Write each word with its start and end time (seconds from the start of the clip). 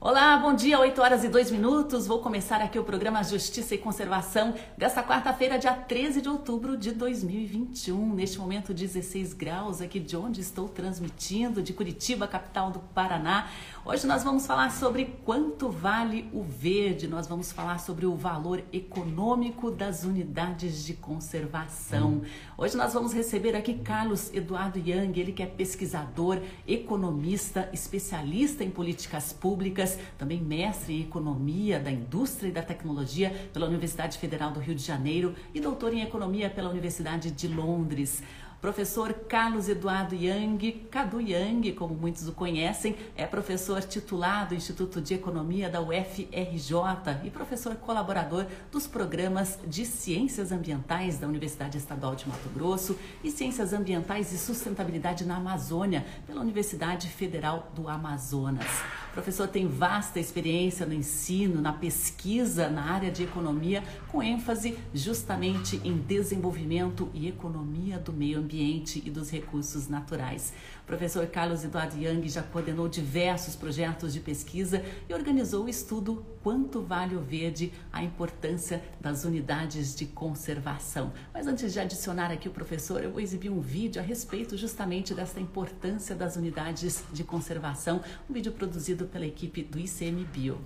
Olá, 0.00 0.36
bom 0.36 0.54
dia, 0.54 0.78
8 0.78 1.02
horas 1.02 1.24
e 1.24 1.28
2 1.28 1.50
minutos. 1.50 2.06
Vou 2.06 2.20
começar 2.20 2.62
aqui 2.62 2.78
o 2.78 2.84
programa 2.84 3.20
Justiça 3.24 3.74
e 3.74 3.78
Conservação 3.78 4.54
desta 4.76 5.02
quarta-feira, 5.02 5.58
dia 5.58 5.74
13 5.74 6.22
de 6.22 6.28
outubro 6.28 6.76
de 6.76 6.92
2021. 6.92 8.14
Neste 8.14 8.38
momento, 8.38 8.72
16 8.72 9.34
graus 9.34 9.80
aqui 9.80 9.98
de 9.98 10.16
onde 10.16 10.40
estou 10.40 10.68
transmitindo, 10.68 11.60
de 11.60 11.72
Curitiba, 11.72 12.28
capital 12.28 12.70
do 12.70 12.78
Paraná. 12.78 13.48
Hoje 13.90 14.06
nós 14.06 14.22
vamos 14.22 14.46
falar 14.46 14.70
sobre 14.70 15.06
quanto 15.24 15.70
vale 15.70 16.28
o 16.30 16.42
verde, 16.42 17.08
nós 17.08 17.26
vamos 17.26 17.50
falar 17.50 17.78
sobre 17.78 18.04
o 18.04 18.14
valor 18.14 18.62
econômico 18.70 19.70
das 19.70 20.04
unidades 20.04 20.84
de 20.84 20.92
conservação. 20.92 22.20
Hoje 22.58 22.76
nós 22.76 22.92
vamos 22.92 23.14
receber 23.14 23.56
aqui 23.56 23.78
Carlos 23.78 24.30
Eduardo 24.34 24.78
Yang, 24.78 25.18
ele 25.18 25.32
que 25.32 25.42
é 25.42 25.46
pesquisador, 25.46 26.38
economista, 26.66 27.70
especialista 27.72 28.62
em 28.62 28.70
políticas 28.70 29.32
públicas, 29.32 29.98
também 30.18 30.38
mestre 30.38 30.92
em 30.92 31.00
economia 31.04 31.80
da 31.80 31.90
indústria 31.90 32.50
e 32.50 32.52
da 32.52 32.62
tecnologia 32.62 33.48
pela 33.54 33.66
Universidade 33.66 34.18
Federal 34.18 34.50
do 34.50 34.60
Rio 34.60 34.74
de 34.74 34.84
Janeiro 34.84 35.34
e 35.54 35.60
doutor 35.60 35.94
em 35.94 36.02
economia 36.02 36.50
pela 36.50 36.68
Universidade 36.68 37.30
de 37.30 37.48
Londres. 37.48 38.22
Professor 38.60 39.14
Carlos 39.14 39.68
Eduardo 39.68 40.16
Yang, 40.16 40.88
Cadu 40.90 41.20
Yang, 41.20 41.74
como 41.74 41.94
muitos 41.94 42.26
o 42.26 42.32
conhecem, 42.32 42.96
é 43.16 43.24
professor 43.24 43.80
titular 43.84 44.48
do 44.48 44.54
Instituto 44.56 45.00
de 45.00 45.14
Economia 45.14 45.70
da 45.70 45.80
UFRJ 45.80 46.74
e 47.22 47.30
professor 47.30 47.76
colaborador 47.76 48.46
dos 48.72 48.84
programas 48.88 49.60
de 49.64 49.86
Ciências 49.86 50.50
Ambientais 50.50 51.18
da 51.18 51.28
Universidade 51.28 51.78
Estadual 51.78 52.16
de 52.16 52.28
Mato 52.28 52.48
Grosso 52.48 52.98
e 53.22 53.30
Ciências 53.30 53.72
Ambientais 53.72 54.32
e 54.32 54.38
Sustentabilidade 54.38 55.24
na 55.24 55.36
Amazônia 55.36 56.04
pela 56.26 56.40
Universidade 56.40 57.06
Federal 57.06 57.70
do 57.76 57.88
Amazonas. 57.88 58.66
O 59.10 59.12
professor 59.12 59.46
tem 59.46 59.68
vasta 59.68 60.18
experiência 60.18 60.84
no 60.84 60.94
ensino, 60.94 61.60
na 61.60 61.72
pesquisa 61.72 62.68
na 62.68 62.90
área 62.90 63.10
de 63.10 63.22
economia, 63.22 63.84
com 64.08 64.20
ênfase 64.20 64.76
justamente 64.92 65.80
em 65.84 65.96
desenvolvimento 65.96 67.08
e 67.14 67.28
economia 67.28 67.98
do 67.98 68.12
meio 68.12 68.38
ambiente 68.38 68.47
e 68.56 69.10
dos 69.10 69.30
recursos 69.30 69.88
naturais. 69.88 70.52
O 70.82 70.86
professor 70.86 71.26
Carlos 71.26 71.64
Eduardo 71.64 71.96
Young 71.96 72.28
já 72.28 72.42
coordenou 72.42 72.88
diversos 72.88 73.54
projetos 73.54 74.12
de 74.12 74.20
pesquisa 74.20 74.82
e 75.08 75.14
organizou 75.14 75.64
o 75.64 75.68
estudo 75.68 76.24
Quanto 76.42 76.80
Vale 76.80 77.14
o 77.14 77.20
Verde, 77.20 77.72
a 77.92 78.02
importância 78.02 78.82
das 79.00 79.24
unidades 79.24 79.94
de 79.94 80.06
conservação. 80.06 81.12
Mas 81.32 81.46
antes 81.46 81.72
de 81.72 81.80
adicionar 81.80 82.30
aqui 82.30 82.48
o 82.48 82.52
professor, 82.52 83.02
eu 83.02 83.10
vou 83.10 83.20
exibir 83.20 83.50
um 83.50 83.60
vídeo 83.60 84.00
a 84.00 84.04
respeito 84.04 84.56
justamente 84.56 85.12
dessa 85.12 85.38
importância 85.40 86.14
das 86.14 86.36
unidades 86.36 87.04
de 87.12 87.24
conservação, 87.24 88.02
um 88.28 88.32
vídeo 88.32 88.52
produzido 88.52 89.06
pela 89.06 89.26
equipe 89.26 89.62
do 89.62 89.78
ICMBio. 89.78 90.58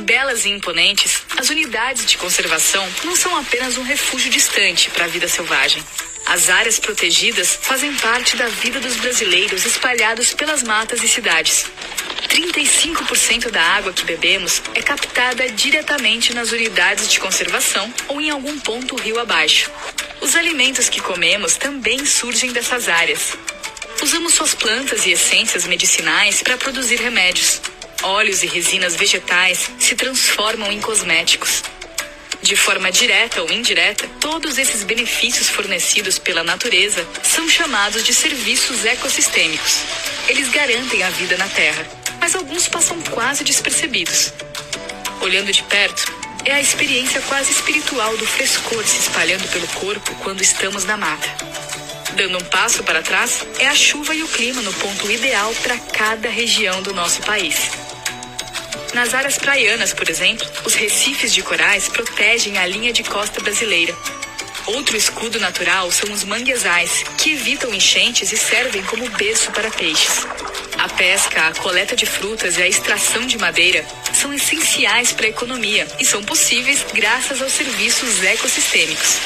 Belas 0.00 0.44
e 0.44 0.48
imponentes, 0.48 1.22
as 1.36 1.50
unidades 1.50 2.06
de 2.06 2.16
conservação 2.16 2.88
não 3.04 3.14
são 3.14 3.36
apenas 3.36 3.76
um 3.76 3.82
refúgio 3.82 4.30
distante 4.30 4.90
para 4.90 5.04
a 5.04 5.08
vida 5.08 5.28
selvagem. 5.28 5.82
As 6.26 6.48
áreas 6.48 6.78
protegidas 6.78 7.58
fazem 7.60 7.92
parte 7.94 8.36
da 8.36 8.46
vida 8.46 8.80
dos 8.80 8.96
brasileiros 8.96 9.64
espalhados 9.66 10.32
pelas 10.32 10.62
matas 10.62 11.02
e 11.02 11.08
cidades. 11.08 11.66
35% 12.28 13.50
da 13.50 13.60
água 13.60 13.92
que 13.92 14.04
bebemos 14.04 14.62
é 14.74 14.80
captada 14.80 15.48
diretamente 15.50 16.32
nas 16.32 16.50
unidades 16.50 17.10
de 17.10 17.20
conservação 17.20 17.92
ou 18.08 18.20
em 18.20 18.30
algum 18.30 18.58
ponto 18.60 18.96
rio 18.96 19.18
abaixo. 19.18 19.70
Os 20.20 20.34
alimentos 20.34 20.88
que 20.88 21.00
comemos 21.00 21.56
também 21.56 22.06
surgem 22.06 22.52
dessas 22.52 22.88
áreas. 22.88 23.36
Usamos 24.02 24.34
suas 24.34 24.54
plantas 24.54 25.04
e 25.04 25.12
essências 25.12 25.66
medicinais 25.66 26.42
para 26.42 26.56
produzir 26.56 26.96
remédios. 26.96 27.60
Óleos 28.02 28.42
e 28.42 28.46
resinas 28.46 28.96
vegetais 28.96 29.70
se 29.78 29.94
transformam 29.94 30.72
em 30.72 30.80
cosméticos. 30.80 31.62
De 32.42 32.56
forma 32.56 32.90
direta 32.90 33.40
ou 33.40 33.52
indireta, 33.52 34.08
todos 34.20 34.58
esses 34.58 34.82
benefícios 34.82 35.48
fornecidos 35.48 36.18
pela 36.18 36.42
natureza 36.42 37.06
são 37.22 37.48
chamados 37.48 38.02
de 38.02 38.12
serviços 38.12 38.84
ecossistêmicos. 38.84 39.82
Eles 40.26 40.48
garantem 40.48 41.04
a 41.04 41.10
vida 41.10 41.36
na 41.36 41.48
Terra, 41.48 41.86
mas 42.20 42.34
alguns 42.34 42.66
passam 42.66 43.00
quase 43.02 43.44
despercebidos. 43.44 44.32
Olhando 45.20 45.52
de 45.52 45.62
perto, 45.62 46.12
é 46.44 46.54
a 46.54 46.60
experiência 46.60 47.20
quase 47.22 47.52
espiritual 47.52 48.16
do 48.16 48.26
frescor 48.26 48.84
se 48.84 48.98
espalhando 48.98 49.46
pelo 49.52 49.68
corpo 49.68 50.12
quando 50.16 50.42
estamos 50.42 50.84
na 50.84 50.96
mata. 50.96 51.28
Dando 52.16 52.38
um 52.38 52.44
passo 52.44 52.82
para 52.82 53.00
trás, 53.00 53.46
é 53.60 53.68
a 53.68 53.74
chuva 53.76 54.12
e 54.12 54.24
o 54.24 54.28
clima 54.28 54.60
no 54.60 54.72
ponto 54.74 55.08
ideal 55.08 55.54
para 55.62 55.78
cada 55.78 56.28
região 56.28 56.82
do 56.82 56.92
nosso 56.92 57.22
país. 57.22 57.70
Nas 58.92 59.14
áreas 59.14 59.38
praianas, 59.38 59.94
por 59.94 60.08
exemplo, 60.08 60.46
os 60.66 60.74
recifes 60.74 61.32
de 61.32 61.42
corais 61.42 61.88
protegem 61.88 62.58
a 62.58 62.66
linha 62.66 62.92
de 62.92 63.02
costa 63.02 63.40
brasileira. 63.40 63.96
Outro 64.66 64.96
escudo 64.96 65.40
natural 65.40 65.90
são 65.90 66.12
os 66.12 66.24
manguezais, 66.24 67.02
que 67.16 67.32
evitam 67.32 67.74
enchentes 67.74 68.30
e 68.32 68.36
servem 68.36 68.82
como 68.84 69.08
berço 69.10 69.50
para 69.50 69.70
peixes. 69.70 70.26
A 70.78 70.88
pesca, 70.90 71.48
a 71.48 71.54
coleta 71.54 71.96
de 71.96 72.04
frutas 72.04 72.58
e 72.58 72.62
a 72.62 72.68
extração 72.68 73.26
de 73.26 73.38
madeira 73.38 73.84
são 74.12 74.32
essenciais 74.32 75.10
para 75.10 75.26
a 75.26 75.30
economia 75.30 75.86
e 75.98 76.04
são 76.04 76.22
possíveis 76.22 76.84
graças 76.92 77.40
aos 77.40 77.52
serviços 77.52 78.22
ecossistêmicos. 78.22 79.16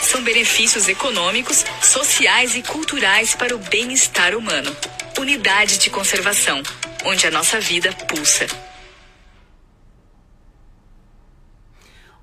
São 0.00 0.22
benefícios 0.22 0.88
econômicos, 0.88 1.64
sociais 1.82 2.54
e 2.54 2.62
culturais 2.62 3.34
para 3.34 3.54
o 3.54 3.58
bem-estar 3.58 4.34
humano. 4.36 4.74
Unidade 5.18 5.78
de 5.78 5.90
conservação, 5.90 6.62
onde 7.04 7.26
a 7.26 7.30
nossa 7.30 7.60
vida 7.60 7.92
pulsa. 8.08 8.46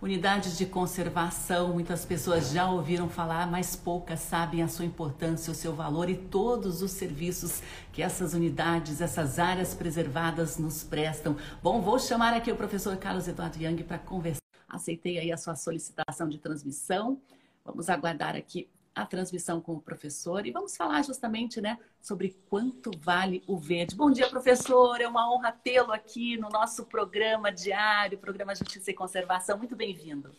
Unidades 0.01 0.57
de 0.57 0.65
conservação, 0.65 1.73
muitas 1.73 2.05
pessoas 2.05 2.51
já 2.51 2.69
ouviram 2.69 3.09
falar, 3.09 3.45
mas 3.51 3.75
poucas 3.75 4.21
sabem 4.21 4.63
a 4.63 4.67
sua 4.69 4.85
importância, 4.85 5.51
o 5.51 5.55
seu 5.55 5.75
valor 5.75 6.09
e 6.09 6.15
todos 6.15 6.81
os 6.81 6.91
serviços 6.91 7.61
que 7.91 8.01
essas 8.01 8.33
unidades, 8.33 9.01
essas 9.01 9.37
áreas 9.37 9.73
preservadas 9.73 10.57
nos 10.57 10.85
prestam. 10.85 11.35
Bom, 11.61 11.81
vou 11.81 11.99
chamar 11.99 12.33
aqui 12.33 12.49
o 12.49 12.55
professor 12.55 12.95
Carlos 12.95 13.27
Eduardo 13.27 13.61
Young 13.61 13.83
para 13.83 13.99
conversar. 13.99 14.39
Aceitei 14.69 15.19
aí 15.19 15.33
a 15.33 15.37
sua 15.37 15.57
solicitação 15.57 16.29
de 16.29 16.37
transmissão. 16.37 17.19
Vamos 17.65 17.89
aguardar 17.89 18.37
aqui 18.37 18.69
a 19.01 19.05
transmissão 19.05 19.61
com 19.61 19.73
o 19.73 19.81
professor 19.81 20.45
e 20.45 20.51
vamos 20.51 20.75
falar 20.75 21.01
justamente 21.03 21.61
né, 21.61 21.77
sobre 22.01 22.35
quanto 22.49 22.91
vale 22.99 23.43
o 23.47 23.57
verde. 23.57 23.95
Bom 23.95 24.11
dia, 24.11 24.29
professor. 24.29 24.99
É 24.99 25.07
uma 25.07 25.33
honra 25.33 25.51
tê-lo 25.51 25.91
aqui 25.91 26.37
no 26.37 26.49
nosso 26.49 26.85
programa 26.85 27.51
diário, 27.51 28.17
programa 28.17 28.53
Justiça 28.53 28.91
e 28.91 28.93
Conservação. 28.93 29.57
Muito 29.57 29.75
bem-vindo. 29.75 30.31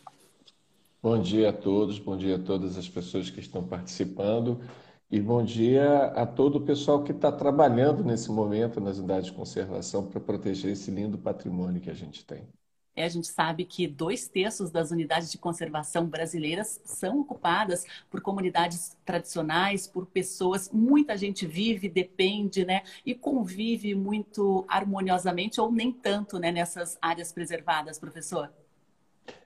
Bom 1.01 1.19
dia 1.19 1.49
a 1.49 1.53
todos, 1.53 1.97
bom 1.97 2.15
dia 2.15 2.35
a 2.35 2.39
todas 2.39 2.77
as 2.77 2.87
pessoas 2.87 3.29
que 3.29 3.39
estão 3.39 3.67
participando 3.67 4.61
e 5.09 5.19
bom 5.19 5.43
dia 5.43 6.05
a 6.15 6.27
todo 6.27 6.57
o 6.57 6.61
pessoal 6.61 7.03
que 7.03 7.11
está 7.11 7.31
trabalhando 7.31 8.03
nesse 8.03 8.31
momento 8.31 8.79
nas 8.79 8.99
unidades 8.99 9.25
de 9.25 9.33
conservação 9.33 10.05
para 10.05 10.19
proteger 10.19 10.71
esse 10.71 10.91
lindo 10.91 11.17
patrimônio 11.17 11.81
que 11.81 11.89
a 11.89 11.93
gente 11.95 12.23
tem. 12.23 12.47
É, 12.95 13.05
a 13.05 13.09
gente 13.09 13.27
sabe 13.27 13.63
que 13.63 13.87
dois 13.87 14.27
terços 14.27 14.69
das 14.69 14.91
unidades 14.91 15.31
de 15.31 15.37
conservação 15.37 16.05
brasileiras 16.05 16.81
são 16.83 17.21
ocupadas 17.21 17.85
por 18.09 18.21
comunidades 18.21 18.97
tradicionais, 19.05 19.87
por 19.87 20.05
pessoas. 20.05 20.69
Muita 20.71 21.15
gente 21.15 21.47
vive, 21.47 21.87
depende, 21.87 22.65
né? 22.65 22.83
E 23.05 23.15
convive 23.15 23.95
muito 23.95 24.65
harmoniosamente 24.67 25.61
ou 25.61 25.71
nem 25.71 25.91
tanto, 25.91 26.37
né? 26.37 26.51
Nessas 26.51 26.97
áreas 27.01 27.31
preservadas, 27.31 27.97
professor. 27.97 28.51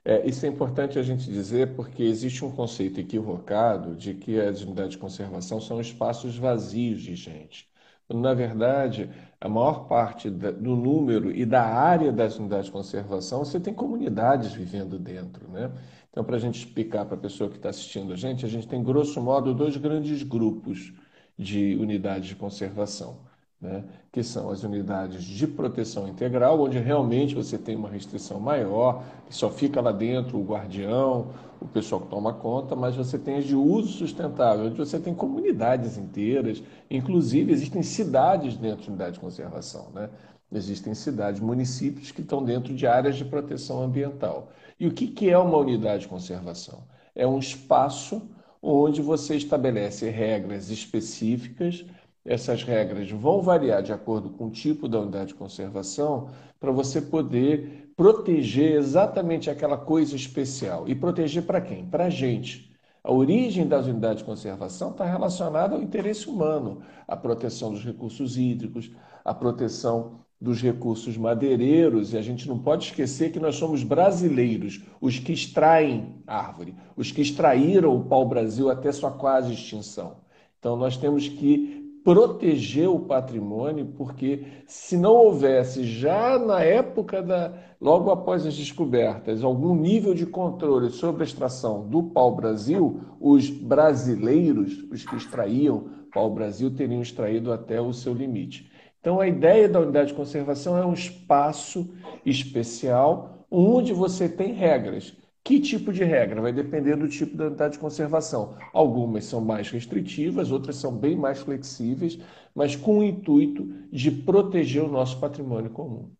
É, 0.04 0.26
isso 0.26 0.44
é 0.44 0.48
importante 0.48 0.98
a 0.98 1.02
gente 1.02 1.30
dizer 1.30 1.74
porque 1.74 2.02
existe 2.02 2.44
um 2.44 2.50
conceito 2.50 2.98
equivocado 2.98 3.94
de 3.94 4.14
que 4.14 4.40
as 4.40 4.62
unidades 4.62 4.92
de 4.92 4.98
conservação 4.98 5.60
são 5.60 5.80
espaços 5.80 6.36
vazios 6.36 7.00
de 7.00 7.14
gente. 7.14 7.68
Na 8.08 8.34
verdade, 8.34 9.10
a 9.40 9.48
maior 9.48 9.88
parte 9.88 10.30
do 10.30 10.76
número 10.76 11.34
e 11.34 11.44
da 11.44 11.64
área 11.64 12.12
das 12.12 12.38
unidades 12.38 12.66
de 12.66 12.72
conservação, 12.72 13.44
você 13.44 13.58
tem 13.58 13.74
comunidades 13.74 14.52
vivendo 14.52 14.98
dentro, 14.98 15.48
né? 15.50 15.72
Então, 16.10 16.24
para 16.24 16.36
a 16.36 16.38
gente 16.38 16.58
explicar 16.64 17.04
para 17.04 17.16
a 17.16 17.20
pessoa 17.20 17.50
que 17.50 17.56
está 17.56 17.68
assistindo 17.68 18.12
a 18.12 18.16
gente, 18.16 18.46
a 18.46 18.48
gente 18.48 18.68
tem, 18.68 18.82
grosso 18.82 19.20
modo, 19.20 19.52
dois 19.52 19.76
grandes 19.76 20.22
grupos 20.22 20.92
de 21.38 21.76
unidades 21.76 22.28
de 22.28 22.36
conservação 22.36 23.25
né, 23.60 23.84
que 24.12 24.22
são 24.22 24.50
as 24.50 24.62
unidades 24.62 25.24
de 25.24 25.46
proteção 25.46 26.06
integral, 26.06 26.60
onde 26.60 26.78
realmente 26.78 27.34
você 27.34 27.56
tem 27.56 27.74
uma 27.74 27.88
restrição 27.88 28.38
maior, 28.38 29.02
que 29.26 29.34
só 29.34 29.50
fica 29.50 29.80
lá 29.80 29.92
dentro 29.92 30.38
o 30.38 30.44
guardião, 30.44 31.28
o 31.60 31.66
pessoal 31.66 32.02
que 32.02 32.08
toma 32.08 32.34
conta, 32.34 32.76
mas 32.76 32.94
você 32.94 33.18
tem 33.18 33.36
as 33.36 33.44
de 33.44 33.54
uso 33.54 33.88
sustentável, 33.88 34.66
onde 34.66 34.76
você 34.76 34.98
tem 34.98 35.14
comunidades 35.14 35.96
inteiras, 35.96 36.62
inclusive 36.90 37.52
existem 37.52 37.82
cidades 37.82 38.56
dentro 38.56 38.82
de 38.82 38.88
unidade 38.90 39.14
de 39.14 39.20
conservação. 39.20 39.90
Né? 39.94 40.10
Existem 40.52 40.94
cidades, 40.94 41.40
municípios 41.40 42.12
que 42.12 42.20
estão 42.20 42.44
dentro 42.44 42.74
de 42.74 42.86
áreas 42.86 43.16
de 43.16 43.24
proteção 43.24 43.82
ambiental. 43.82 44.50
E 44.78 44.86
o 44.86 44.92
que, 44.92 45.08
que 45.08 45.30
é 45.30 45.38
uma 45.38 45.56
unidade 45.56 46.02
de 46.02 46.08
conservação? 46.08 46.84
É 47.14 47.26
um 47.26 47.38
espaço 47.38 48.22
onde 48.60 49.00
você 49.00 49.36
estabelece 49.36 50.10
regras 50.10 50.70
específicas 50.70 51.84
essas 52.26 52.62
regras 52.62 53.10
vão 53.10 53.40
variar 53.40 53.82
de 53.82 53.92
acordo 53.92 54.30
com 54.30 54.46
o 54.46 54.50
tipo 54.50 54.88
da 54.88 55.00
unidade 55.00 55.28
de 55.28 55.34
conservação 55.34 56.28
para 56.58 56.72
você 56.72 57.00
poder 57.00 57.92
proteger 57.96 58.72
exatamente 58.72 59.48
aquela 59.48 59.78
coisa 59.78 60.16
especial. 60.16 60.88
E 60.88 60.94
proteger 60.94 61.44
para 61.44 61.60
quem? 61.60 61.86
Para 61.86 62.06
a 62.06 62.10
gente. 62.10 62.70
A 63.02 63.12
origem 63.12 63.68
das 63.68 63.86
unidades 63.86 64.18
de 64.18 64.24
conservação 64.24 64.90
está 64.90 65.04
relacionada 65.04 65.76
ao 65.76 65.82
interesse 65.82 66.28
humano, 66.28 66.80
a 67.06 67.16
proteção 67.16 67.70
dos 67.70 67.84
recursos 67.84 68.36
hídricos, 68.36 68.90
a 69.24 69.32
proteção 69.32 70.26
dos 70.40 70.60
recursos 70.60 71.16
madeireiros, 71.16 72.12
e 72.12 72.18
a 72.18 72.22
gente 72.22 72.48
não 72.48 72.58
pode 72.58 72.86
esquecer 72.86 73.30
que 73.30 73.38
nós 73.38 73.54
somos 73.54 73.84
brasileiros, 73.84 74.82
os 75.00 75.20
que 75.20 75.32
extraem 75.32 76.16
árvore, 76.26 76.74
os 76.96 77.12
que 77.12 77.22
extraíram 77.22 77.96
o 77.96 78.04
pau-brasil 78.04 78.68
até 78.68 78.90
sua 78.90 79.12
quase 79.12 79.52
extinção. 79.52 80.16
Então 80.58 80.76
nós 80.76 80.96
temos 80.96 81.28
que 81.28 81.75
proteger 82.06 82.88
o 82.88 83.00
patrimônio, 83.00 83.86
porque 83.96 84.44
se 84.64 84.96
não 84.96 85.12
houvesse 85.12 85.82
já 85.82 86.38
na 86.38 86.62
época 86.62 87.20
da 87.20 87.52
logo 87.80 88.12
após 88.12 88.46
as 88.46 88.56
descobertas 88.56 89.42
algum 89.42 89.74
nível 89.74 90.14
de 90.14 90.24
controle 90.24 90.90
sobre 90.90 91.24
a 91.24 91.26
extração 91.26 91.84
do 91.88 92.04
pau-brasil, 92.04 93.00
os 93.20 93.50
brasileiros, 93.50 94.84
os 94.88 95.04
que 95.04 95.16
extraíam 95.16 95.88
pau-brasil, 96.14 96.70
teriam 96.70 97.02
extraído 97.02 97.52
até 97.52 97.80
o 97.80 97.92
seu 97.92 98.14
limite. 98.14 98.70
Então 99.00 99.18
a 99.18 99.26
ideia 99.26 99.68
da 99.68 99.80
unidade 99.80 100.10
de 100.10 100.14
conservação 100.14 100.78
é 100.78 100.86
um 100.86 100.92
espaço 100.92 101.92
especial 102.24 103.44
onde 103.50 103.92
você 103.92 104.28
tem 104.28 104.52
regras 104.52 105.12
que 105.46 105.60
tipo 105.60 105.92
de 105.92 106.02
regra? 106.02 106.42
Vai 106.42 106.52
depender 106.52 106.96
do 106.96 107.08
tipo 107.08 107.36
da 107.36 107.46
unidade 107.46 107.74
de 107.74 107.78
conservação. 107.78 108.58
Algumas 108.72 109.26
são 109.26 109.40
mais 109.40 109.70
restritivas, 109.70 110.50
outras 110.50 110.74
são 110.74 110.92
bem 110.92 111.14
mais 111.14 111.38
flexíveis, 111.38 112.18
mas 112.52 112.74
com 112.74 112.98
o 112.98 113.04
intuito 113.04 113.64
de 113.92 114.10
proteger 114.10 114.82
o 114.82 114.88
nosso 114.88 115.20
patrimônio 115.20 115.70
comum. 115.70 116.10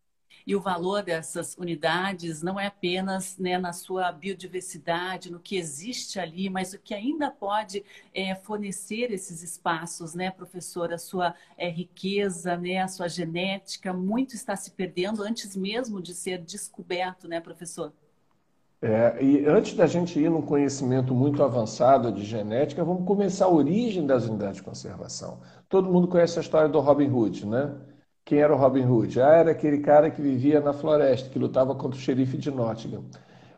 E 0.47 0.55
o 0.55 0.61
valor 0.61 1.03
dessas 1.03 1.57
unidades 1.59 2.41
não 2.41 2.61
é 2.61 2.67
apenas 2.69 3.37
né, 3.37 3.59
na 3.59 3.73
sua 3.73 4.13
biodiversidade, 4.13 5.33
no 5.33 5.41
que 5.41 5.57
existe 5.57 6.21
ali, 6.21 6.49
mas 6.49 6.73
o 6.73 6.79
que 6.79 6.95
ainda 6.95 7.29
pode 7.29 7.85
é, 8.15 8.33
fornecer 8.33 9.11
esses 9.11 9.43
espaços, 9.43 10.15
né, 10.15 10.31
professor? 10.31 10.93
A 10.93 10.99
sua 10.99 11.35
é, 11.59 11.69
riqueza, 11.69 12.57
né, 12.57 12.79
a 12.79 12.87
sua 12.87 13.09
genética, 13.09 13.93
muito 13.93 14.37
está 14.37 14.55
se 14.55 14.71
perdendo 14.71 15.21
antes 15.21 15.57
mesmo 15.57 16.01
de 16.01 16.15
ser 16.15 16.39
descoberto, 16.39 17.27
né, 17.27 17.41
professor? 17.41 17.93
É, 18.83 19.23
e 19.25 19.47
antes 19.47 19.75
da 19.75 19.87
gente 19.87 20.19
ir 20.21 20.31
num 20.31 20.43
conhecimento 20.43 21.15
muito 21.15 21.43
avançado 21.43 22.13
de 22.13 22.23
genética, 22.25 22.85
vamos 22.85 23.07
começar 23.07 23.47
a 23.47 23.51
origem 23.51 24.07
das 24.07 24.27
unidades 24.27 24.57
de 24.57 24.63
conservação. 24.63 25.41
Todo 25.69 25.91
mundo 25.91 26.07
conhece 26.09 26.39
a 26.39 26.43
história 26.43 26.69
do 26.69 26.79
Robin 26.81 27.11
Hood, 27.11 27.47
né? 27.47 27.75
Quem 28.25 28.39
era 28.39 28.55
o 28.55 28.57
Robin 28.59 28.85
Hood? 28.85 29.21
Ah, 29.21 29.31
era 29.37 29.51
aquele 29.53 29.79
cara 29.79 30.11
que 30.11 30.21
vivia 30.21 30.61
na 30.61 30.73
floresta, 30.73 31.31
que 31.31 31.39
lutava 31.39 31.75
contra 31.75 31.99
o 31.99 32.01
xerife 32.03 32.37
de 32.37 32.51
Nottingham. 32.51 33.05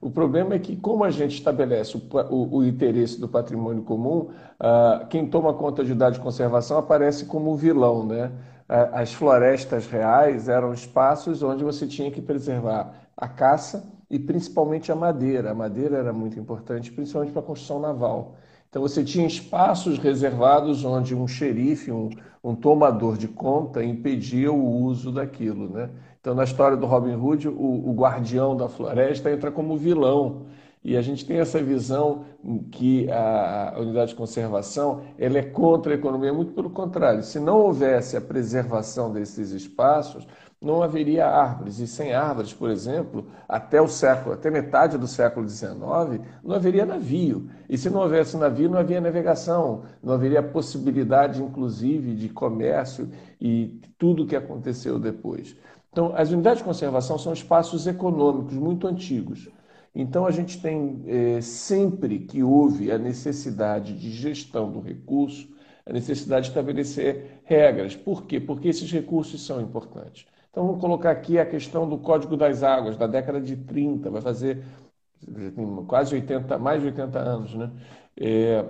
O 0.00 0.10
problema 0.10 0.54
é 0.54 0.58
que, 0.60 0.76
como 0.76 1.02
a 1.02 1.10
gente 1.10 1.34
estabelece 1.34 1.96
o, 1.96 2.00
o, 2.30 2.58
o 2.58 2.64
interesse 2.64 3.20
do 3.20 3.28
patrimônio 3.28 3.82
comum, 3.82 4.30
ah, 4.60 5.04
quem 5.10 5.28
toma 5.28 5.52
conta 5.54 5.84
de 5.84 5.90
unidade 5.90 6.16
de 6.16 6.22
conservação 6.22 6.78
aparece 6.78 7.26
como 7.26 7.56
vilão, 7.56 8.06
né? 8.06 8.30
As 8.68 9.14
florestas 9.14 9.86
reais 9.86 10.48
eram 10.48 10.72
espaços 10.74 11.42
onde 11.42 11.64
você 11.64 11.86
tinha 11.86 12.10
que 12.10 12.20
preservar 12.20 12.92
a 13.16 13.26
caça 13.26 13.97
e 14.10 14.18
principalmente 14.18 14.90
a 14.90 14.96
madeira. 14.96 15.50
A 15.50 15.54
madeira 15.54 15.96
era 15.96 16.12
muito 16.12 16.38
importante, 16.38 16.92
principalmente 16.92 17.32
para 17.32 17.42
a 17.42 17.44
construção 17.44 17.80
naval. 17.80 18.36
Então 18.68 18.82
você 18.82 19.02
tinha 19.02 19.26
espaços 19.26 19.98
reservados 19.98 20.84
onde 20.84 21.14
um 21.14 21.26
xerife, 21.26 21.90
um, 21.90 22.10
um 22.44 22.54
tomador 22.54 23.16
de 23.16 23.28
conta, 23.28 23.82
impedia 23.82 24.52
o 24.52 24.82
uso 24.82 25.10
daquilo. 25.10 25.68
Né? 25.68 25.90
Então, 26.20 26.34
na 26.34 26.44
história 26.44 26.76
do 26.76 26.86
Robin 26.86 27.14
Hood, 27.14 27.48
o, 27.48 27.88
o 27.88 27.94
guardião 27.94 28.56
da 28.56 28.68
floresta 28.68 29.30
entra 29.30 29.50
como 29.50 29.76
vilão. 29.76 30.46
E 30.84 30.96
a 30.96 31.02
gente 31.02 31.26
tem 31.26 31.38
essa 31.38 31.60
visão 31.62 32.24
que 32.70 33.10
a, 33.10 33.74
unidade 33.78 34.10
de 34.10 34.16
conservação 34.16 35.02
ela 35.18 35.38
é 35.38 35.42
contra 35.42 35.92
a 35.92 35.96
economia, 35.96 36.32
muito 36.32 36.52
pelo 36.52 36.70
contrário. 36.70 37.22
Se 37.22 37.40
não 37.40 37.58
houvesse 37.58 38.16
a 38.16 38.20
preservação 38.20 39.12
desses 39.12 39.50
espaços, 39.50 40.26
não 40.60 40.82
haveria 40.82 41.26
árvores. 41.26 41.78
E 41.78 41.86
sem 41.86 42.12
árvores, 42.12 42.52
por 42.52 42.70
exemplo, 42.70 43.26
até 43.48 43.80
o 43.80 43.88
século, 43.88 44.34
até 44.34 44.50
metade 44.50 44.98
do 44.98 45.06
século 45.06 45.48
XIX, 45.48 46.20
não 46.42 46.54
haveria 46.54 46.84
navio. 46.84 47.48
E 47.68 47.78
se 47.78 47.88
não 47.88 48.00
houvesse 48.00 48.36
navio, 48.36 48.68
não 48.68 48.78
havia 48.78 49.00
navegação, 49.00 49.84
não 50.02 50.14
haveria 50.14 50.42
possibilidade, 50.42 51.42
inclusive, 51.42 52.14
de 52.14 52.28
comércio 52.28 53.08
e 53.40 53.80
tudo 53.96 54.24
o 54.24 54.26
que 54.26 54.36
aconteceu 54.36 54.98
depois. 54.98 55.56
Então, 55.90 56.12
as 56.14 56.30
unidades 56.30 56.58
de 56.58 56.64
conservação 56.64 57.18
são 57.18 57.32
espaços 57.32 57.86
econômicos 57.86 58.54
muito 58.54 58.86
antigos. 58.86 59.48
Então, 59.94 60.26
a 60.26 60.30
gente 60.30 60.60
tem, 60.60 61.02
é, 61.06 61.40
sempre 61.40 62.20
que 62.20 62.42
houve 62.42 62.92
a 62.92 62.98
necessidade 62.98 63.98
de 63.98 64.10
gestão 64.10 64.70
do 64.70 64.80
recurso, 64.80 65.48
a 65.86 65.92
necessidade 65.92 66.42
de 66.42 66.50
estabelecer 66.50 67.40
regras. 67.44 67.96
Por 67.96 68.26
quê? 68.26 68.38
Porque 68.38 68.68
esses 68.68 68.90
recursos 68.92 69.44
são 69.44 69.60
importantes. 69.60 70.26
Então 70.50 70.66
vamos 70.66 70.80
colocar 70.80 71.10
aqui 71.10 71.38
a 71.38 71.46
questão 71.46 71.88
do 71.88 71.98
Código 71.98 72.36
das 72.36 72.62
Águas, 72.62 72.96
da 72.96 73.06
década 73.06 73.40
de 73.40 73.56
30, 73.56 74.10
vai 74.10 74.20
fazer 74.20 74.64
quase 75.86 76.14
80, 76.14 76.58
mais 76.58 76.80
de 76.80 76.86
80 76.88 77.18
anos, 77.18 77.54
né? 77.54 77.70
É, 78.16 78.64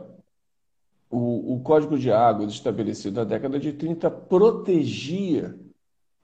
o, 1.11 1.55
o, 1.55 1.61
Código 1.61 1.99
de 1.99 2.13
Águas 2.13 2.53
estabelecido 2.53 3.17
na 3.17 3.25
década 3.25 3.59
de 3.59 3.73
30 3.73 4.11
protegia 4.11 5.59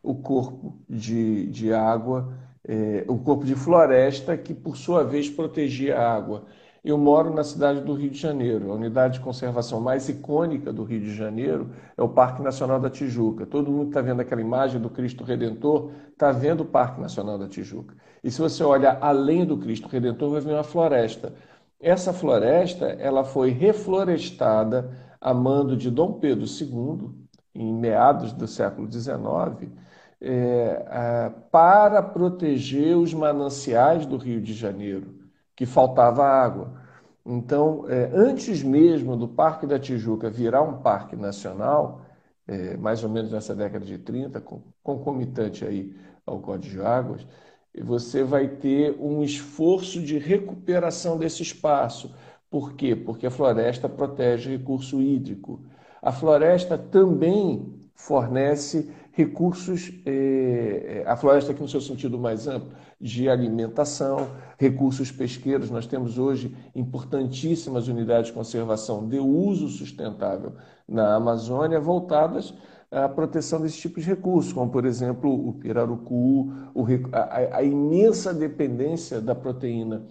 o 0.03 0.15
corpo 0.15 0.79
de, 0.89 1.47
de 1.47 1.73
água, 1.73 2.37
é, 2.67 3.05
o 3.09 3.19
corpo 3.19 3.45
de 3.45 3.55
floresta, 3.55 4.37
que 4.37 4.53
por 4.53 4.77
sua 4.77 5.03
vez 5.03 5.31
protegia 5.31 5.99
a 5.99 6.15
água. 6.15 6.45
Eu 6.85 6.99
moro 6.99 7.33
na 7.33 7.43
cidade 7.43 7.81
do 7.81 7.95
Rio 7.95 8.11
de 8.11 8.19
Janeiro. 8.19 8.71
A 8.71 8.75
unidade 8.75 9.15
de 9.15 9.25
conservação 9.25 9.81
mais 9.81 10.07
icônica 10.11 10.71
do 10.71 10.85
Rio 10.85 11.01
de 11.01 11.15
Janeiro 11.15 11.71
é 11.97 12.03
o 12.03 12.09
Parque 12.11 12.43
Nacional 12.43 12.79
da 12.79 12.91
Tijuca. 12.91 13.47
Todo 13.47 13.73
mundo 13.73 13.89
está 13.89 14.03
vendo 14.03 14.21
aquela 14.21 14.43
imagem 14.43 14.79
do 14.79 14.91
Cristo 14.91 15.25
Redentor, 15.25 15.93
está 16.13 16.31
vendo 16.31 16.61
o 16.61 16.67
Parque 16.67 17.01
Nacional 17.01 17.39
da 17.39 17.49
Tijuca. 17.49 17.95
E 18.23 18.31
se 18.31 18.39
você 18.39 18.63
olhar 18.63 18.99
além 19.01 19.47
do 19.47 19.57
Cristo 19.57 19.89
Redentor, 19.89 20.33
vai 20.33 20.41
ver 20.43 20.53
uma 20.53 20.63
floresta. 20.63 21.33
Essa 21.81 22.13
floresta 22.13 22.85
ela 22.85 23.25
foi 23.25 23.51
reflorestada 23.51 24.91
a 25.19 25.33
mando 25.33 25.79
de 25.79 25.91
Dom 25.91 26.13
Pedro 26.21 26.45
II, 26.45 27.11
em 27.55 27.73
meados 27.73 28.31
do 28.35 28.47
século 28.47 28.93
XIX, 28.93 29.73
é, 30.21 31.33
para 31.51 32.03
proteger 32.03 32.95
os 32.99 33.15
mananciais 33.15 34.05
do 34.05 34.19
Rio 34.19 34.41
de 34.43 34.53
Janeiro 34.53 35.14
que 35.57 35.67
faltava 35.67 36.25
água. 36.25 36.83
Então, 37.25 37.89
é, 37.89 38.11
antes 38.13 38.63
mesmo 38.63 39.17
do 39.17 39.29
Parque 39.29 39.67
da 39.67 39.79
Tijuca 39.79 40.29
virar 40.31 40.63
um 40.63 40.79
parque 40.83 41.17
nacional, 41.17 42.03
é, 42.47 42.77
mais 42.77 43.03
ou 43.03 43.09
menos 43.11 43.33
nessa 43.33 43.55
década 43.55 43.85
de 43.85 43.99
30, 43.99 44.43
concomitante 44.83 45.65
aí 45.65 45.95
ao 46.27 46.41
Código 46.41 46.75
de 46.75 46.81
Águas, 46.83 47.27
você 47.83 48.23
vai 48.23 48.47
ter 48.49 48.97
um 49.01 49.23
esforço 49.23 50.01
de 50.01 50.19
recuperação 50.19 51.19
desse 51.19 51.43
espaço. 51.43 52.15
Por 52.51 52.75
quê? 52.75 52.95
Porque 52.95 53.27
a 53.27 53.31
floresta 53.31 53.89
protege 53.89 54.57
recurso 54.57 55.01
hídrico. 55.01 55.61
A 56.01 56.13
floresta 56.13 56.79
também 56.79 57.75
fornece 57.95 58.93
recursos, 59.15 59.93
eh, 60.05 61.05
a 61.07 61.17
floresta 61.17 61.53
aqui 61.53 61.63
no 61.63 61.69
seu 61.69 61.81
sentido 61.81 62.19
mais 62.19 62.49
amplo, 62.49 62.73
de 63.01 63.29
alimentação, 63.29 64.29
recursos 64.59 65.13
pesqueiros. 65.13 65.71
Nós 65.71 65.87
temos 65.87 66.19
hoje 66.19 66.55
importantíssimas 66.75 67.87
unidades 67.87 68.29
de 68.29 68.33
conservação 68.33 69.07
de 69.09 69.19
uso 69.21 69.69
sustentável 69.69 70.55
na 70.87 71.15
Amazônia 71.15 71.79
voltadas 71.79 72.55
à 72.91 73.09
proteção 73.09 73.61
desse 73.61 73.79
tipo 73.79 74.01
de 74.01 74.07
recursos, 74.07 74.53
como, 74.53 74.71
por 74.71 74.85
exemplo, 74.85 75.33
o 75.33 75.53
pirarucu, 75.53 76.53
o, 76.75 76.85
a, 77.13 77.59
a 77.59 77.63
imensa 77.63 78.35
dependência 78.35 79.21
da 79.21 79.35
proteína 79.35 80.03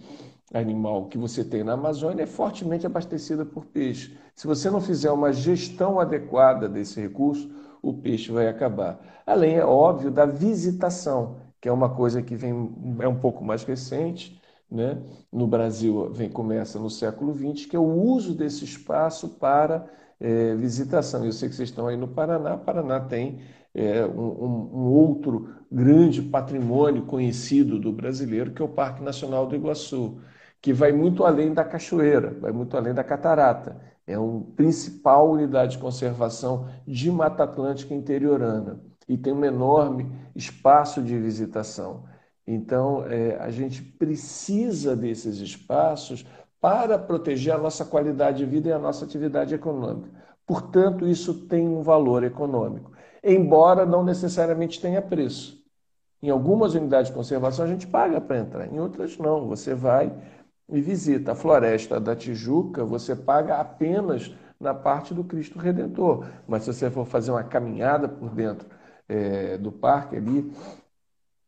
animal 0.52 1.08
que 1.08 1.18
você 1.18 1.44
tem 1.44 1.62
na 1.62 1.72
Amazônia 1.74 2.22
é 2.22 2.26
fortemente 2.26 2.86
abastecida 2.86 3.44
por 3.44 3.66
peixe. 3.66 4.16
Se 4.34 4.46
você 4.46 4.70
não 4.70 4.80
fizer 4.80 5.10
uma 5.10 5.32
gestão 5.32 6.00
adequada 6.00 6.68
desse 6.68 7.00
recurso, 7.00 7.50
o 7.88 7.94
peixe 7.94 8.32
vai 8.32 8.48
acabar. 8.48 9.22
Além, 9.26 9.56
é 9.56 9.64
óbvio, 9.64 10.10
da 10.10 10.26
visitação, 10.26 11.36
que 11.60 11.68
é 11.68 11.72
uma 11.72 11.94
coisa 11.94 12.22
que 12.22 12.34
vem, 12.34 12.52
é 13.00 13.08
um 13.08 13.18
pouco 13.18 13.44
mais 13.44 13.64
recente, 13.64 14.40
né? 14.70 14.98
no 15.32 15.46
Brasil 15.46 16.10
vem, 16.12 16.28
começa 16.28 16.78
no 16.78 16.90
século 16.90 17.34
XX, 17.34 17.66
que 17.66 17.76
é 17.76 17.78
o 17.78 17.82
uso 17.82 18.34
desse 18.34 18.64
espaço 18.64 19.28
para 19.38 19.86
é, 20.20 20.54
visitação. 20.54 21.24
Eu 21.24 21.32
sei 21.32 21.48
que 21.48 21.54
vocês 21.54 21.68
estão 21.68 21.86
aí 21.86 21.96
no 21.96 22.08
Paraná, 22.08 22.56
Paraná 22.56 23.00
tem 23.00 23.40
é, 23.74 24.04
um, 24.06 24.70
um, 24.72 24.84
outro 24.92 25.48
grande 25.70 26.22
patrimônio 26.22 27.06
conhecido 27.06 27.78
do 27.78 27.92
brasileiro, 27.92 28.52
que 28.52 28.62
é 28.62 28.64
o 28.64 28.68
Parque 28.68 29.02
Nacional 29.02 29.46
do 29.46 29.56
Iguaçu, 29.56 30.20
que 30.60 30.72
vai 30.72 30.92
muito 30.92 31.24
além 31.24 31.52
da 31.52 31.64
cachoeira, 31.64 32.30
vai 32.40 32.52
muito 32.52 32.76
além 32.76 32.94
da 32.94 33.04
catarata. 33.04 33.93
É 34.06 34.18
uma 34.18 34.44
principal 34.54 35.30
unidade 35.30 35.72
de 35.72 35.78
conservação 35.78 36.68
de 36.86 37.10
Mata 37.10 37.44
Atlântica 37.44 37.94
interiorana 37.94 38.80
e 39.08 39.16
tem 39.16 39.32
um 39.32 39.44
enorme 39.44 40.10
espaço 40.34 41.02
de 41.02 41.18
visitação. 41.18 42.04
Então, 42.46 43.04
é, 43.06 43.36
a 43.36 43.50
gente 43.50 43.80
precisa 43.82 44.94
desses 44.94 45.38
espaços 45.38 46.26
para 46.60 46.98
proteger 46.98 47.54
a 47.54 47.58
nossa 47.58 47.84
qualidade 47.84 48.38
de 48.38 48.46
vida 48.46 48.68
e 48.68 48.72
a 48.72 48.78
nossa 48.78 49.04
atividade 49.04 49.54
econômica. 49.54 50.10
Portanto, 50.46 51.06
isso 51.06 51.46
tem 51.46 51.66
um 51.66 51.82
valor 51.82 52.22
econômico, 52.22 52.92
embora 53.22 53.86
não 53.86 54.04
necessariamente 54.04 54.80
tenha 54.80 55.00
preço. 55.00 55.62
Em 56.22 56.30
algumas 56.30 56.74
unidades 56.74 57.10
de 57.10 57.16
conservação 57.16 57.66
a 57.66 57.68
gente 57.68 57.86
paga 57.86 58.18
para 58.20 58.38
entrar, 58.38 58.66
em 58.66 58.80
outras 58.80 59.18
não. 59.18 59.46
Você 59.48 59.74
vai 59.74 60.10
e 60.68 60.80
visita 60.80 61.32
a 61.32 61.34
floresta 61.34 62.00
da 62.00 62.16
Tijuca, 62.16 62.84
você 62.84 63.14
paga 63.14 63.56
apenas 63.56 64.34
na 64.58 64.72
parte 64.74 65.12
do 65.12 65.24
Cristo 65.24 65.58
Redentor. 65.58 66.26
Mas 66.48 66.64
se 66.64 66.72
você 66.72 66.90
for 66.90 67.06
fazer 67.06 67.30
uma 67.30 67.44
caminhada 67.44 68.08
por 68.08 68.30
dentro 68.30 68.68
é, 69.08 69.58
do 69.58 69.70
parque 69.70 70.16
ali, 70.16 70.50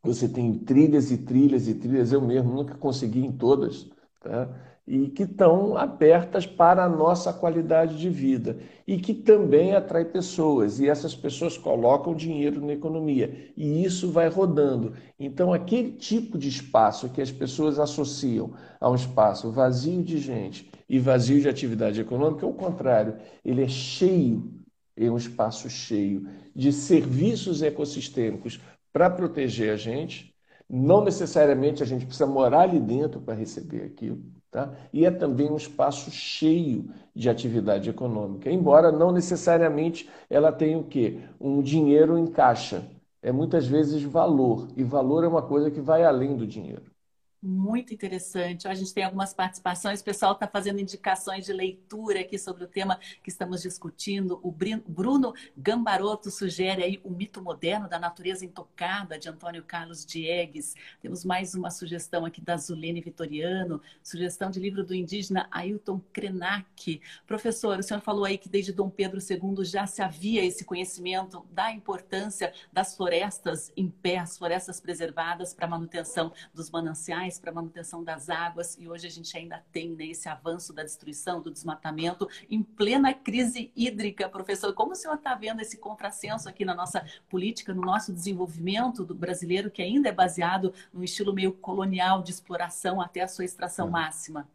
você 0.02 0.28
tem 0.28 0.58
trilhas 0.58 1.10
e 1.10 1.18
trilhas 1.18 1.66
e 1.66 1.74
trilhas. 1.74 2.12
Eu 2.12 2.20
mesmo 2.20 2.52
nunca 2.52 2.74
consegui 2.74 3.24
em 3.24 3.32
todas. 3.32 3.90
Tá? 4.20 4.48
E 4.86 5.08
que 5.08 5.24
estão 5.24 5.76
abertas 5.76 6.46
para 6.46 6.84
a 6.84 6.88
nossa 6.88 7.32
qualidade 7.32 7.98
de 7.98 8.08
vida 8.08 8.58
e 8.86 8.96
que 8.98 9.12
também 9.12 9.74
atrai 9.74 10.04
pessoas 10.04 10.78
e 10.78 10.88
essas 10.88 11.14
pessoas 11.14 11.58
colocam 11.58 12.14
dinheiro 12.14 12.64
na 12.64 12.72
economia 12.72 13.50
e 13.56 13.84
isso 13.84 14.12
vai 14.12 14.28
rodando. 14.28 14.94
Então 15.18 15.52
aquele 15.52 15.90
tipo 15.92 16.38
de 16.38 16.48
espaço 16.48 17.08
que 17.08 17.20
as 17.20 17.32
pessoas 17.32 17.80
associam 17.80 18.52
a 18.80 18.88
um 18.88 18.94
espaço 18.94 19.50
vazio 19.50 20.02
de 20.04 20.18
gente 20.18 20.70
e 20.88 21.00
vazio 21.00 21.40
de 21.40 21.48
atividade 21.48 22.00
econômica, 22.00 22.46
é 22.46 22.48
o 22.48 22.52
contrário, 22.52 23.16
ele 23.44 23.64
é 23.64 23.68
cheio, 23.68 24.48
é 24.96 25.10
um 25.10 25.16
espaço 25.16 25.68
cheio 25.68 26.28
de 26.54 26.72
serviços 26.72 27.60
ecossistêmicos 27.60 28.60
para 28.92 29.10
proteger 29.10 29.72
a 29.72 29.76
gente. 29.76 30.32
Não 30.68 31.04
necessariamente 31.04 31.82
a 31.82 31.86
gente 31.86 32.06
precisa 32.06 32.26
morar 32.26 32.62
ali 32.62 32.80
dentro 32.80 33.20
para 33.20 33.34
receber 33.34 33.82
aquilo 33.82 34.22
Tá? 34.56 34.72
E 34.90 35.04
é 35.04 35.10
também 35.10 35.50
um 35.50 35.56
espaço 35.56 36.10
cheio 36.10 36.88
de 37.14 37.28
atividade 37.28 37.90
econômica, 37.90 38.50
embora 38.50 38.90
não 38.90 39.12
necessariamente 39.12 40.08
ela 40.30 40.50
tenha 40.50 40.78
o 40.78 40.84
quê? 40.84 41.20
Um 41.38 41.60
dinheiro 41.60 42.16
em 42.16 42.26
caixa. 42.26 42.82
É 43.20 43.30
muitas 43.30 43.66
vezes 43.66 44.02
valor, 44.02 44.68
e 44.74 44.82
valor 44.82 45.24
é 45.24 45.28
uma 45.28 45.42
coisa 45.42 45.70
que 45.70 45.80
vai 45.80 46.04
além 46.04 46.36
do 46.36 46.46
dinheiro 46.46 46.82
muito 47.46 47.94
interessante. 47.94 48.66
A 48.66 48.74
gente 48.74 48.92
tem 48.92 49.04
algumas 49.04 49.32
participações, 49.32 50.00
o 50.00 50.04
pessoal 50.04 50.32
está 50.32 50.48
fazendo 50.48 50.80
indicações 50.80 51.46
de 51.46 51.52
leitura 51.52 52.20
aqui 52.20 52.38
sobre 52.38 52.64
o 52.64 52.66
tema 52.66 52.98
que 53.22 53.30
estamos 53.30 53.62
discutindo. 53.62 54.40
O 54.42 54.50
Bruno 54.50 55.32
Gambaroto 55.56 56.30
sugere 56.30 56.82
aí 56.82 57.00
o 57.04 57.10
mito 57.10 57.40
moderno 57.40 57.88
da 57.88 57.98
natureza 57.98 58.44
intocada, 58.44 59.18
de 59.18 59.28
Antônio 59.28 59.62
Carlos 59.62 60.04
Diegues. 60.04 60.74
Temos 61.00 61.24
mais 61.24 61.54
uma 61.54 61.70
sugestão 61.70 62.24
aqui 62.24 62.40
da 62.40 62.56
Zulene 62.56 63.00
Vitoriano, 63.00 63.80
sugestão 64.02 64.50
de 64.50 64.58
livro 64.58 64.84
do 64.84 64.94
indígena 64.94 65.46
Ailton 65.50 66.00
Krenak. 66.12 67.00
Professor, 67.26 67.78
o 67.78 67.82
senhor 67.82 68.00
falou 68.00 68.24
aí 68.24 68.36
que 68.36 68.48
desde 68.48 68.72
Dom 68.72 68.90
Pedro 68.90 69.20
II 69.20 69.64
já 69.64 69.86
se 69.86 70.02
havia 70.02 70.44
esse 70.44 70.64
conhecimento 70.64 71.46
da 71.52 71.70
importância 71.70 72.52
das 72.72 72.96
florestas 72.96 73.72
em 73.76 73.88
pé, 73.88 74.18
as 74.18 74.36
florestas 74.36 74.80
preservadas 74.80 75.54
para 75.54 75.66
a 75.66 75.70
manutenção 75.70 76.32
dos 76.52 76.70
mananciais 76.70 77.35
para 77.38 77.50
a 77.50 77.54
manutenção 77.54 78.02
das 78.02 78.28
águas 78.28 78.76
e 78.78 78.88
hoje 78.88 79.06
a 79.06 79.10
gente 79.10 79.36
ainda 79.36 79.62
tem 79.72 79.94
né, 79.94 80.06
esse 80.06 80.28
avanço 80.28 80.72
da 80.72 80.82
destruição, 80.82 81.40
do 81.40 81.50
desmatamento 81.50 82.28
em 82.50 82.62
plena 82.62 83.12
crise 83.12 83.70
hídrica. 83.74 84.28
Professor, 84.28 84.72
como 84.74 84.92
o 84.92 84.94
senhor 84.94 85.14
está 85.14 85.34
vendo 85.34 85.60
esse 85.60 85.76
contrassenso 85.78 86.48
aqui 86.48 86.64
na 86.64 86.74
nossa 86.74 87.04
política, 87.28 87.74
no 87.74 87.82
nosso 87.82 88.12
desenvolvimento 88.12 89.04
do 89.04 89.14
brasileiro, 89.14 89.70
que 89.70 89.82
ainda 89.82 90.08
é 90.08 90.12
baseado 90.12 90.72
num 90.92 91.02
estilo 91.02 91.32
meio 91.32 91.52
colonial 91.52 92.22
de 92.22 92.30
exploração 92.30 93.00
até 93.00 93.22
a 93.22 93.28
sua 93.28 93.44
extração 93.44 93.88
é. 93.88 93.90
máxima? 93.90 94.48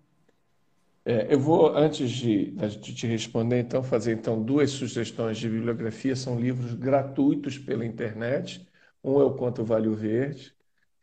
É, 1.04 1.34
eu 1.34 1.40
vou, 1.40 1.76
antes 1.76 2.12
de, 2.12 2.52
de, 2.52 2.94
te 2.94 3.08
responder, 3.08 3.60
então, 3.60 3.82
fazer 3.82 4.14
então 4.14 4.42
duas 4.42 4.70
sugestões 4.70 5.38
de 5.38 5.50
bibliografia. 5.50 6.16
São 6.16 6.40
livros 6.40 6.74
gratuitos 6.76 7.58
pela 7.58 7.86
internet. 7.86 8.68
Um 9.04 9.20
é 9.20 9.24
o 9.24 9.34
Quanto 9.34 9.64
Vale 9.64 9.88
o 9.88 9.96
Verde, 9.96 10.54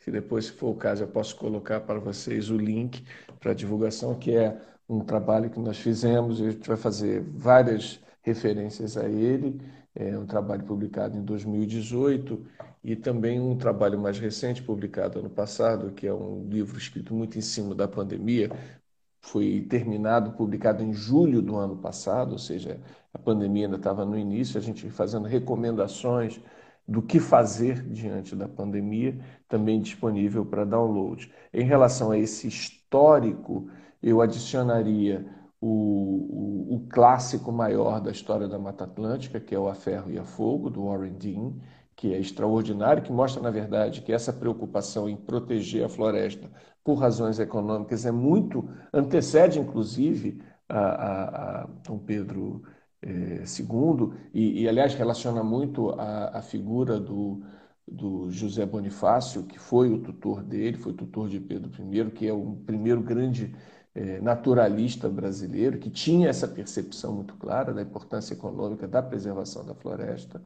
que 0.09 0.11
depois, 0.11 0.47
se 0.47 0.53
for 0.53 0.71
o 0.71 0.75
caso, 0.75 1.05
eu 1.05 1.09
posso 1.09 1.37
colocar 1.37 1.81
para 1.81 2.01
vocês 2.01 2.51
o 2.51 2.57
link 2.57 3.05
para 3.39 3.53
divulgação, 3.53 4.15
que 4.15 4.35
é 4.35 4.59
um 4.89 5.01
trabalho 5.01 5.51
que 5.51 5.61
nós 5.61 5.79
fizemos, 5.79 6.41
a 6.41 6.51
gente 6.51 6.67
vai 6.67 6.79
fazer 6.79 7.23
várias 7.23 8.01
referências 8.23 8.97
a 8.97 9.07
ele, 9.07 9.61
é 9.95 10.17
um 10.17 10.25
trabalho 10.25 10.65
publicado 10.65 11.17
em 11.19 11.23
2018 11.23 12.43
e 12.83 12.97
também 12.97 13.39
um 13.39 13.57
trabalho 13.57 13.99
mais 13.99 14.19
recente 14.19 14.63
publicado 14.63 15.19
ano 15.19 15.29
passado, 15.29 15.93
que 15.93 16.07
é 16.07 16.15
um 16.15 16.47
livro 16.49 16.79
escrito 16.79 17.13
muito 17.13 17.37
em 17.37 17.43
cima 17.43 17.75
da 17.75 17.87
pandemia, 17.87 18.51
foi 19.21 19.67
terminado, 19.69 20.33
publicado 20.33 20.83
em 20.83 20.95
julho 20.95 21.43
do 21.43 21.57
ano 21.57 21.77
passado, 21.77 22.33
ou 22.33 22.39
seja, 22.39 22.81
a 23.13 23.19
pandemia 23.19 23.67
ainda 23.67 23.77
estava 23.77 24.07
no 24.07 24.19
início, 24.19 24.59
a 24.59 24.63
gente 24.63 24.89
fazendo 24.89 25.27
recomendações 25.27 26.41
do 26.89 27.03
que 27.03 27.21
fazer 27.21 27.83
diante 27.83 28.35
da 28.35 28.49
pandemia, 28.49 29.19
também 29.47 29.79
disponível 29.79 30.47
para 30.47 30.65
download. 30.65 31.31
Em 31.53 31.63
relação 31.63 32.11
a 32.11 32.19
esse 32.19 32.49
histórico, 32.49 33.69
eu 34.03 34.23
adicionaria 34.23 35.27
o, 35.61 36.71
o, 36.71 36.75
o, 36.77 36.89
clássico 36.89 37.53
maior 37.53 38.01
da 38.01 38.11
história 38.11 38.49
da 38.49 38.59
Mata 38.59 38.85
Atlântica, 38.85 39.39
que 39.39 39.55
é 39.55 39.59
o 39.59 39.69
A 39.69 39.75
Ferro 39.75 40.11
e 40.11 40.19
a 40.19 40.25
Fogo, 40.25 40.71
do 40.71 40.87
Warren 40.87 41.13
Dean, 41.13 41.53
que 41.95 42.15
é 42.15 42.19
extraordinário, 42.19 43.03
que 43.03 43.13
mostra, 43.13 43.43
na 43.43 43.51
verdade, 43.51 44.01
que 44.01 44.13
essa 44.13 44.33
preocupação 44.33 45.09
em 45.09 45.17
proteger 45.17 45.85
a 45.85 45.89
floresta 45.91 46.49
por 46.83 46.95
razões 46.95 47.39
econômicas 47.39 48.07
é 48.07 48.13
muito, 48.13 48.67
antecede, 48.95 49.59
inclusive, 49.59 50.41
a, 50.67 50.79
a, 50.79 51.63
a 51.63 51.67
Dom 51.87 51.99
Pedro 51.99 52.63
é, 53.01 53.45
segundo, 53.47 54.15
e, 54.35 54.63
e, 54.63 54.69
aliás 54.69 54.95
relaciona 54.95 55.43
muito 55.43 55.91
a, 55.91 56.39
a 56.39 56.43
figura 56.43 56.99
do, 56.99 57.43
do 57.87 58.31
José 58.31 58.67
Bonifácio, 58.67 59.45
que 59.45 59.59
foi 59.59 59.91
o 59.93 59.99
tutor 59.99 60.43
dele, 60.43 60.77
foi 60.77 60.93
tutor 60.93 61.29
de 61.29 61.39
Pedro 61.41 61.71
I, 61.93 62.11
que 62.11 62.27
é 62.27 62.33
o 62.33 62.57
primeiro 62.67 63.01
grande 63.01 63.55
é, 63.95 64.21
naturalista 64.21 65.09
brasileiro, 65.09 65.79
que 65.79 65.91
tinha 65.91 66.29
essa 66.29 66.47
percepção 66.49 67.13
muito 67.15 67.35
clara 67.35 67.73
da 67.73 67.83
importância 67.83 68.35
econômica 68.35 68.87
da 68.87 69.03
preservação 69.03 69.65
da 69.65 69.75
floresta. 69.75 70.43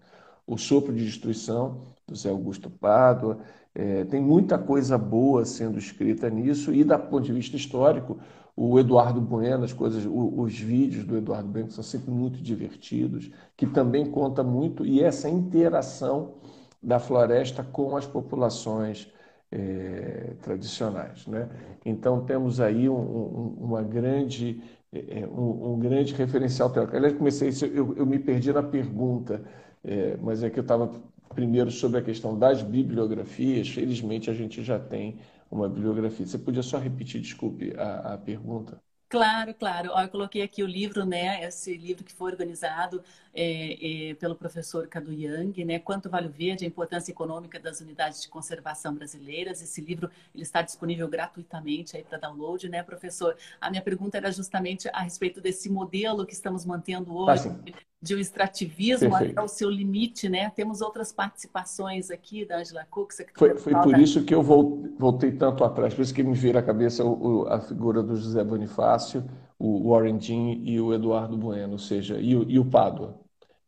O 0.46 0.58
Sopro 0.58 0.94
de 0.94 1.04
Destruição, 1.04 1.82
do 2.06 2.14
Zé 2.14 2.30
Augusto 2.30 2.68
Pádua, 2.68 3.38
é, 3.74 4.04
tem 4.04 4.20
muita 4.20 4.58
coisa 4.58 4.98
boa 4.98 5.44
sendo 5.44 5.78
escrita 5.78 6.28
nisso, 6.28 6.72
e, 6.72 6.84
do 6.84 6.98
ponto 6.98 7.22
de 7.22 7.32
vista 7.32 7.56
histórico, 7.56 8.18
o 8.54 8.78
Eduardo 8.78 9.20
Bueno, 9.20 9.64
as 9.64 9.72
coisas, 9.72 10.06
os 10.06 10.58
vídeos 10.58 11.04
do 11.04 11.16
Eduardo 11.16 11.48
Bueno 11.48 11.70
são 11.70 11.82
sempre 11.82 12.10
muito 12.10 12.42
divertidos, 12.42 13.30
que 13.56 13.66
também 13.66 14.10
conta 14.10 14.42
muito, 14.42 14.84
e 14.84 15.02
essa 15.02 15.28
interação 15.28 16.34
da 16.82 16.98
floresta 16.98 17.62
com 17.62 17.96
as 17.96 18.06
populações 18.06 19.10
é, 19.50 20.34
tradicionais. 20.42 21.26
Né? 21.26 21.48
Então 21.84 22.24
temos 22.24 22.60
aí 22.60 22.88
um, 22.88 22.94
um, 22.94 23.56
uma 23.60 23.82
grande, 23.82 24.62
é, 24.92 25.26
um, 25.26 25.74
um, 25.74 25.78
grande 25.78 26.14
referencial 26.14 26.70
teórico. 26.70 26.96
Aliás, 26.96 27.16
comecei 27.16 27.50
eu, 27.74 27.94
eu 27.96 28.04
me 28.04 28.18
perdi 28.18 28.52
na 28.52 28.62
pergunta, 28.62 29.42
é, 29.84 30.16
mas 30.20 30.42
é 30.42 30.50
que 30.50 30.58
eu 30.58 30.62
estava 30.62 30.90
primeiro 31.34 31.70
sobre 31.70 31.98
a 31.98 32.02
questão 32.02 32.38
das 32.38 32.62
bibliografias. 32.62 33.68
Felizmente 33.68 34.30
a 34.30 34.34
gente 34.34 34.62
já 34.62 34.78
tem 34.78 35.18
uma 35.52 35.68
bibliografia. 35.68 36.26
Você 36.26 36.38
podia 36.38 36.62
só 36.62 36.78
repetir, 36.78 37.20
desculpe, 37.20 37.72
a, 37.76 38.14
a 38.14 38.18
pergunta? 38.18 38.82
Claro, 39.08 39.54
claro. 39.54 39.90
Eu 39.90 40.08
coloquei 40.08 40.40
aqui 40.42 40.62
o 40.62 40.66
livro, 40.66 41.04
né? 41.04 41.44
Esse 41.44 41.76
livro 41.76 42.02
que 42.02 42.14
foi 42.14 42.32
organizado 42.32 43.04
é, 43.34 44.10
é, 44.10 44.14
pelo 44.14 44.34
professor 44.34 44.86
Cadu 44.86 45.12
Yang, 45.12 45.64
né? 45.64 45.78
Quanto 45.78 46.10
Vale 46.10 46.28
o 46.28 46.30
Verde, 46.30 46.64
a 46.64 46.68
importância 46.68 47.10
econômica 47.10 47.58
das 47.58 47.80
unidades 47.80 48.22
de 48.22 48.28
conservação 48.28 48.94
brasileiras. 48.94 49.62
Esse 49.62 49.80
livro 49.80 50.10
ele 50.34 50.42
está 50.42 50.62
disponível 50.62 51.08
gratuitamente 51.08 51.96
aí 51.96 52.04
para 52.04 52.18
download, 52.18 52.68
né, 52.68 52.82
professor? 52.82 53.36
A 53.60 53.70
minha 53.70 53.82
pergunta 53.82 54.16
era 54.18 54.30
justamente 54.30 54.88
a 54.92 55.00
respeito 55.00 55.40
desse 55.40 55.70
modelo 55.70 56.26
que 56.26 56.34
estamos 56.34 56.64
mantendo 56.64 57.06
tá, 57.06 57.32
hoje. 57.32 57.48
Ah, 57.48 57.92
de 58.02 58.16
um 58.16 58.18
extrativismo 58.18 59.10
Perfeito. 59.10 59.32
até 59.32 59.42
o 59.42 59.48
seu 59.48 59.70
limite, 59.70 60.28
né? 60.28 60.50
Temos 60.50 60.80
outras 60.80 61.12
participações 61.12 62.10
aqui 62.10 62.44
da 62.44 62.58
Angela 62.58 62.84
Cook. 62.90 63.12
Foi, 63.34 63.56
foi 63.56 63.72
por 63.74 63.96
isso 63.96 64.24
que 64.24 64.34
eu 64.34 64.42
voltei 64.42 65.30
tanto 65.30 65.62
atrás, 65.62 65.94
por 65.94 66.02
isso 66.02 66.12
que 66.12 66.24
me 66.24 66.34
vira 66.34 66.58
a 66.58 66.62
cabeça 66.62 67.04
a 67.48 67.60
figura 67.60 68.02
do 68.02 68.16
José 68.16 68.42
Bonifácio, 68.42 69.24
o 69.56 69.90
Warren 69.90 70.18
Dean 70.18 70.58
e 70.64 70.80
o 70.80 70.92
Eduardo 70.92 71.38
Bueno, 71.38 71.74
ou 71.74 71.78
seja, 71.78 72.18
e 72.18 72.34
o, 72.34 72.42
e 72.50 72.58
o 72.58 72.64
Pádua, 72.64 73.21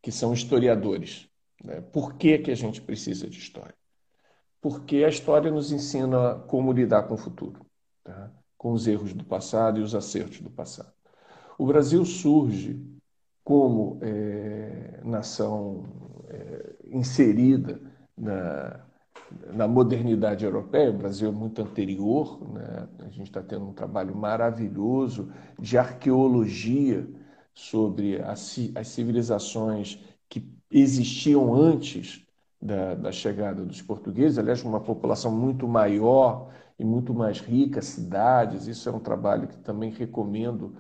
que 0.05 0.13
são 0.13 0.35
historiadores. 0.35 1.27
Né? 1.65 1.81
Por 1.81 2.17
que, 2.17 2.37
que 2.37 2.51
a 2.51 2.55
gente 2.55 2.83
precisa 2.83 3.27
de 3.27 3.39
história? 3.39 3.75
Porque 4.61 4.97
a 4.97 5.09
história 5.09 5.51
nos 5.51 5.73
ensina 5.73 6.35
como 6.47 6.73
lidar 6.73 7.05
com 7.05 7.15
o 7.15 7.19
futuro, 7.19 7.65
tá? 8.05 8.31
com 8.59 8.73
os 8.73 8.87
erros 8.87 9.15
do 9.15 9.25
passado 9.25 9.81
e 9.81 9.83
os 9.83 9.95
acertos 9.95 10.43
do 10.43 10.51
passado. 10.51 10.93
O 11.59 11.65
Brasil 11.65 12.05
surge 12.05 12.79
como 13.43 13.99
é, 14.03 15.01
nação 15.03 15.87
é, 16.29 16.75
inserida 16.91 17.81
na, 18.15 18.85
na 19.55 19.67
modernidade 19.67 20.45
europeia, 20.45 20.91
o 20.91 20.99
Brasil 20.99 21.31
é 21.31 21.33
muito 21.33 21.63
anterior, 21.63 22.47
né? 22.53 22.89
a 22.99 23.09
gente 23.09 23.29
está 23.29 23.43
tendo 23.43 23.67
um 23.67 23.73
trabalho 23.73 24.15
maravilhoso 24.15 25.33
de 25.59 25.79
arqueologia 25.79 27.09
sobre 27.55 28.21
as, 28.21 28.59
civilizações 28.85 29.99
que 30.29 30.47
existiam 30.71 31.55
antes 31.55 32.27
da, 32.61 32.95
da, 32.95 33.13
chegada 33.13 33.65
dos 33.65 33.81
portugueses, 33.81 34.39
aliás, 34.39 34.63
uma 34.65 34.81
população 34.81 35.31
muito 35.31 35.69
maior 35.69 36.51
e 36.79 36.85
muito 36.85 37.15
mais 37.15 37.39
rica, 37.39 37.81
cidades, 37.81 38.67
isso 38.67 38.89
é 38.89 38.93
um 38.93 38.99
trabalho 38.99 39.47
que 39.47 39.57
também 39.59 39.91
recomendo 39.91 40.75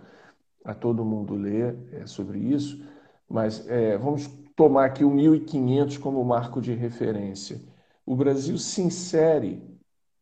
a 0.65 0.75
todo 0.75 1.05
mundo 1.05 1.35
ler 1.35 1.77
é, 1.93 2.07
sobre 2.07 2.39
isso, 2.39 2.85
mas 3.29 3.69
é, 3.69 3.97
vamos 3.99 4.27
tomar 4.57 4.87
aqui 4.87 5.05
o 5.05 5.11
1500 5.11 5.99
como 5.99 6.25
marco 6.25 6.61
de 6.61 6.75
referência. 6.75 7.61
O 8.07 8.17
Brasil 8.17 8.57
se 8.59 8.83
insere 8.83 9.63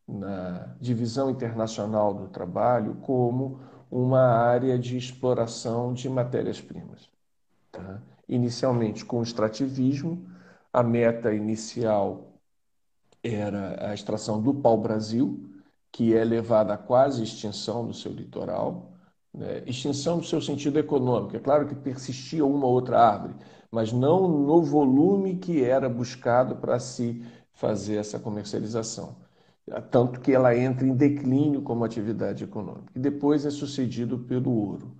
na 0.07 0.75
divisão 0.79 1.29
internacional 1.29 2.13
do 2.13 2.27
trabalho 2.27 2.95
como 3.01 3.59
uma 3.95 4.23
área 4.23 4.77
de 4.79 4.97
exploração 4.97 5.93
de 5.93 6.09
matérias-primas. 6.09 7.11
Tá? 7.71 8.01
Inicialmente 8.27 9.05
com 9.05 9.19
o 9.19 9.23
extrativismo, 9.23 10.27
a 10.73 10.81
meta 10.81 11.31
inicial 11.31 12.39
era 13.21 13.91
a 13.91 13.93
extração 13.93 14.41
do 14.41 14.51
pau-brasil, 14.51 15.47
que 15.91 16.15
é 16.15 16.23
levada 16.23 16.73
à 16.73 16.77
quase 16.77 17.21
extinção 17.21 17.85
do 17.85 17.93
seu 17.93 18.11
litoral. 18.11 18.93
Né? 19.31 19.61
Extinção 19.67 20.17
no 20.17 20.23
seu 20.23 20.41
sentido 20.41 20.79
econômico. 20.79 21.37
É 21.37 21.39
claro 21.39 21.67
que 21.67 21.75
persistia 21.75 22.43
uma 22.43 22.65
ou 22.65 22.73
outra 22.73 22.99
árvore, 22.99 23.35
mas 23.69 23.93
não 23.93 24.27
no 24.27 24.63
volume 24.63 25.35
que 25.35 25.63
era 25.63 25.87
buscado 25.87 26.55
para 26.55 26.79
se 26.79 27.23
fazer 27.51 27.97
essa 27.97 28.17
comercialização. 28.17 29.15
Tanto 29.89 30.19
que 30.19 30.31
ela 30.33 30.55
entra 30.55 30.85
em 30.85 30.95
declínio 30.95 31.61
como 31.61 31.85
atividade 31.85 32.43
econômica. 32.43 32.91
E 32.95 32.99
depois 32.99 33.45
é 33.45 33.49
sucedido 33.49 34.19
pelo 34.19 34.51
ouro 34.51 34.97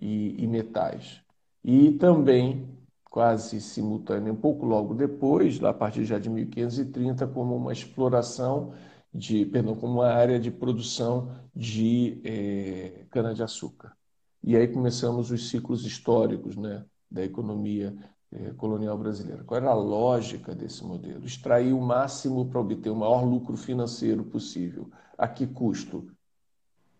e, 0.00 0.42
e 0.42 0.46
metais. 0.48 1.22
E 1.62 1.92
também, 1.92 2.68
quase 3.04 3.60
simultâneo, 3.60 4.32
um 4.32 4.36
pouco 4.36 4.66
logo 4.66 4.94
depois, 4.94 5.62
a 5.62 5.72
partir 5.72 6.04
já 6.04 6.18
de 6.18 6.28
1530, 6.28 7.26
como 7.28 7.56
uma 7.56 7.72
exploração 7.72 8.72
de, 9.12 9.44
perdão, 9.46 9.74
como 9.76 9.94
uma 10.00 10.08
área 10.08 10.40
de 10.40 10.50
produção 10.50 11.30
de 11.54 12.20
eh, 12.24 13.06
cana-de-açúcar. 13.10 13.96
E 14.42 14.56
aí 14.56 14.66
começamos 14.68 15.30
os 15.30 15.50
ciclos 15.50 15.84
históricos 15.84 16.56
né, 16.56 16.84
da 17.10 17.22
economia 17.24 17.94
colonial 18.56 18.96
brasileira. 18.96 19.42
Qual 19.44 19.60
era 19.60 19.70
a 19.70 19.74
lógica 19.74 20.54
desse 20.54 20.84
modelo? 20.84 21.24
Extrair 21.24 21.72
o 21.72 21.80
máximo 21.80 22.46
para 22.46 22.60
obter 22.60 22.90
o 22.90 22.96
maior 22.96 23.24
lucro 23.24 23.56
financeiro 23.56 24.24
possível. 24.24 24.90
A 25.18 25.26
que 25.26 25.46
custo? 25.46 26.10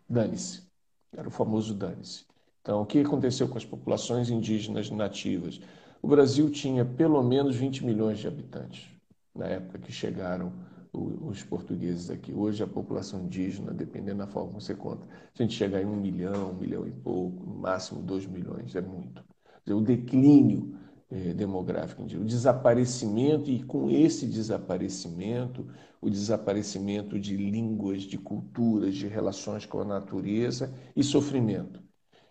Dane-se. 0.09 0.69
Era 1.17 1.29
o 1.29 1.31
famoso 1.31 1.75
dane-se. 1.75 2.25
Então, 2.61 2.83
o 2.83 2.87
que 2.87 3.01
aconteceu 3.01 3.49
com 3.49 3.57
as 3.57 3.65
populações 3.65 4.29
indígenas 4.29 4.91
nativas? 4.91 5.61
O 6.03 6.09
Brasil 6.09 6.51
tinha 6.51 6.85
pelo 6.85 7.23
menos 7.23 7.57
20 7.57 7.85
milhões 7.85 8.19
de 8.19 8.27
habitantes 8.27 8.89
na 9.35 9.47
época 9.47 9.79
que 9.79 9.93
chegaram 9.93 10.53
os 10.93 11.43
portugueses 11.45 12.11
aqui. 12.11 12.33
Hoje 12.33 12.63
a 12.63 12.67
população 12.67 13.23
indígena, 13.23 13.73
dependendo 13.73 14.19
da 14.19 14.27
forma 14.27 14.49
como 14.49 14.61
você 14.61 14.75
conta, 14.75 15.07
a 15.07 15.43
gente 15.43 15.55
chegar 15.55 15.81
em 15.81 15.87
um 15.87 15.97
milhão, 15.97 16.51
um 16.51 16.55
milhão 16.55 16.87
e 16.87 16.91
pouco, 16.91 17.45
no 17.47 17.55
máximo 17.55 18.03
dois 18.03 18.27
milhões, 18.27 18.75
é 18.75 18.81
muito. 18.81 19.25
O 19.69 19.81
declínio 19.81 20.77
eh, 21.11 21.33
demográfico, 21.33 22.03
o 22.03 22.25
desaparecimento, 22.25 23.51
e 23.51 23.63
com 23.63 23.91
esse 23.91 24.27
desaparecimento, 24.27 25.67
o 26.01 26.09
desaparecimento 26.09 27.19
de 27.19 27.37
línguas, 27.37 28.03
de 28.03 28.17
culturas, 28.17 28.95
de 28.95 29.07
relações 29.07 29.67
com 29.67 29.81
a 29.81 29.85
natureza 29.85 30.73
e 30.97 31.03
sofrimento. 31.03 31.83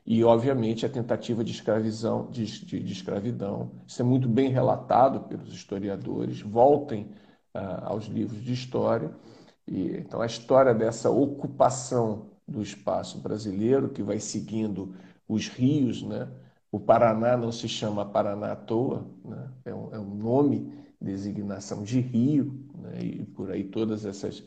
E, 0.05 0.23
obviamente, 0.23 0.85
a 0.85 0.89
tentativa 0.89 1.43
de, 1.43 1.51
escravizão, 1.51 2.29
de, 2.31 2.45
de, 2.65 2.79
de 2.79 2.93
escravidão. 2.93 3.71
Isso 3.85 4.01
é 4.01 4.05
muito 4.05 4.27
bem 4.27 4.49
relatado 4.49 5.27
pelos 5.27 5.53
historiadores. 5.53 6.41
Voltem 6.41 7.11
aos 7.53 8.05
livros 8.05 8.43
de 8.43 8.53
história. 8.53 9.11
E, 9.67 9.97
então, 9.97 10.21
a 10.21 10.25
história 10.25 10.73
dessa 10.73 11.09
ocupação 11.09 12.29
do 12.47 12.61
espaço 12.61 13.19
brasileiro, 13.19 13.89
que 13.89 14.01
vai 14.01 14.19
seguindo 14.19 14.95
os 15.27 15.47
rios, 15.47 16.01
né? 16.01 16.27
O 16.71 16.79
Paraná 16.79 17.35
não 17.35 17.51
se 17.51 17.67
chama 17.67 18.05
Paraná 18.05 18.51
à 18.51 18.55
toa, 18.55 19.07
né? 19.23 19.49
é, 19.65 19.73
um, 19.73 19.93
é 19.93 19.99
um 19.99 20.15
nome, 20.15 20.71
designação 21.01 21.83
de 21.83 21.99
rio, 21.99 22.59
né? 22.77 23.01
e 23.01 23.25
por 23.25 23.51
aí 23.51 23.63
todas 23.63 24.05
essas 24.05 24.43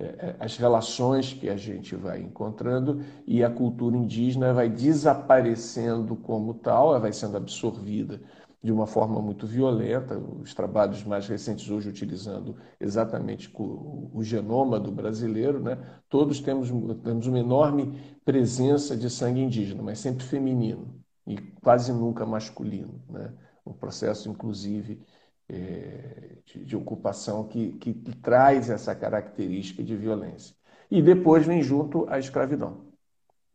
é, 0.00 0.04
é, 0.04 0.36
as 0.40 0.56
relações 0.56 1.34
que 1.34 1.48
a 1.50 1.56
gente 1.58 1.94
vai 1.94 2.22
encontrando 2.22 3.04
e 3.26 3.44
a 3.44 3.50
cultura 3.50 3.94
indígena 3.94 4.54
vai 4.54 4.66
desaparecendo 4.66 6.16
como 6.16 6.54
tal, 6.54 6.88
ela 6.88 6.98
vai 6.98 7.12
sendo 7.12 7.36
absorvida 7.36 8.18
de 8.62 8.72
uma 8.72 8.86
forma 8.86 9.20
muito 9.20 9.46
violenta. 9.46 10.18
Os 10.18 10.54
trabalhos 10.54 11.04
mais 11.04 11.28
recentes 11.28 11.70
hoje 11.70 11.90
utilizando 11.90 12.56
exatamente 12.80 13.50
o, 13.54 14.18
genoma 14.22 14.80
do 14.80 14.90
brasileiro, 14.90 15.60
né? 15.60 15.76
todos 16.08 16.40
temos, 16.40 16.70
temos 17.02 17.26
uma 17.26 17.38
enorme 17.38 18.00
presença 18.24 18.96
de 18.96 19.10
sangue 19.10 19.42
indígena, 19.42 19.82
mas 19.82 19.98
sempre 19.98 20.24
feminino 20.24 20.99
e 21.30 21.38
quase 21.62 21.92
nunca 21.92 22.26
masculino. 22.26 23.00
Né? 23.08 23.32
Um 23.64 23.72
processo, 23.72 24.28
inclusive, 24.28 25.00
é, 25.48 26.38
de, 26.44 26.64
de, 26.64 26.76
ocupação 26.76 27.44
que, 27.44 27.72
que, 27.72 27.94
que 27.94 28.16
traz 28.16 28.68
essa 28.68 28.94
característica 28.94 29.82
de 29.82 29.96
violência. 29.96 30.56
E 30.90 31.00
depois 31.00 31.46
vem 31.46 31.62
junto 31.62 32.04
a 32.08 32.18
escravidão, 32.18 32.86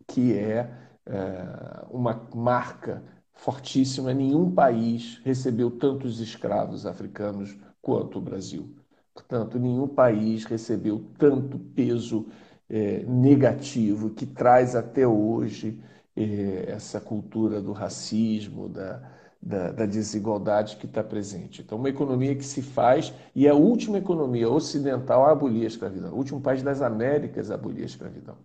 que 0.08 0.38
é, 0.38 0.72
é 1.06 1.86
uma 1.90 2.30
marca 2.34 3.04
fortíssima. 3.34 4.14
Nenhum 4.14 4.50
país 4.50 5.20
recebeu 5.26 5.70
tantos 5.70 6.22
escravos 6.22 6.86
africanos 6.86 7.58
quanto 7.82 8.20
o 8.20 8.22
Brasil. 8.22 8.74
Portanto, 9.14 9.60
nenhum 9.60 9.88
país 9.88 10.46
recebeu 10.46 11.06
tanto 11.18 11.60
peso 11.60 12.28
é, 12.70 13.04
negativo 13.04 14.10
que 14.12 14.26
traz 14.26 14.76
até 14.76 15.06
hoje 15.06 15.82
essa 16.16 17.00
cultura 17.02 17.62
do 17.62 17.72
racismo, 17.74 18.70
da, 18.70 19.12
da, 19.42 19.72
da 19.72 19.86
desigualdade 19.86 20.78
que 20.78 20.86
está 20.86 21.04
presente. 21.04 21.62
Então, 21.62 21.78
uma 21.78 21.90
economia 21.90 22.36
que 22.36 22.46
se 22.46 22.62
faz, 22.62 23.14
e 23.36 23.48
a 23.48 23.54
última 23.54 23.98
economia 23.98 24.50
ocidental 24.50 25.26
a 25.26 25.32
abolir 25.32 25.64
a 25.64 25.68
escravidão, 25.68 26.14
o 26.14 26.18
último 26.18 26.42
país 26.42 26.64
das 26.64 26.82
Américas 26.82 27.52
a 27.52 27.56
abolir 27.56 27.84
a 27.84 27.86
escravidão. 27.86 28.38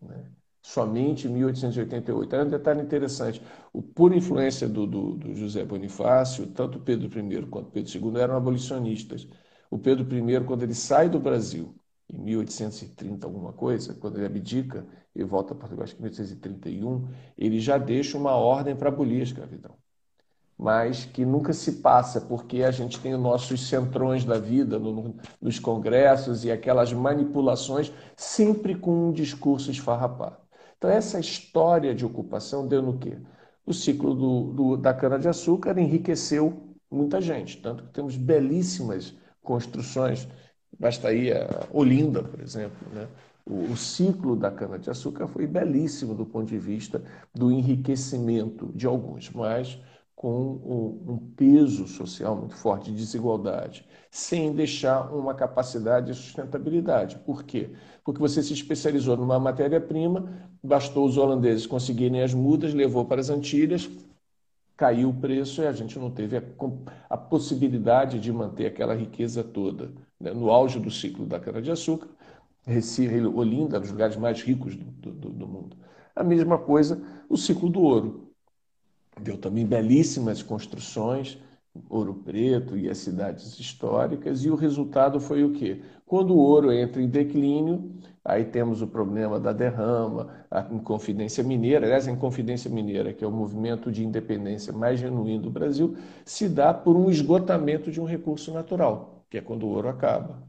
Né? 0.00 0.24
somente 0.62 1.26
em 1.26 1.30
1888. 1.32 2.34
Era 2.34 2.44
um 2.44 2.50
detalhe 2.50 2.80
interessante. 2.80 3.42
O, 3.72 3.82
por 3.82 4.14
influência 4.14 4.68
do, 4.68 4.86
do, 4.86 5.14
do, 5.14 5.34
José 5.34 5.64
Bonifácio, 5.64 6.46
tanto 6.46 6.78
Pedro 6.78 7.08
I 7.18 7.46
quanto 7.46 7.70
Pedro 7.70 7.90
II 7.92 8.20
eram 8.20 8.36
abolicionistas. 8.36 9.26
O 9.70 9.78
Pedro 9.78 10.06
I, 10.16 10.44
quando 10.44 10.62
ele 10.62 10.74
sai 10.74 11.08
do 11.08 11.18
Brasil, 11.18 11.74
em 12.12 12.18
1830 12.18 13.26
alguma 13.26 13.52
coisa, 13.52 13.94
quando 13.94 14.18
ele 14.18 14.26
abdica 14.26 14.86
e 15.14 15.24
volta 15.24 15.54
para 15.54 15.60
Portugal, 15.60 15.84
acho 15.84 15.94
que 15.94 16.00
em 16.00 16.04
1831, 16.04 17.08
ele 17.36 17.60
já 17.60 17.78
deixa 17.78 18.18
uma 18.18 18.32
ordem 18.32 18.76
para 18.76 18.88
abolir 18.88 19.20
a 19.20 19.24
escravidão. 19.24 19.74
Mas 20.56 21.04
que 21.06 21.24
nunca 21.24 21.52
se 21.52 21.72
passa, 21.80 22.20
porque 22.20 22.62
a 22.62 22.70
gente 22.70 23.00
tem 23.00 23.14
os 23.14 23.20
nossos 23.20 23.68
centrões 23.68 24.24
da 24.24 24.38
vida 24.38 24.78
no, 24.78 25.16
nos 25.40 25.58
congressos 25.58 26.44
e 26.44 26.50
aquelas 26.50 26.92
manipulações, 26.92 27.92
sempre 28.16 28.74
com 28.74 29.08
um 29.08 29.12
discurso 29.12 29.70
esfarrapado. 29.70 30.36
Então, 30.76 30.90
essa 30.90 31.18
história 31.18 31.94
de 31.94 32.04
ocupação 32.04 32.66
deu 32.66 32.82
no 32.82 32.98
quê? 32.98 33.16
O 33.64 33.72
ciclo 33.72 34.14
do, 34.14 34.52
do, 34.52 34.76
da 34.76 34.92
cana-de-açúcar 34.92 35.78
enriqueceu 35.78 36.74
muita 36.90 37.20
gente, 37.20 37.60
tanto 37.60 37.84
que 37.84 37.92
temos 37.92 38.16
belíssimas 38.16 39.16
construções, 39.42 40.28
basta 40.82 41.08
aí 41.08 41.30
a 41.30 41.46
Olinda, 41.72 42.24
por 42.24 42.40
exemplo. 42.40 42.76
Né? 42.92 43.06
O, 43.46 43.72
o 43.72 43.76
ciclo 43.76 44.34
da 44.34 44.50
cana-de-açúcar 44.50 45.28
foi 45.28 45.46
belíssimo 45.46 46.12
do 46.12 46.26
ponto 46.26 46.46
de 46.48 46.58
vista 46.58 47.00
do 47.32 47.52
enriquecimento 47.52 48.68
de 48.74 48.84
alguns, 48.84 49.30
mas 49.30 49.78
com 50.16 51.00
um, 51.08 51.16
peso 51.36 51.86
social 51.86 52.36
muito 52.36 52.56
forte 52.56 52.90
de 52.90 52.96
desigualdade, 52.96 53.84
sem 54.10 54.52
deixar 54.52 55.12
uma 55.12 55.34
capacidade 55.34 56.06
de 56.06 56.14
sustentabilidade. 56.14 57.16
Por 57.24 57.44
quê? 57.44 57.70
Porque 58.04 58.20
você 58.20 58.42
se 58.42 58.52
especializou 58.52 59.16
numa 59.16 59.38
matéria-prima, 59.38 60.50
bastou 60.62 61.06
os 61.06 61.16
holandeses 61.16 61.66
conseguirem 61.66 62.22
as 62.22 62.34
mudas, 62.34 62.74
levou 62.74 63.04
para 63.04 63.20
as 63.20 63.30
Antilhas, 63.30 63.88
caiu 64.76 65.10
o 65.10 65.14
preço 65.14 65.62
e 65.62 65.66
a 65.66 65.72
gente 65.72 65.98
não 65.98 66.10
teve 66.10 66.36
a, 66.36 66.42
a 67.10 67.16
possibilidade 67.16 68.18
de 68.18 68.32
manter 68.32 68.66
aquela 68.66 68.94
riqueza 68.94 69.42
toda. 69.42 69.90
Né? 70.22 70.32
No 70.32 70.50
auge 70.50 70.78
do 70.78 70.90
ciclo 70.90 71.26
da 71.26 71.40
cana-de-açúcar, 71.40 72.08
Recife, 72.64 73.20
Olinda, 73.26 73.80
dos 73.80 73.90
lugares 73.90 74.16
mais 74.16 74.40
ricos 74.40 74.76
do, 74.76 75.10
do, 75.10 75.30
do 75.30 75.48
mundo. 75.48 75.76
A 76.14 76.22
mesma 76.22 76.56
coisa 76.56 77.02
o 77.28 77.36
ciclo 77.36 77.68
do 77.68 77.80
ouro. 77.80 78.28
Deu 79.20 79.36
também 79.36 79.66
belíssimas 79.66 80.42
construções, 80.42 81.38
Ouro 81.88 82.14
Preto 82.14 82.76
e 82.76 82.88
as 82.88 82.98
cidades 82.98 83.58
históricas, 83.58 84.44
e 84.44 84.50
o 84.50 84.54
resultado 84.54 85.18
foi 85.18 85.42
o 85.42 85.52
quê? 85.52 85.80
Quando 86.06 86.34
o 86.34 86.38
ouro 86.38 86.70
entra 86.70 87.00
em 87.00 87.08
declínio, 87.08 87.92
aí 88.22 88.44
temos 88.44 88.82
o 88.82 88.86
problema 88.86 89.40
da 89.40 89.52
derrama, 89.52 90.44
a 90.50 90.60
Inconfidência 90.70 91.42
Mineira, 91.42 91.86
aliás, 91.86 92.06
a 92.06 92.10
Inconfidência 92.10 92.70
Mineira, 92.70 93.12
que 93.12 93.24
é 93.24 93.26
o 93.26 93.32
movimento 93.32 93.90
de 93.90 94.04
independência 94.04 94.72
mais 94.72 95.00
genuíno 95.00 95.44
do 95.44 95.50
Brasil, 95.50 95.96
se 96.24 96.48
dá 96.48 96.74
por 96.74 96.94
um 96.94 97.10
esgotamento 97.10 97.90
de 97.90 98.00
um 98.00 98.04
recurso 98.04 98.52
natural, 98.52 99.21
que 99.32 99.38
é 99.38 99.40
quando 99.40 99.62
o 99.62 99.70
ouro 99.70 99.88
acaba. 99.88 100.42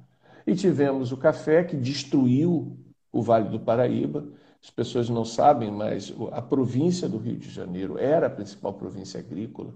E 0.45 0.53
tivemos 0.53 1.13
o 1.13 1.17
café, 1.17 1.63
que 1.63 1.77
destruiu 1.77 2.77
o 3.13 3.21
Vale 3.21 3.47
do 3.47 3.57
Paraíba, 3.57 4.27
as 4.61 4.69
pessoas 4.69 5.09
não 5.09 5.23
sabem, 5.23 5.71
mas 5.71 6.13
a 6.33 6.41
província 6.41 7.07
do 7.07 7.17
Rio 7.17 7.37
de 7.37 7.49
Janeiro 7.49 7.97
era 7.97 8.27
a 8.27 8.29
principal 8.29 8.73
província 8.73 9.21
agrícola 9.21 9.73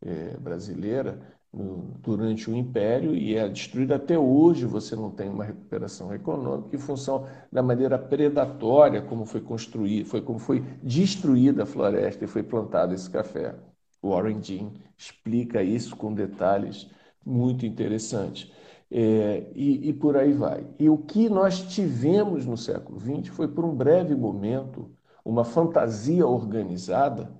é, 0.00 0.36
brasileira 0.36 1.20
no, 1.52 1.96
durante 1.98 2.48
o 2.48 2.54
Império 2.54 3.12
e 3.12 3.34
é 3.34 3.48
destruída 3.48 3.96
até 3.96 4.16
hoje. 4.16 4.66
Você 4.66 4.94
não 4.94 5.10
tem 5.10 5.28
uma 5.28 5.44
recuperação 5.44 6.14
econômica 6.14 6.76
em 6.76 6.78
função 6.78 7.26
da 7.50 7.62
maneira 7.62 7.98
predatória 7.98 9.02
como 9.02 9.26
foi 9.26 9.40
construída, 9.40 10.08
foi 10.08 10.22
como 10.22 10.38
foi 10.38 10.60
destruída 10.80 11.64
a 11.64 11.66
floresta 11.66 12.24
e 12.24 12.28
foi 12.28 12.44
plantado 12.44 12.94
esse 12.94 13.10
café. 13.10 13.56
Warren 14.00 14.38
Dean 14.38 14.70
explica 14.96 15.60
isso 15.60 15.96
com 15.96 16.14
detalhes 16.14 16.88
muito 17.24 17.66
interessantes. 17.66 18.50
É, 18.90 19.50
e, 19.54 19.88
e, 19.88 19.92
por 19.92 20.16
aí 20.16 20.32
vai. 20.32 20.64
E 20.78 20.88
o 20.88 20.98
que 20.98 21.28
nós 21.28 21.62
tivemos 21.62 22.46
no 22.46 22.56
século 22.56 23.00
XX 23.00 23.28
foi, 23.34 23.48
por 23.48 23.64
um 23.64 23.74
breve 23.74 24.14
momento, 24.14 24.90
uma 25.24 25.44
fantasia 25.44 26.26
organizada, 26.26 27.32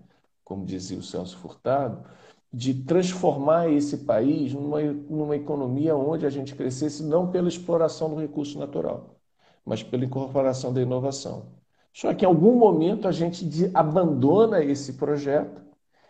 como 0.43 0.65
dizia 0.65 0.99
o 0.99 1.03
Celso 1.03 1.37
Furtado, 1.39 2.05
de 2.53 2.73
transformar 2.75 3.69
esse 3.69 3.99
país 3.99 4.53
numa, 4.55 4.81
numa 4.83 5.37
economia 5.37 5.97
onde 5.97 6.25
a 6.27 6.31
gente 6.31 6.55
crescesse 6.55 7.03
não 7.03 7.31
pela 7.31 7.49
exploração 7.49 8.09
do 8.11 8.21
recurso 8.21 8.59
natural, 8.59 9.17
mas 9.65 9.83
pela 9.83 10.05
incorporação 10.05 10.73
da 10.73 10.81
inovação. 10.81 11.47
Só 11.93 12.13
que 12.15 12.25
em 12.25 12.29
algum 12.29 12.57
momento 12.57 13.07
a 13.07 13.13
gente 13.13 13.71
abandona 13.75 14.63
esse 14.65 14.95
projeto 14.95 15.63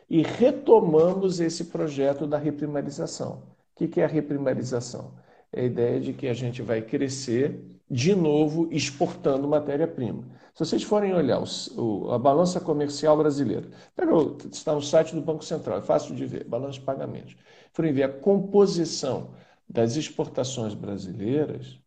e 0.09 0.23
retomamos 0.23 1.41
esse 1.41 1.67
projeto 1.67 2.27
da 2.27 2.39
reprimarização. 2.39 3.54
O 3.75 3.89
que 3.89 4.01
é 4.01 4.05
a 4.05 4.09
reprimarização? 4.09 5.15
é 5.55 5.61
a 5.61 5.65
ideia 5.65 6.01
de 6.01 6.13
que 6.13 6.27
a 6.27 6.35
gente 6.35 6.61
vai 6.61 6.83
crescer 6.83 7.65
de 7.89 8.15
novo 8.15 8.69
exportando 8.73 9.47
matéria-prima. 9.47 10.25
Se 10.53 10.65
vocês 10.65 10.83
forem 10.83 11.15
olhar 11.15 11.43
o, 11.77 12.11
a 12.11 12.19
balança 12.19 12.61
comercial 12.61 13.17
brasileira, 13.17 13.69
pega, 13.95 14.13
está 14.51 14.75
no 14.75 14.83
site 14.83 15.15
do 15.15 15.21
Banco 15.21 15.45
Central, 15.45 15.79
é 15.79 15.83
fácil 15.83 16.15
de 16.15 16.27
ver, 16.27 16.45
balança 16.45 16.75
de 16.75 16.81
pagamentos. 16.81 17.37
Forem 17.73 17.93
ver 17.93 18.05
a 18.05 18.09
composição 18.09 19.31
das 19.69 19.97
exportações 19.97 20.75
brasileiras, 20.75 21.79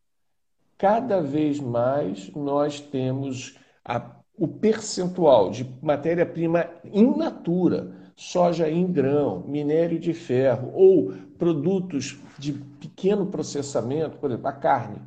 cada 0.78 1.22
vez 1.22 1.60
mais 1.60 2.32
nós 2.34 2.80
temos 2.80 3.58
a, 3.84 4.18
o 4.38 4.48
percentual 4.48 5.50
de 5.50 5.66
matéria-prima 5.82 6.70
in 6.86 7.18
natura, 7.18 7.96
soja 8.18 8.68
em 8.68 8.92
grão, 8.92 9.44
minério 9.48 10.00
de 10.00 10.12
ferro 10.12 10.72
ou 10.74 11.14
produtos 11.38 12.18
de 12.40 12.52
pequeno 12.52 13.28
processamento, 13.28 14.18
por 14.18 14.32
exemplo, 14.32 14.48
a 14.48 14.54
carne 14.54 15.00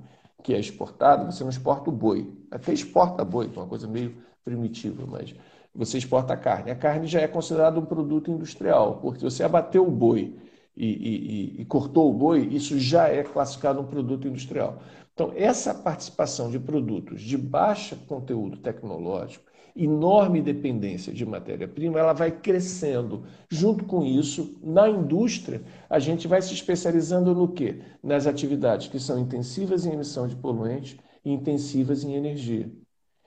que 0.44 0.54
é 0.54 0.60
exportada, 0.60 1.30
você 1.30 1.42
não 1.42 1.50
exporta 1.50 1.90
o 1.90 1.92
boi. 1.92 2.32
Até 2.50 2.72
exporta 2.72 3.24
boi, 3.24 3.48
que 3.48 3.58
é 3.58 3.60
uma 3.60 3.68
coisa 3.68 3.88
meio 3.88 4.16
primitiva, 4.44 5.04
mas 5.06 5.34
você 5.74 5.98
exporta 5.98 6.32
a 6.32 6.36
carne. 6.36 6.70
A 6.70 6.76
carne 6.76 7.08
já 7.08 7.20
é 7.20 7.26
considerada 7.26 7.78
um 7.78 7.84
produto 7.84 8.30
industrial, 8.30 9.00
porque 9.02 9.22
você 9.22 9.42
abateu 9.42 9.86
o 9.86 9.90
boi 9.90 10.36
e, 10.76 10.86
e, 10.86 11.60
e, 11.60 11.64
cortou 11.64 12.10
o 12.10 12.14
boi, 12.14 12.46
isso 12.46 12.78
já 12.78 13.08
é 13.08 13.24
classificado 13.24 13.80
um 13.80 13.86
produto 13.86 14.26
industrial. 14.28 14.78
Então, 15.12 15.32
essa 15.34 15.74
participação 15.74 16.48
de 16.48 16.58
produtos 16.58 17.20
de 17.20 17.36
baixo 17.36 17.96
conteúdo 18.08 18.56
tecnológico 18.56 19.49
enorme 19.76 20.42
dependência 20.42 21.12
de 21.12 21.24
matéria-prima, 21.24 21.98
ela 21.98 22.12
vai 22.12 22.30
crescendo. 22.30 23.24
Junto 23.48 23.84
com 23.84 24.04
isso, 24.04 24.58
na 24.62 24.88
indústria, 24.88 25.62
a 25.88 25.98
gente 25.98 26.26
vai 26.28 26.42
se 26.42 26.54
especializando 26.54 27.34
no 27.34 27.48
quê? 27.48 27.80
Nas 28.02 28.26
atividades 28.26 28.88
que 28.88 28.98
são 28.98 29.18
intensivas 29.18 29.86
em 29.86 29.92
emissão 29.92 30.26
de 30.26 30.36
poluentes 30.36 30.96
e 31.24 31.32
intensivas 31.32 32.04
em 32.04 32.14
energia. 32.14 32.70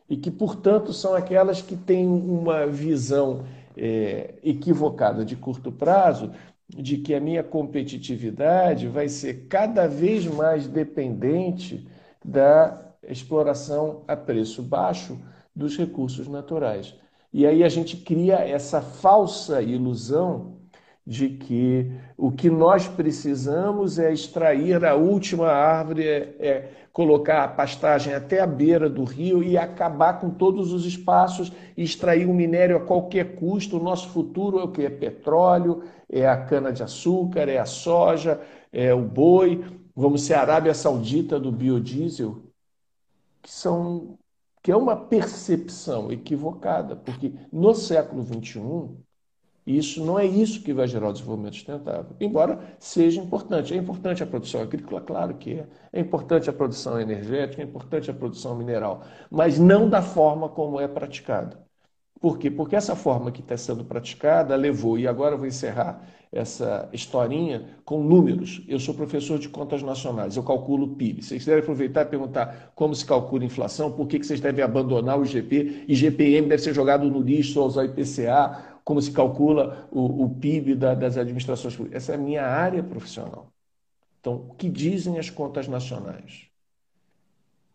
E 0.09 0.17
que, 0.17 0.29
portanto, 0.29 0.93
são 0.93 1.13
aquelas 1.13 1.61
que 1.61 1.75
têm 1.75 2.07
uma 2.07 2.67
visão 2.67 3.45
é, 3.75 4.35
equivocada 4.43 5.25
de 5.25 5.35
curto 5.35 5.71
prazo 5.71 6.31
de 6.69 6.97
que 6.97 7.13
a 7.13 7.19
minha 7.19 7.43
competitividade 7.43 8.87
vai 8.87 9.07
ser 9.07 9.47
cada 9.47 9.87
vez 9.87 10.25
mais 10.25 10.67
dependente 10.67 11.87
da 12.23 12.93
exploração 13.07 14.03
a 14.07 14.15
preço 14.15 14.61
baixo 14.61 15.19
dos 15.55 15.77
recursos 15.77 16.27
naturais. 16.27 16.95
E 17.31 17.45
aí 17.47 17.63
a 17.63 17.69
gente 17.69 17.97
cria 17.97 18.35
essa 18.35 18.81
falsa 18.81 19.61
ilusão 19.61 20.57
de 21.05 21.29
que 21.29 21.91
o 22.17 22.31
que 22.31 22.49
nós 22.49 22.87
precisamos 22.87 23.99
é 23.99 24.13
extrair 24.13 24.85
a 24.85 24.95
última 24.95 25.47
árvore, 25.47 26.07
é, 26.07 26.35
é, 26.39 26.71
colocar 26.93 27.43
a 27.43 27.47
pastagem 27.47 28.13
até 28.13 28.39
a 28.39 28.47
beira 28.47 28.89
do 28.89 29.03
rio 29.03 29.43
e 29.43 29.57
acabar 29.57 30.19
com 30.19 30.29
todos 30.29 30.71
os 30.71 30.85
espaços 30.85 31.51
extrair 31.75 32.25
o 32.25 32.33
minério 32.33 32.77
a 32.77 32.85
qualquer 32.85 33.35
custo. 33.35 33.77
O 33.77 33.83
nosso 33.83 34.09
futuro 34.09 34.59
é 34.59 34.63
o 34.63 34.71
que? 34.71 34.85
É 34.85 34.89
petróleo, 34.89 35.83
é 36.09 36.27
a 36.27 36.37
cana-de-açúcar, 36.37 37.49
é 37.49 37.57
a 37.57 37.65
soja, 37.65 38.39
é 38.71 38.93
o 38.93 39.01
boi. 39.01 39.65
Vamos 39.95 40.21
ser 40.23 40.35
a 40.35 40.41
Arábia 40.41 40.73
Saudita 40.73 41.39
do 41.39 41.51
biodiesel, 41.51 42.43
que 43.41 43.51
são 43.51 44.17
que 44.63 44.71
é 44.71 44.77
uma 44.77 44.95
percepção 44.95 46.11
equivocada, 46.11 46.95
porque 46.95 47.33
no 47.51 47.75
século 47.75 48.23
XXI, 48.23 48.97
isso 49.65 50.03
não 50.05 50.19
é 50.19 50.25
isso 50.25 50.61
que 50.63 50.73
vai 50.73 50.87
gerar 50.87 51.09
o 51.09 51.13
desenvolvimento 51.13 51.55
sustentável, 51.55 52.15
embora 52.19 52.75
seja 52.79 53.21
importante. 53.21 53.73
É 53.73 53.77
importante 53.77 54.23
a 54.23 54.27
produção 54.27 54.61
agrícola, 54.61 55.01
claro 55.01 55.35
que 55.37 55.53
é. 55.59 55.67
É 55.93 55.99
importante 56.01 56.49
a 56.49 56.53
produção 56.53 56.99
energética, 56.99 57.61
é 57.61 57.65
importante 57.65 58.11
a 58.11 58.13
produção 58.13 58.55
mineral, 58.57 59.03
mas 59.31 59.59
não 59.59 59.89
da 59.89 60.01
forma 60.01 60.49
como 60.49 60.79
é 60.79 60.87
praticada. 60.87 61.65
Por 62.23 62.37
quê? 62.37 62.49
Porque 62.49 62.73
essa 62.73 62.95
forma 62.95 63.33
que 63.33 63.41
está 63.41 63.57
sendo 63.57 63.83
praticada 63.83 64.55
levou, 64.55 64.97
e 64.97 65.05
agora 65.05 65.35
eu 65.35 65.37
vou 65.37 65.45
encerrar 65.45 66.07
essa 66.31 66.87
historinha 66.93 67.75
com 67.83 68.01
números. 68.01 68.63
Eu 68.65 68.79
sou 68.79 68.93
professor 68.93 69.37
de 69.37 69.49
contas 69.49 69.83
nacionais, 69.83 70.37
eu 70.37 70.43
calculo 70.43 70.85
o 70.85 70.95
PIB. 70.95 71.21
Vocês 71.21 71.45
devem 71.45 71.61
aproveitar 71.61 72.03
e 72.03 72.05
perguntar 72.05 72.71
como 72.75 72.95
se 72.95 73.05
calcula 73.05 73.43
a 73.43 73.45
inflação, 73.45 73.91
por 73.91 74.07
que, 74.07 74.23
vocês 74.23 74.39
devem 74.39 74.63
abandonar 74.63 75.19
o 75.19 75.25
IGP, 75.25 75.83
IGPM 75.85 76.47
deve 76.47 76.63
ser 76.63 76.73
jogado 76.73 77.11
no 77.11 77.19
lixo, 77.19 77.55
só 77.55 77.65
usar 77.65 77.83
IPCA, 77.83 78.79
como 78.85 79.01
se 79.01 79.11
calcula 79.11 79.89
o, 79.91 80.23
o 80.23 80.29
PIB 80.29 80.75
da, 80.75 80.95
das 80.95 81.17
administrações 81.17 81.75
públicas. 81.75 82.03
Essa 82.03 82.13
é 82.13 82.15
a 82.15 82.17
minha 82.17 82.45
área 82.45 82.81
profissional. 82.81 83.51
Então, 84.21 84.47
o 84.49 84.53
que 84.53 84.69
dizem 84.69 85.19
as 85.19 85.29
contas 85.29 85.67
nacionais? 85.67 86.45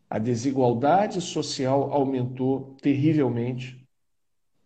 A 0.08 0.18
desigualdade 0.18 1.20
social 1.20 1.92
aumentou 1.92 2.78
terrivelmente 2.80 3.86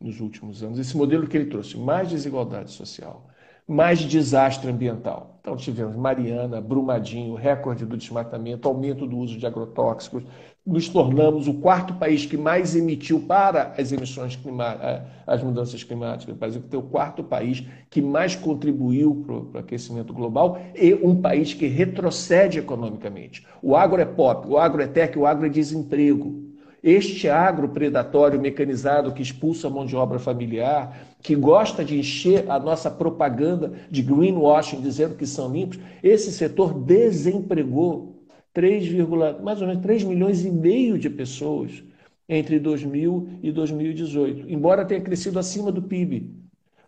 nos 0.03 0.21
últimos 0.21 0.63
anos. 0.63 0.79
Esse 0.79 0.97
modelo 0.97 1.27
que 1.27 1.37
ele 1.37 1.47
trouxe, 1.47 1.79
mais 1.79 2.09
desigualdade 2.09 2.71
social, 2.73 3.27
mais 3.67 4.01
desastre 4.01 4.71
ambiental. 4.71 5.39
Então, 5.41 5.57
tivemos 5.57 5.97
Mariana, 5.97 6.61
Brumadinho, 6.61 7.35
recorde 7.35 7.87
do 7.87 7.97
desmatamento, 7.97 8.69
aumento 8.69 9.07
do 9.07 9.17
uso 9.17 9.39
de 9.39 9.47
agrotóxicos. 9.47 10.25
Nos 10.65 10.89
tornamos 10.89 11.49
o 11.49 11.55
quarto 11.55 11.95
país 11.95 12.25
que 12.25 12.37
mais 12.37 12.77
emitiu 12.77 13.21
para 13.21 13.75
as 13.77 13.91
emissões 13.91 14.37
climáticas, 14.37 15.03
as 15.27 15.43
mudanças 15.43 15.83
climáticas. 15.83 16.35
O 16.35 16.39
Brasil 16.39 16.63
tem 16.71 16.79
o 16.79 16.85
quarto 16.85 17.25
país 17.25 17.65
que 17.91 18.01
mais 18.01 18.37
contribuiu 18.37 19.25
para 19.27 19.35
o 19.35 19.59
aquecimento 19.59 20.13
global 20.13 20.61
e 20.77 20.95
um 20.95 21.21
país 21.21 21.53
que 21.53 21.67
retrocede 21.67 22.61
economicamente. 22.61 23.45
O 23.61 23.75
agro 23.75 24.01
é 24.01 24.05
pop, 24.05 24.47
o 24.47 24.57
agro 24.57 24.83
é 24.83 24.87
tech, 24.87 25.19
o 25.19 25.27
agro 25.27 25.47
é 25.47 25.49
desemprego. 25.49 26.52
Este 26.83 27.29
agro 27.29 27.69
predatório 27.69 28.41
mecanizado 28.41 29.13
que 29.13 29.23
expulsa 29.23 29.69
a 29.69 29.71
mão 29.71 29.87
de 29.87 29.95
obra 29.95 30.19
familiar, 30.19 31.07
que 31.23 31.37
gosta 31.37 31.85
de 31.85 31.97
encher 31.97 32.51
a 32.51 32.59
nossa 32.59 32.91
propaganda 32.91 33.73
de 33.89 34.03
greenwashing 34.03 34.81
dizendo 34.81 35.15
que 35.15 35.25
são 35.25 35.53
limpos, 35.53 35.79
esse 36.03 36.33
setor 36.33 36.75
desempregou 36.75 38.25
3, 38.53 38.93
mais 39.41 39.61
ou 39.61 39.69
menos 39.69 39.83
3 39.83 40.03
milhões 40.03 40.45
e 40.45 40.51
meio 40.51 40.99
de 40.99 41.09
pessoas 41.09 41.85
entre 42.29 42.59
2000 42.59 43.39
e 43.43 43.53
2018, 43.53 44.51
embora 44.51 44.85
tenha 44.85 45.01
crescido 45.01 45.39
acima 45.39 45.71
do 45.71 45.83
PIB. 45.83 46.35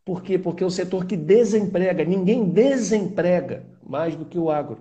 Por 0.05 0.23
quê? 0.23 0.39
Porque 0.39 0.65
é 0.65 0.67
um 0.67 0.71
setor 0.71 1.07
que 1.07 1.17
desemprega, 1.17 2.05
ninguém 2.05 2.49
desemprega 2.49 3.65
mais 3.87 4.17
do 4.17 4.25
que 4.25 4.39
o 4.39 4.51
agro. 4.51 4.79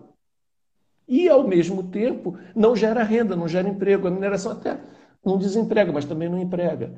E, 1.08 1.28
ao 1.30 1.48
mesmo 1.48 1.84
tempo, 1.84 2.38
não 2.56 2.76
gera 2.76 3.04
renda, 3.04 3.36
não 3.36 3.48
gera 3.48 3.68
emprego. 3.68 4.08
A 4.08 4.12
mineração 4.12 4.54
até 4.54 4.78
não 5.26 5.38
desemprega, 5.38 5.92
mas 5.92 6.06
também 6.06 6.30
não 6.30 6.40
emprega. 6.40 6.92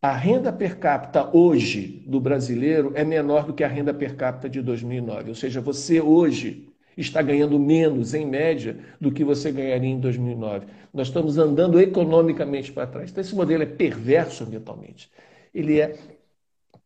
A 0.00 0.12
renda 0.12 0.52
per 0.52 0.78
capita 0.78 1.28
hoje 1.36 2.04
do 2.06 2.20
brasileiro 2.20 2.92
é 2.94 3.04
menor 3.04 3.46
do 3.46 3.52
que 3.52 3.64
a 3.64 3.68
renda 3.68 3.92
per 3.92 4.14
capita 4.14 4.48
de 4.48 4.62
2009. 4.62 5.30
Ou 5.30 5.34
seja, 5.34 5.60
você 5.60 6.00
hoje 6.00 6.68
está 6.96 7.20
ganhando 7.22 7.58
menos, 7.58 8.14
em 8.14 8.26
média, 8.26 8.76
do 9.00 9.10
que 9.10 9.24
você 9.24 9.50
ganharia 9.50 9.90
em 9.90 9.98
2009. 9.98 10.66
Nós 10.92 11.08
estamos 11.08 11.38
andando 11.38 11.80
economicamente 11.80 12.72
para 12.72 12.86
trás. 12.86 13.10
Então, 13.10 13.20
esse 13.20 13.34
modelo 13.34 13.62
é 13.62 13.66
perverso 13.66 14.44
ambientalmente. 14.44 15.10
Ele 15.54 15.80
é 15.80 15.96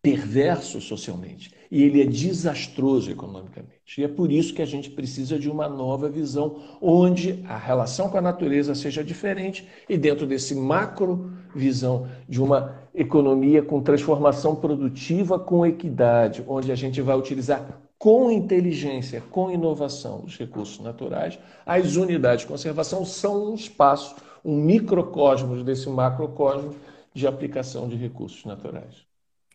perverso 0.03 0.81
socialmente 0.81 1.53
e 1.71 1.85
ele 1.85 2.03
é 2.03 2.05
desastroso 2.05 3.11
economicamente. 3.11 3.73
E 3.97 4.05
é 4.05 4.09
por 4.09 4.33
isso 4.33 4.53
que 4.53 4.61
a 4.61 4.67
gente 4.67 4.91
precisa 4.91 5.39
de 5.39 5.49
uma 5.49 5.69
nova 5.69 6.09
visão 6.09 6.61
onde 6.83 7.43
a 7.49 7.57
relação 7.57 8.11
com 8.11 8.19
a 8.19 8.21
natureza 8.21 8.75
seja 8.75 9.05
diferente 9.05 9.67
e 9.89 9.97
dentro 9.97 10.27
desse 10.27 10.55
macro 10.57 11.33
visão 11.55 12.09
de 12.29 12.43
uma 12.43 12.83
economia 12.95 13.63
com 13.63 13.81
transformação 13.81 14.57
produtiva 14.57 15.39
com 15.39 15.65
equidade, 15.65 16.45
onde 16.49 16.73
a 16.73 16.75
gente 16.75 17.01
vai 17.01 17.17
utilizar 17.17 17.81
com 17.97 18.31
inteligência, 18.31 19.23
com 19.31 19.53
inovação 19.53 20.25
os 20.27 20.37
recursos 20.37 20.81
naturais, 20.81 21.39
as 21.65 21.95
unidades 21.95 22.41
de 22.41 22.49
conservação 22.49 23.05
são 23.05 23.53
um 23.53 23.55
espaço, 23.55 24.17
um 24.45 24.57
microcosmos 24.57 25.63
desse 25.63 25.89
macrocosmos 25.89 26.75
de 27.15 27.27
aplicação 27.27 27.89
de 27.89 27.95
recursos 27.95 28.45
naturais. 28.45 29.12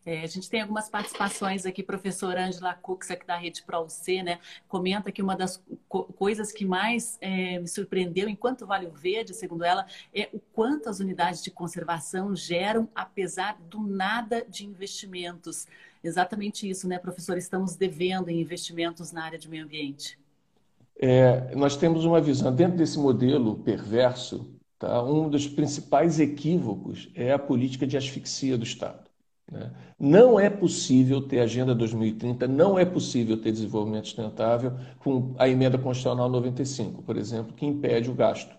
É, 0.07 0.21
a 0.21 0.25
gente 0.27 0.49
tem 0.49 0.61
algumas 0.61 0.87
participações 0.87 1.65
aqui, 1.65 1.83
professora 1.83 2.47
Angela 2.47 2.73
Cux, 2.73 3.11
aqui 3.11 3.27
da 3.27 3.35
Rede 3.35 3.61
ProUC, 3.61 4.23
né? 4.23 4.39
Comenta 4.65 5.11
que 5.11 5.21
uma 5.21 5.35
das 5.35 5.61
co 5.89 6.05
coisas 6.05 6.49
que 6.49 6.63
mais 6.63 7.17
é, 7.19 7.59
me 7.59 7.67
surpreendeu 7.67 8.29
enquanto 8.29 8.65
Vale 8.65 8.87
Verde, 8.87 9.33
segundo 9.33 9.65
ela, 9.65 9.85
é 10.15 10.29
o 10.31 10.39
quanto 10.53 10.87
as 10.87 11.01
unidades 11.01 11.43
de 11.43 11.51
conservação 11.51 12.33
geram, 12.33 12.87
apesar 12.95 13.57
do 13.69 13.81
nada 13.81 14.45
de 14.47 14.65
investimentos. 14.65 15.67
Exatamente 16.01 16.69
isso, 16.69 16.87
né, 16.87 16.97
professor? 16.97 17.37
Estamos 17.37 17.75
devendo 17.75 18.29
em 18.29 18.39
investimentos 18.39 19.11
na 19.11 19.25
área 19.25 19.37
de 19.37 19.49
meio 19.49 19.65
ambiente. 19.65 20.17
É, 20.97 21.53
nós 21.53 21.75
temos 21.75 22.05
uma 22.05 22.21
visão, 22.21 22.55
dentro 22.55 22.77
desse 22.77 22.97
modelo 22.97 23.57
perverso, 23.57 24.55
tá? 24.79 25.03
um 25.03 25.29
dos 25.29 25.49
principais 25.49 26.17
equívocos 26.17 27.11
é 27.13 27.33
a 27.33 27.37
política 27.37 27.85
de 27.85 27.97
asfixia 27.97 28.57
do 28.57 28.63
Estado. 28.63 29.06
Né? 29.51 29.71
Não 29.99 30.39
é 30.39 30.49
possível 30.49 31.21
ter 31.21 31.39
Agenda 31.39 31.73
2030, 31.73 32.47
não 32.47 32.77
é 32.77 32.85
possível 32.85 33.41
ter 33.41 33.51
desenvolvimento 33.51 34.05
sustentável 34.05 34.73
com 34.99 35.33
a 35.37 35.47
emenda 35.47 35.77
constitucional 35.77 36.29
95, 36.29 37.01
por 37.03 37.17
exemplo, 37.17 37.53
que 37.53 37.65
impede 37.65 38.09
o 38.09 38.13
gasto. 38.13 38.55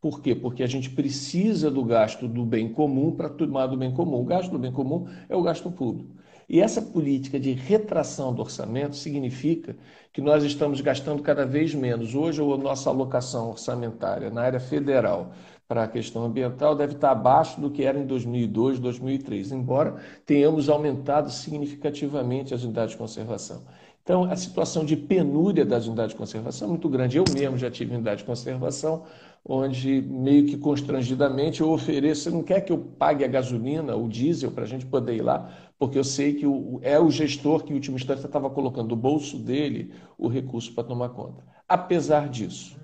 Por 0.00 0.20
quê? 0.20 0.34
Porque 0.34 0.62
a 0.62 0.66
gente 0.66 0.90
precisa 0.90 1.70
do 1.70 1.82
gasto 1.84 2.28
do 2.28 2.44
bem 2.44 2.72
comum 2.72 3.12
para 3.12 3.28
tomar 3.28 3.66
do 3.66 3.76
bem 3.76 3.92
comum. 3.92 4.20
O 4.20 4.24
gasto 4.24 4.50
do 4.50 4.58
bem 4.58 4.70
comum 4.70 5.08
é 5.28 5.34
o 5.34 5.42
gasto 5.42 5.70
público. 5.70 6.16
E 6.48 6.60
essa 6.60 6.80
política 6.80 7.40
de 7.40 7.52
retração 7.52 8.32
do 8.32 8.40
orçamento 8.40 8.94
significa 8.94 9.76
que 10.12 10.20
nós 10.20 10.44
estamos 10.44 10.80
gastando 10.80 11.22
cada 11.22 11.44
vez 11.44 11.74
menos. 11.74 12.14
Hoje, 12.14 12.40
a 12.40 12.56
nossa 12.56 12.88
alocação 12.88 13.50
orçamentária 13.50 14.30
na 14.30 14.42
área 14.42 14.60
federal 14.60 15.32
para 15.68 15.84
a 15.84 15.88
questão 15.88 16.24
ambiental 16.24 16.74
deve 16.74 16.94
estar 16.94 17.10
abaixo 17.10 17.60
do 17.60 17.70
que 17.70 17.82
era 17.82 17.98
em 17.98 18.06
2002, 18.06 18.78
2003, 18.78 19.52
embora 19.52 19.96
tenhamos 20.24 20.68
aumentado 20.68 21.30
significativamente 21.30 22.54
as 22.54 22.62
unidades 22.62 22.92
de 22.92 22.98
conservação. 22.98 23.62
Então, 24.06 24.22
a 24.22 24.36
situação 24.36 24.84
de 24.84 24.96
penúria 24.96 25.64
das 25.64 25.88
unidades 25.88 26.12
de 26.12 26.16
conservação 26.16 26.68
é 26.68 26.70
muito 26.70 26.88
grande. 26.88 27.16
Eu 27.16 27.24
mesmo 27.34 27.58
já 27.58 27.68
tive 27.68 27.92
unidade 27.92 28.20
de 28.20 28.24
conservação, 28.24 29.02
onde 29.44 30.00
meio 30.00 30.46
que 30.46 30.56
constrangidamente 30.56 31.60
eu 31.60 31.70
ofereço, 31.72 32.22
você 32.22 32.30
não 32.30 32.44
quer 32.44 32.60
que 32.60 32.70
eu 32.70 32.78
pague 32.78 33.24
a 33.24 33.28
gasolina, 33.28 33.96
o 33.96 34.08
diesel, 34.08 34.52
para 34.52 34.62
a 34.62 34.66
gente 34.66 34.86
poder 34.86 35.16
ir 35.16 35.22
lá, 35.22 35.50
porque 35.76 35.98
eu 35.98 36.04
sei 36.04 36.34
que 36.34 36.46
o, 36.46 36.78
é 36.82 37.00
o 37.00 37.10
gestor 37.10 37.64
que, 37.64 37.72
em 37.72 37.74
última 37.74 37.96
instância, 37.96 38.26
estava 38.26 38.48
colocando 38.48 38.90
no 38.90 38.96
bolso 38.96 39.38
dele 39.38 39.92
o 40.16 40.28
recurso 40.28 40.72
para 40.72 40.84
tomar 40.84 41.08
conta. 41.08 41.42
Apesar 41.68 42.28
disso, 42.28 42.78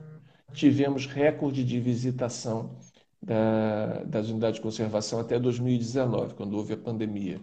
tivemos 0.53 1.07
recorde 1.07 1.65
de 1.65 1.81
visitação 1.81 2.77
da, 3.23 4.03
das 4.05 4.29
unidades 4.29 4.57
de 4.57 4.63
conservação 4.63 5.21
até 5.21 5.39
2019, 5.39 6.35
quando 6.35 6.57
houve 6.57 6.75
a 6.75 6.77
pandemia. 6.77 7.41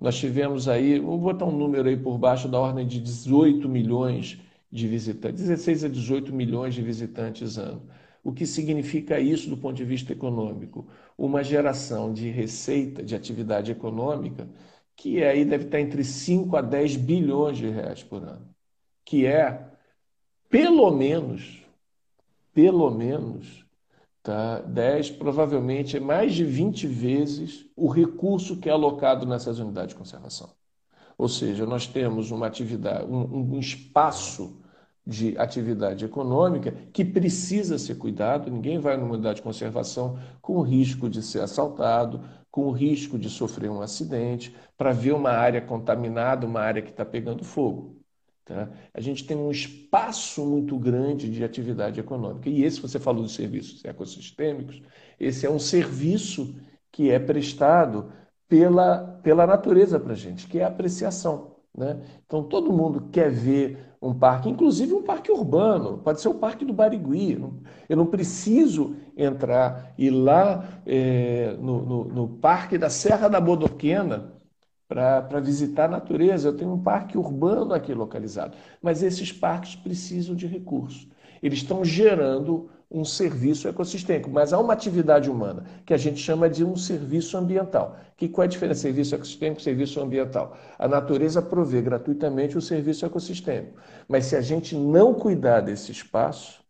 Nós 0.00 0.16
tivemos 0.16 0.68
aí, 0.68 0.98
vou 0.98 1.18
botar 1.18 1.44
um 1.44 1.56
número 1.56 1.88
aí 1.88 1.96
por 1.96 2.18
baixo, 2.18 2.48
da 2.48 2.58
ordem 2.58 2.86
de 2.86 3.00
18 3.00 3.68
milhões 3.68 4.38
de 4.70 4.86
visitantes, 4.86 5.40
16 5.42 5.84
a 5.84 5.88
18 5.88 6.32
milhões 6.32 6.74
de 6.74 6.82
visitantes 6.82 7.58
ano. 7.58 7.82
O 8.22 8.32
que 8.32 8.46
significa 8.46 9.18
isso 9.18 9.48
do 9.48 9.56
ponto 9.56 9.76
de 9.76 9.84
vista 9.84 10.12
econômico? 10.12 10.86
Uma 11.16 11.42
geração 11.42 12.12
de 12.12 12.28
receita, 12.30 13.02
de 13.02 13.14
atividade 13.14 13.72
econômica, 13.72 14.48
que 14.96 15.22
aí 15.22 15.44
deve 15.44 15.64
estar 15.64 15.80
entre 15.80 16.04
5 16.04 16.56
a 16.56 16.60
10 16.60 16.96
bilhões 16.96 17.56
de 17.56 17.68
reais 17.68 18.02
por 18.02 18.22
ano, 18.22 18.48
que 19.04 19.24
é, 19.26 19.68
pelo 20.50 20.90
menos, 20.90 21.64
pelo 22.58 22.90
menos, 22.90 23.64
tá? 24.20 24.58
10, 24.58 25.12
provavelmente 25.12 26.00
mais 26.00 26.34
de 26.34 26.44
20 26.44 26.88
vezes 26.88 27.64
o 27.76 27.88
recurso 27.88 28.56
que 28.56 28.68
é 28.68 28.72
alocado 28.72 29.24
nessas 29.24 29.60
unidades 29.60 29.90
de 29.90 29.94
conservação. 29.94 30.50
Ou 31.16 31.28
seja, 31.28 31.64
nós 31.64 31.86
temos 31.86 32.32
uma 32.32 32.48
atividade, 32.48 33.04
um, 33.04 33.54
um 33.54 33.60
espaço 33.60 34.60
de 35.06 35.38
atividade 35.38 36.04
econômica 36.04 36.72
que 36.92 37.04
precisa 37.04 37.78
ser 37.78 37.94
cuidado. 37.94 38.50
Ninguém 38.50 38.80
vai 38.80 38.96
numa 38.96 39.14
unidade 39.14 39.36
de 39.36 39.42
conservação 39.42 40.18
com 40.42 40.56
o 40.56 40.62
risco 40.62 41.08
de 41.08 41.22
ser 41.22 41.42
assaltado, 41.42 42.24
com 42.50 42.66
o 42.66 42.72
risco 42.72 43.16
de 43.16 43.30
sofrer 43.30 43.70
um 43.70 43.80
acidente, 43.80 44.52
para 44.76 44.90
ver 44.90 45.12
uma 45.12 45.30
área 45.30 45.60
contaminada, 45.62 46.44
uma 46.44 46.60
área 46.60 46.82
que 46.82 46.90
está 46.90 47.04
pegando 47.04 47.44
fogo. 47.44 47.97
Tá? 48.48 48.66
A 48.94 49.00
gente 49.02 49.26
tem 49.26 49.36
um 49.36 49.50
espaço 49.50 50.42
muito 50.42 50.78
grande 50.78 51.28
de 51.28 51.44
atividade 51.44 52.00
econômica. 52.00 52.48
E 52.48 52.64
esse, 52.64 52.80
você 52.80 52.98
falou 52.98 53.22
dos 53.22 53.34
serviços 53.34 53.84
ecossistêmicos, 53.84 54.80
esse 55.20 55.44
é 55.44 55.50
um 55.50 55.58
serviço 55.58 56.54
que 56.90 57.10
é 57.10 57.18
prestado 57.18 58.10
pela, 58.48 59.20
pela 59.22 59.46
natureza 59.46 60.00
para 60.00 60.14
a 60.14 60.16
gente, 60.16 60.46
que 60.46 60.58
é 60.58 60.64
a 60.64 60.68
apreciação. 60.68 61.56
Né? 61.76 62.00
Então, 62.24 62.42
todo 62.42 62.72
mundo 62.72 63.10
quer 63.12 63.30
ver 63.30 63.86
um 64.00 64.14
parque, 64.14 64.48
inclusive 64.48 64.94
um 64.94 65.02
parque 65.02 65.30
urbano, 65.30 65.98
pode 65.98 66.22
ser 66.22 66.28
o 66.28 66.34
Parque 66.34 66.64
do 66.64 66.72
Barigui. 66.72 67.38
Eu 67.86 67.96
não 67.98 68.06
preciso 68.06 68.96
entrar 69.14 69.92
e 69.98 70.06
ir 70.06 70.10
lá 70.10 70.80
é, 70.86 71.54
no, 71.60 71.84
no, 71.84 72.04
no 72.04 72.28
Parque 72.28 72.78
da 72.78 72.88
Serra 72.88 73.28
da 73.28 73.40
Bodoquena 73.40 74.37
para 74.88 75.40
visitar 75.40 75.84
a 75.84 75.88
natureza. 75.88 76.48
Eu 76.48 76.56
tenho 76.56 76.72
um 76.72 76.82
parque 76.82 77.18
urbano 77.18 77.74
aqui 77.74 77.92
localizado. 77.92 78.56
Mas 78.80 79.02
esses 79.02 79.30
parques 79.30 79.76
precisam 79.76 80.34
de 80.34 80.46
recursos. 80.46 81.06
Eles 81.42 81.58
estão 81.58 81.84
gerando 81.84 82.70
um 82.90 83.04
serviço 83.04 83.68
ecossistêmico, 83.68 84.30
mas 84.30 84.52
há 84.52 84.58
uma 84.58 84.72
atividade 84.72 85.30
humana 85.30 85.64
que 85.84 85.92
a 85.92 85.96
gente 85.98 86.18
chama 86.18 86.48
de 86.48 86.64
um 86.64 86.74
serviço 86.74 87.36
ambiental. 87.36 87.98
Que 88.16 88.28
qual 88.28 88.44
é 88.44 88.46
a 88.46 88.48
diferença 88.48 88.80
serviço 88.80 89.14
ecossistêmico 89.14 89.60
e 89.60 89.64
serviço 89.64 90.00
ambiental? 90.00 90.56
A 90.78 90.88
natureza 90.88 91.42
provê 91.42 91.82
gratuitamente 91.82 92.56
o 92.56 92.62
serviço 92.62 93.04
ecossistêmico, 93.04 93.78
mas 94.08 94.24
se 94.24 94.36
a 94.36 94.40
gente 94.40 94.74
não 94.74 95.12
cuidar 95.12 95.60
desse 95.60 95.92
espaço, 95.92 96.60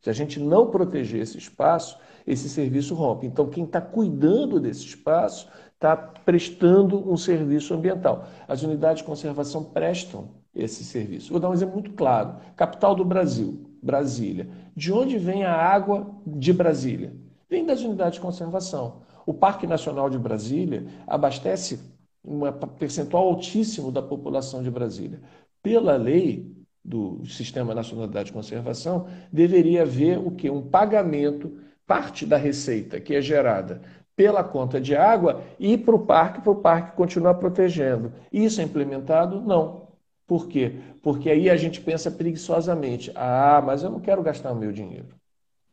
se 0.00 0.08
a 0.08 0.12
gente 0.12 0.38
não 0.38 0.70
proteger 0.70 1.22
esse 1.22 1.38
espaço, 1.38 1.98
esse 2.26 2.48
serviço 2.48 2.94
rompe. 2.94 3.26
Então, 3.26 3.48
quem 3.48 3.64
está 3.64 3.80
cuidando 3.80 4.60
desse 4.60 4.84
espaço 4.86 5.48
está 5.84 5.96
prestando 5.96 7.10
um 7.10 7.16
serviço 7.16 7.74
ambiental. 7.74 8.26
As 8.48 8.62
unidades 8.62 9.02
de 9.02 9.04
conservação 9.04 9.62
prestam 9.62 10.30
esse 10.54 10.82
serviço. 10.82 11.30
Vou 11.30 11.38
dar 11.38 11.50
um 11.50 11.52
exemplo 11.52 11.74
muito 11.74 11.92
claro. 11.92 12.36
Capital 12.56 12.94
do 12.94 13.04
Brasil, 13.04 13.66
Brasília. 13.82 14.48
De 14.74 14.90
onde 14.90 15.18
vem 15.18 15.44
a 15.44 15.54
água 15.54 16.10
de 16.26 16.52
Brasília? 16.52 17.12
Vem 17.50 17.66
das 17.66 17.82
unidades 17.82 18.14
de 18.14 18.20
conservação. 18.20 19.02
O 19.26 19.34
Parque 19.34 19.66
Nacional 19.66 20.08
de 20.08 20.18
Brasília 20.18 20.86
abastece 21.06 21.80
um 22.24 22.40
percentual 22.78 23.24
altíssimo 23.26 23.92
da 23.92 24.00
população 24.00 24.62
de 24.62 24.70
Brasília. 24.70 25.20
Pela 25.62 25.96
lei 25.96 26.50
do 26.82 27.24
Sistema 27.26 27.74
Nacional 27.74 28.08
de 28.08 28.32
Conservação, 28.32 29.06
deveria 29.30 29.82
haver 29.82 30.18
o 30.18 30.30
que? 30.30 30.48
Um 30.50 30.62
pagamento, 30.62 31.58
parte 31.86 32.24
da 32.24 32.36
receita 32.36 33.00
que 33.00 33.14
é 33.14 33.20
gerada 33.20 33.82
pela 34.16 34.44
conta 34.44 34.80
de 34.80 34.94
água 34.94 35.42
e 35.58 35.76
para 35.76 35.94
o 35.94 36.06
parque, 36.06 36.40
para 36.40 36.52
o 36.52 36.56
parque 36.56 36.96
continuar 36.96 37.34
protegendo. 37.34 38.12
Isso 38.32 38.60
é 38.60 38.64
implementado? 38.64 39.40
Não. 39.40 39.88
Por 40.26 40.48
quê? 40.48 40.80
Porque 41.02 41.28
aí 41.28 41.50
a 41.50 41.56
gente 41.56 41.80
pensa 41.80 42.10
preguiçosamente: 42.10 43.12
ah, 43.14 43.62
mas 43.64 43.82
eu 43.82 43.90
não 43.90 44.00
quero 44.00 44.22
gastar 44.22 44.52
o 44.52 44.56
meu 44.56 44.72
dinheiro. 44.72 45.08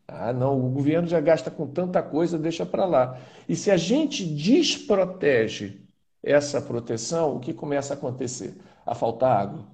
Ah, 0.07 0.33
não, 0.33 0.59
o 0.59 0.69
governo 0.69 1.07
já 1.07 1.21
gasta 1.21 1.49
com 1.49 1.65
tanta 1.65 2.03
coisa, 2.03 2.37
deixa 2.37 2.65
para 2.65 2.85
lá. 2.85 3.17
E 3.47 3.55
se 3.55 3.71
a 3.71 3.77
gente 3.77 4.25
desprotege 4.25 5.81
essa 6.21 6.61
proteção, 6.61 7.37
o 7.37 7.39
que 7.39 7.53
começa 7.53 7.93
a 7.93 7.97
acontecer? 7.97 8.57
A 8.85 8.93
faltar 8.93 9.41
água. 9.41 9.67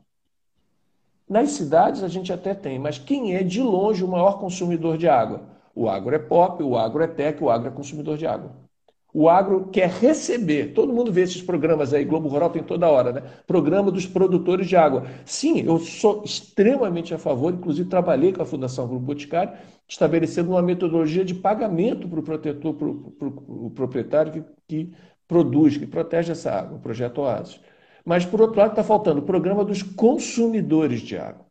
Nas 1.27 1.51
cidades 1.51 2.03
a 2.03 2.07
gente 2.07 2.31
até 2.31 2.53
tem, 2.53 2.77
mas 2.79 2.99
quem 2.99 3.35
é 3.35 3.43
de 3.43 3.61
longe 3.61 4.03
o 4.03 4.07
maior 4.07 4.39
consumidor 4.39 4.97
de 4.97 5.09
água? 5.09 5.56
O 5.77 5.87
agro 5.87 6.15
é 6.15 6.17
pop, 6.17 6.63
o 6.63 6.75
agro 6.75 7.03
é 7.03 7.07
tech, 7.07 7.43
o 7.43 7.51
agro 7.51 7.67
é 7.67 7.71
consumidor 7.71 8.17
de 8.17 8.25
água. 8.25 8.51
O 9.13 9.29
agro 9.29 9.67
quer 9.67 9.87
receber. 9.87 10.73
Todo 10.73 10.91
mundo 10.91 11.11
vê 11.11 11.21
esses 11.21 11.39
programas 11.39 11.93
aí, 11.93 12.03
Globo 12.03 12.27
Rural 12.27 12.49
tem 12.49 12.63
toda 12.63 12.89
hora, 12.89 13.13
né? 13.13 13.21
Programa 13.45 13.91
dos 13.91 14.07
produtores 14.07 14.67
de 14.67 14.75
água. 14.75 15.05
Sim, 15.23 15.61
eu 15.61 15.77
sou 15.77 16.23
extremamente 16.23 17.13
a 17.13 17.19
favor, 17.19 17.53
inclusive 17.53 17.87
trabalhei 17.87 18.33
com 18.33 18.41
a 18.41 18.45
Fundação 18.45 18.87
Grupo 18.87 19.05
Boticário, 19.05 19.53
estabelecendo 19.87 20.49
uma 20.49 20.63
metodologia 20.63 21.23
de 21.23 21.35
pagamento 21.35 22.07
para 22.09 22.19
o 22.19 22.23
protetor, 22.23 22.73
para 22.73 22.87
o 23.27 23.71
proprietário 23.75 24.31
que, 24.31 24.43
que 24.67 24.93
produz, 25.27 25.77
que 25.77 25.85
protege 25.85 26.31
essa 26.31 26.51
água, 26.51 26.77
o 26.77 26.81
projeto 26.81 27.21
Oasis. 27.21 27.61
Mas, 28.03 28.25
por 28.25 28.41
outro 28.41 28.57
lado, 28.57 28.71
está 28.71 28.83
faltando 28.83 29.19
o 29.19 29.25
programa 29.25 29.63
dos 29.63 29.83
consumidores 29.83 31.01
de 31.01 31.19
água. 31.19 31.45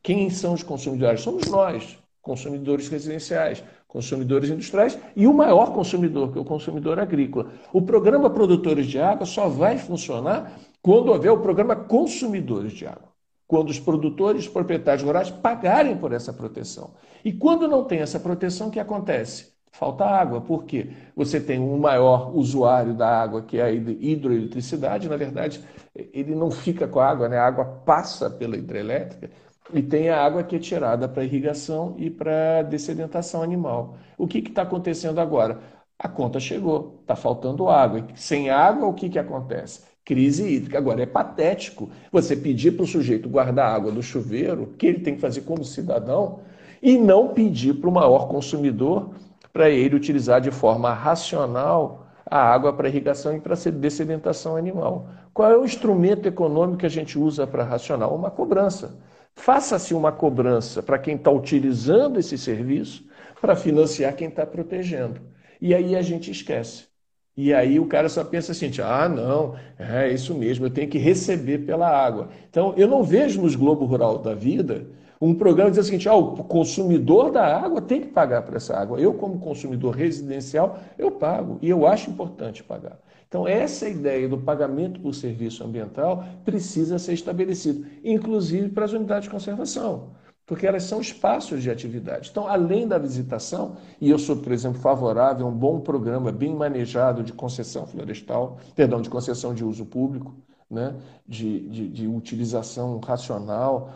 Quem 0.00 0.30
são 0.30 0.54
os 0.54 0.62
consumidores? 0.62 1.20
Somos 1.20 1.48
nós, 1.48 1.98
consumidores 2.22 2.88
residenciais, 2.88 3.62
consumidores 3.88 4.48
industriais 4.48 4.98
e 5.14 5.26
o 5.26 5.34
maior 5.34 5.74
consumidor, 5.74 6.32
que 6.32 6.38
é 6.38 6.40
o 6.40 6.44
consumidor 6.44 6.98
agrícola. 6.98 7.50
O 7.72 7.82
programa 7.82 8.30
Produtores 8.30 8.86
de 8.86 8.98
Água 8.98 9.26
só 9.26 9.48
vai 9.48 9.76
funcionar 9.76 10.58
quando 10.80 11.08
houver 11.08 11.30
o 11.30 11.40
programa 11.40 11.74
Consumidores 11.74 12.72
de 12.72 12.86
Água. 12.86 13.10
Quando 13.46 13.68
os 13.68 13.78
produtores, 13.78 14.48
proprietários 14.48 15.04
rurais 15.04 15.30
pagarem 15.30 15.94
por 15.96 16.12
essa 16.12 16.32
proteção. 16.32 16.94
E 17.22 17.32
quando 17.32 17.68
não 17.68 17.84
tem 17.84 17.98
essa 17.98 18.18
proteção, 18.18 18.68
o 18.68 18.70
que 18.70 18.80
acontece? 18.80 19.52
Falta 19.72 20.04
água, 20.04 20.40
porque 20.40 20.90
você 21.16 21.40
tem 21.40 21.58
um 21.58 21.78
maior 21.78 22.34
usuário 22.34 22.94
da 22.94 23.08
água, 23.08 23.42
que 23.42 23.58
é 23.58 23.62
a 23.62 23.70
hidroeletricidade, 23.70 25.08
na 25.08 25.16
verdade, 25.16 25.62
ele 25.94 26.34
não 26.34 26.50
fica 26.50 26.86
com 26.86 27.00
a 27.00 27.08
água, 27.08 27.28
né? 27.28 27.38
a 27.38 27.46
água 27.46 27.64
passa 27.84 28.30
pela 28.30 28.56
hidrelétrica, 28.56 29.30
e 29.72 29.82
tem 29.82 30.08
a 30.10 30.22
água 30.22 30.42
que 30.42 30.56
é 30.56 30.58
tirada 30.58 31.08
para 31.08 31.24
irrigação 31.24 31.94
e 31.98 32.10
para 32.10 32.62
dessedentação 32.62 33.42
animal. 33.42 33.96
O 34.18 34.26
que 34.26 34.38
está 34.38 34.62
acontecendo 34.62 35.20
agora? 35.20 35.60
A 35.98 36.08
conta 36.08 36.40
chegou, 36.40 36.98
está 37.00 37.14
faltando 37.14 37.68
água. 37.68 38.06
Sem 38.14 38.50
água, 38.50 38.88
o 38.88 38.94
que, 38.94 39.08
que 39.08 39.18
acontece? 39.18 39.82
Crise 40.04 40.46
hídrica. 40.48 40.78
Agora, 40.78 41.02
é 41.02 41.06
patético 41.06 41.90
você 42.10 42.36
pedir 42.36 42.72
para 42.72 42.84
o 42.84 42.86
sujeito 42.86 43.28
guardar 43.28 43.72
água 43.72 43.92
do 43.92 44.02
chuveiro, 44.02 44.74
que 44.76 44.86
ele 44.86 45.00
tem 45.00 45.14
que 45.14 45.20
fazer 45.20 45.42
como 45.42 45.64
cidadão, 45.64 46.40
e 46.82 46.98
não 46.98 47.28
pedir 47.28 47.74
para 47.74 47.88
o 47.88 47.92
maior 47.92 48.28
consumidor 48.28 49.14
para 49.52 49.70
ele 49.70 49.94
utilizar 49.94 50.40
de 50.40 50.50
forma 50.50 50.92
racional 50.92 52.06
a 52.26 52.38
água 52.38 52.72
para 52.72 52.88
irrigação 52.88 53.36
e 53.36 53.40
para 53.40 53.54
dessedentação 53.54 54.56
animal. 54.56 55.06
Qual 55.34 55.50
é 55.50 55.56
o 55.56 55.64
instrumento 55.64 56.26
econômico 56.26 56.78
que 56.78 56.86
a 56.86 56.90
gente 56.90 57.18
usa 57.18 57.46
para 57.46 57.62
racional? 57.62 58.14
Uma 58.14 58.30
cobrança. 58.30 58.98
Faça-se 59.34 59.94
uma 59.94 60.12
cobrança 60.12 60.82
para 60.82 60.98
quem 60.98 61.16
está 61.16 61.30
utilizando 61.30 62.18
esse 62.18 62.36
serviço 62.38 63.04
para 63.40 63.56
financiar 63.56 64.14
quem 64.14 64.28
está 64.28 64.46
protegendo. 64.46 65.20
E 65.60 65.74
aí 65.74 65.96
a 65.96 66.02
gente 66.02 66.30
esquece. 66.30 66.86
E 67.36 67.52
aí 67.54 67.80
o 67.80 67.86
cara 67.86 68.08
só 68.08 68.22
pensa 68.22 68.52
assim: 68.52 68.70
ah, 68.82 69.08
não, 69.08 69.56
é 69.78 70.12
isso 70.12 70.34
mesmo, 70.34 70.66
eu 70.66 70.70
tenho 70.70 70.88
que 70.88 70.98
receber 70.98 71.58
pela 71.60 71.88
água. 71.88 72.28
Então, 72.50 72.74
eu 72.76 72.86
não 72.86 73.02
vejo 73.02 73.40
nos 73.40 73.54
Globo 73.56 73.84
Rural 73.86 74.18
da 74.18 74.34
Vida 74.34 74.86
um 75.20 75.34
programa 75.34 75.70
que 75.70 75.76
diz 75.76 75.86
o 75.86 75.88
seguinte: 75.88 76.08
ah, 76.08 76.14
o 76.14 76.44
consumidor 76.44 77.30
da 77.30 77.46
água 77.56 77.80
tem 77.80 78.00
que 78.00 78.08
pagar 78.08 78.42
por 78.42 78.56
essa 78.56 78.76
água. 78.76 79.00
Eu, 79.00 79.14
como 79.14 79.38
consumidor 79.38 79.94
residencial, 79.94 80.78
eu 80.98 81.10
pago. 81.12 81.58
E 81.62 81.70
eu 81.70 81.86
acho 81.86 82.10
importante 82.10 82.62
pagar. 82.62 82.98
Então, 83.32 83.48
essa 83.48 83.88
ideia 83.88 84.28
do 84.28 84.36
pagamento 84.36 85.00
por 85.00 85.14
serviço 85.14 85.64
ambiental 85.64 86.22
precisa 86.44 86.98
ser 86.98 87.14
estabelecido, 87.14 87.86
inclusive 88.04 88.68
para 88.68 88.84
as 88.84 88.92
unidades 88.92 89.24
de 89.24 89.30
conservação, 89.30 90.10
porque 90.44 90.66
elas 90.66 90.82
são 90.82 91.00
espaços 91.00 91.62
de 91.62 91.70
atividade. 91.70 92.28
Então, 92.30 92.46
além 92.46 92.86
da 92.86 92.98
visitação, 92.98 93.78
e 93.98 94.10
eu 94.10 94.18
sou, 94.18 94.36
por 94.36 94.52
exemplo, 94.52 94.78
favorável 94.82 95.46
a 95.46 95.48
um 95.48 95.56
bom 95.56 95.80
programa 95.80 96.30
bem 96.30 96.54
manejado 96.54 97.22
de 97.22 97.32
concessão 97.32 97.86
florestal, 97.86 98.58
perdão, 98.76 99.00
de 99.00 99.08
concessão 99.08 99.54
de 99.54 99.64
uso 99.64 99.86
público, 99.86 100.34
né, 100.70 100.94
de, 101.26 101.68
de, 101.70 101.88
de 101.88 102.06
utilização 102.06 102.98
racional, 102.98 103.94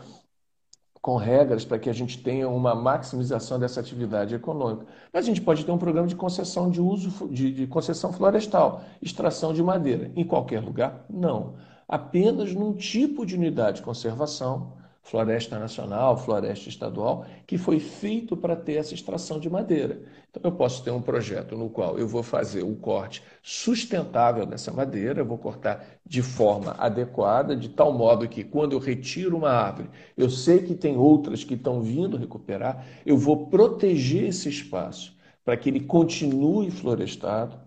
com 1.01 1.15
regras 1.15 1.63
para 1.63 1.79
que 1.79 1.89
a 1.89 1.93
gente 1.93 2.21
tenha 2.21 2.49
uma 2.49 2.75
maximização 2.75 3.59
dessa 3.59 3.79
atividade 3.79 4.35
econômica. 4.35 4.85
Mas 5.13 5.25
a 5.25 5.27
gente 5.27 5.41
pode 5.41 5.65
ter 5.65 5.71
um 5.71 5.77
programa 5.77 6.07
de 6.07 6.15
concessão 6.15 6.69
de 6.69 6.81
uso 6.81 7.27
de, 7.27 7.51
de 7.51 7.67
concessão 7.67 8.11
florestal, 8.11 8.81
extração 9.01 9.53
de 9.53 9.63
madeira. 9.63 10.11
Em 10.15 10.23
qualquer 10.23 10.59
lugar? 10.59 11.05
Não. 11.09 11.53
Apenas 11.87 12.53
num 12.53 12.73
tipo 12.73 13.25
de 13.25 13.35
unidade 13.35 13.77
de 13.77 13.83
conservação 13.83 14.73
floresta 15.07 15.57
nacional, 15.57 16.17
floresta 16.17 16.67
estadual, 16.67 17.25
que 17.45 17.57
foi 17.57 17.79
feito 17.79 18.35
para 18.35 18.57
ter 18.57 18.73
essa 18.73 18.93
extração 18.93 19.39
de 19.39 19.49
madeira. 19.49 20.01
Então, 20.29 20.41
eu 20.43 20.51
posso 20.51 20.83
ter 20.83 20.91
um 20.91 21.01
projeto 21.01 21.55
no 21.55 21.69
qual 21.69 21.97
eu 21.97 22.05
vou 22.05 22.21
fazer 22.21 22.61
o 22.61 22.75
corte 22.75 23.23
sustentável 23.41 24.45
dessa 24.45 24.69
madeira, 24.69 25.23
vou 25.23 25.37
cortar 25.37 25.81
de 26.05 26.21
forma 26.21 26.75
adequada, 26.77 27.55
de 27.55 27.69
tal 27.69 27.93
modo 27.93 28.27
que 28.27 28.43
quando 28.43 28.73
eu 28.73 28.79
retiro 28.79 29.37
uma 29.37 29.49
árvore, 29.49 29.89
eu 30.17 30.29
sei 30.29 30.59
que 30.59 30.75
tem 30.75 30.97
outras 30.97 31.41
que 31.41 31.53
estão 31.53 31.81
vindo 31.81 32.17
recuperar, 32.17 32.85
eu 33.05 33.17
vou 33.17 33.47
proteger 33.47 34.25
esse 34.25 34.49
espaço 34.49 35.15
para 35.45 35.55
que 35.55 35.69
ele 35.69 35.79
continue 35.79 36.69
florestado. 36.69 37.57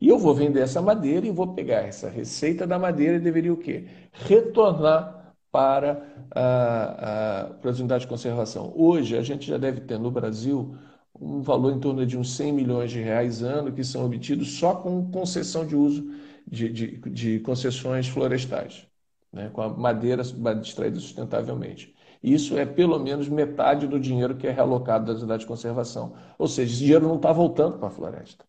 E 0.00 0.08
eu 0.08 0.18
vou 0.18 0.34
vender 0.34 0.60
essa 0.60 0.82
madeira 0.82 1.24
e 1.24 1.30
vou 1.30 1.54
pegar 1.54 1.82
essa 1.82 2.10
receita 2.10 2.66
da 2.66 2.80
madeira 2.80 3.16
e 3.16 3.20
deveria 3.20 3.52
o 3.52 3.56
quê? 3.56 3.86
Retornar 4.10 5.23
para, 5.54 6.02
a, 6.32 7.54
para 7.62 7.70
as 7.70 7.78
unidades 7.78 8.02
de 8.02 8.08
conservação. 8.08 8.72
Hoje, 8.74 9.16
a 9.16 9.22
gente 9.22 9.46
já 9.46 9.56
deve 9.56 9.82
ter 9.82 9.98
no 10.00 10.10
Brasil 10.10 10.76
um 11.20 11.40
valor 11.42 11.72
em 11.72 11.78
torno 11.78 12.04
de 12.04 12.18
uns 12.18 12.34
100 12.34 12.52
milhões 12.52 12.90
de 12.90 13.00
reais 13.00 13.40
ano 13.40 13.72
que 13.72 13.84
são 13.84 14.04
obtidos 14.04 14.58
só 14.58 14.74
com 14.74 15.12
concessão 15.12 15.64
de 15.64 15.76
uso 15.76 16.10
de, 16.50 16.68
de, 16.68 16.86
de 17.10 17.38
concessões 17.40 18.08
florestais, 18.08 18.84
né, 19.32 19.48
com 19.50 19.62
a 19.62 19.68
madeira 19.68 20.22
extraída 20.60 20.98
sustentavelmente. 20.98 21.94
Isso 22.20 22.58
é 22.58 22.66
pelo 22.66 22.98
menos 22.98 23.28
metade 23.28 23.86
do 23.86 24.00
dinheiro 24.00 24.36
que 24.36 24.48
é 24.48 24.50
realocado 24.50 25.06
das 25.06 25.20
unidades 25.20 25.42
de 25.42 25.48
conservação. 25.48 26.14
Ou 26.36 26.48
seja, 26.48 26.72
esse 26.72 26.82
dinheiro 26.82 27.06
não 27.06 27.16
está 27.16 27.32
voltando 27.32 27.78
para 27.78 27.86
a 27.88 27.90
floresta. 27.90 28.44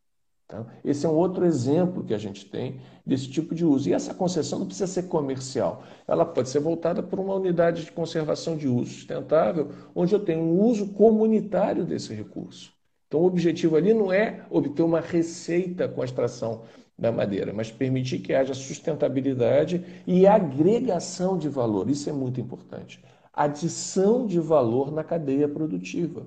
Então, 0.46 0.68
esse 0.84 1.06
é 1.06 1.10
um 1.10 1.16
outro 1.16 1.44
exemplo 1.44 2.04
que 2.04 2.14
a 2.14 2.20
gente 2.20 2.46
tem 2.46 2.80
desse 3.06 3.28
tipo 3.28 3.56
de 3.56 3.66
uso. 3.66 3.90
E 3.90 3.94
essa 3.94 4.14
concessão 4.14 4.60
não 4.60 4.68
precisa 4.68 4.88
ser 4.88 5.04
comercial, 5.04 5.84
ela 6.08 6.24
pode 6.24 6.50
ser 6.50 6.60
voltada 6.60 7.02
para 7.02 7.20
uma 7.20 7.34
unidade 7.34 7.84
de 7.84 7.92
conservação 7.92 8.56
de 8.56 8.68
uso 8.68 8.92
sustentável, 8.94 9.72
onde 9.96 10.14
eu 10.14 10.20
tenho 10.20 10.42
um 10.42 10.62
uso 10.62 10.94
comunitário 10.94 11.84
desse 11.84 12.14
recurso. 12.14 12.72
Então, 13.08 13.22
o 13.22 13.26
objetivo 13.26 13.76
ali 13.76 13.94
não 13.94 14.12
é 14.14 14.46
obter 14.50 14.84
uma 14.84 15.00
receita 15.00 15.88
com 15.88 16.02
a 16.02 16.06
extração 16.06 16.64
da 16.98 17.12
madeira, 17.12 17.52
mas 17.52 17.72
permitir 17.72 18.20
que 18.20 18.34
haja 18.34 18.54
sustentabilidade 18.54 19.84
e 20.06 20.28
agregação 20.28 21.38
de 21.38 21.50
valor. 21.50 21.90
Isso 21.90 22.10
é 22.10 22.14
muito 22.14 22.40
importante. 22.40 23.04
Adição 23.34 24.26
de 24.26 24.40
valor 24.40 24.92
na 24.92 25.04
cadeia 25.04 25.48
produtiva 25.48 26.26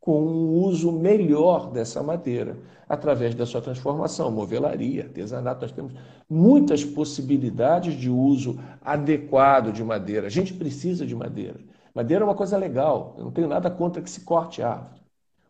com 0.00 0.22
um 0.22 0.62
uso 0.62 0.92
melhor 0.92 1.70
dessa 1.70 2.02
madeira, 2.02 2.56
através 2.88 3.34
da 3.34 3.44
sua 3.44 3.60
transformação, 3.60 4.30
movelaria, 4.30 5.04
artesanato. 5.04 5.62
Nós 5.62 5.72
temos 5.72 5.92
muitas 6.28 6.84
possibilidades 6.84 7.94
de 7.94 8.08
uso 8.08 8.58
adequado 8.82 9.72
de 9.72 9.84
madeira. 9.84 10.26
A 10.26 10.30
gente 10.30 10.54
precisa 10.54 11.04
de 11.04 11.14
madeira. 11.14 11.60
Madeira 11.94 12.22
é 12.22 12.26
uma 12.26 12.34
coisa 12.34 12.56
legal, 12.56 13.14
eu 13.18 13.24
não 13.24 13.32
tenho 13.32 13.48
nada 13.48 13.70
contra 13.70 14.00
que 14.00 14.10
se 14.10 14.20
corte 14.20 14.62
árvore. 14.62 14.98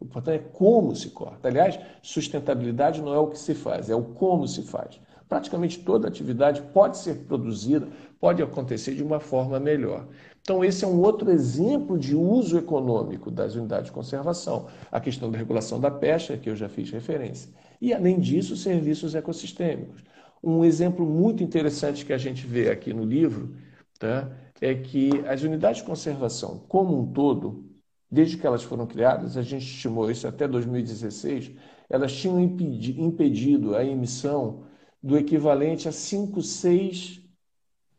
O 0.01 0.05
importante 0.05 0.37
é 0.37 0.49
como 0.53 0.95
se 0.95 1.11
corta. 1.11 1.49
Aliás, 1.49 1.79
sustentabilidade 2.01 3.03
não 3.03 3.13
é 3.13 3.19
o 3.19 3.27
que 3.27 3.39
se 3.39 3.55
faz, 3.55 3.91
é 3.91 3.95
o 3.95 4.03
como 4.03 4.47
se 4.47 4.63
faz. 4.63 5.01
Praticamente 5.29 5.81
toda 5.81 6.09
atividade 6.09 6.63
pode 6.73 6.97
ser 6.97 7.27
produzida, 7.27 7.87
pode 8.19 8.43
acontecer 8.43 8.95
de 8.95 9.03
uma 9.03 9.21
forma 9.21 9.61
melhor. 9.61 10.07
Então, 10.49 10.65
esse 10.65 10.83
é 10.83 10.89
um 10.89 11.03
outro 11.03 11.31
exemplo 11.31 11.99
de 11.99 12.17
uso 12.17 12.57
econômico 12.57 13.31
das 13.31 13.55
unidades 13.55 13.89
de 13.89 13.93
conservação. 13.93 14.67
A 14.91 14.99
questão 14.99 15.31
da 15.31 15.37
regulação 15.37 15.79
da 15.79 15.91
pesca, 15.91 16.39
que 16.39 16.49
eu 16.49 16.57
já 16.57 16.71
fiz 16.71 16.91
referência. 16.91 17.51
E, 17.79 17.93
além 17.93 18.19
disso, 18.19 18.57
serviços 18.57 19.15
ecossistêmicos. 19.15 20.03
Um 20.43 20.65
exemplo 20.65 21.05
muito 21.05 21.43
interessante 21.43 22.03
que 22.03 22.15
a 22.15 22.17
gente 22.17 22.47
vê 22.47 22.71
aqui 22.71 22.95
no 22.95 23.05
livro 23.05 23.57
tá, 23.99 24.33
é 24.59 24.75
que 24.75 25.11
as 25.29 25.43
unidades 25.43 25.83
de 25.83 25.87
conservação, 25.87 26.65
como 26.67 26.99
um 26.99 27.13
todo, 27.13 27.67
desde 28.11 28.39
que 28.39 28.47
elas 28.47 28.63
foram 28.63 28.87
criadas, 28.87 29.37
a 29.37 29.43
gente 29.43 29.67
estimou 29.67 30.11
isso 30.11 30.27
até 30.27 30.49
2016, 30.49 31.51
elas 31.91 32.15
tinham 32.15 32.41
impedido 32.41 33.77
a 33.77 33.85
emissão 33.85 34.63
do 35.03 35.19
equivalente 35.19 35.87
a 35.87 35.93
5, 35.93 36.41
6 36.41 37.28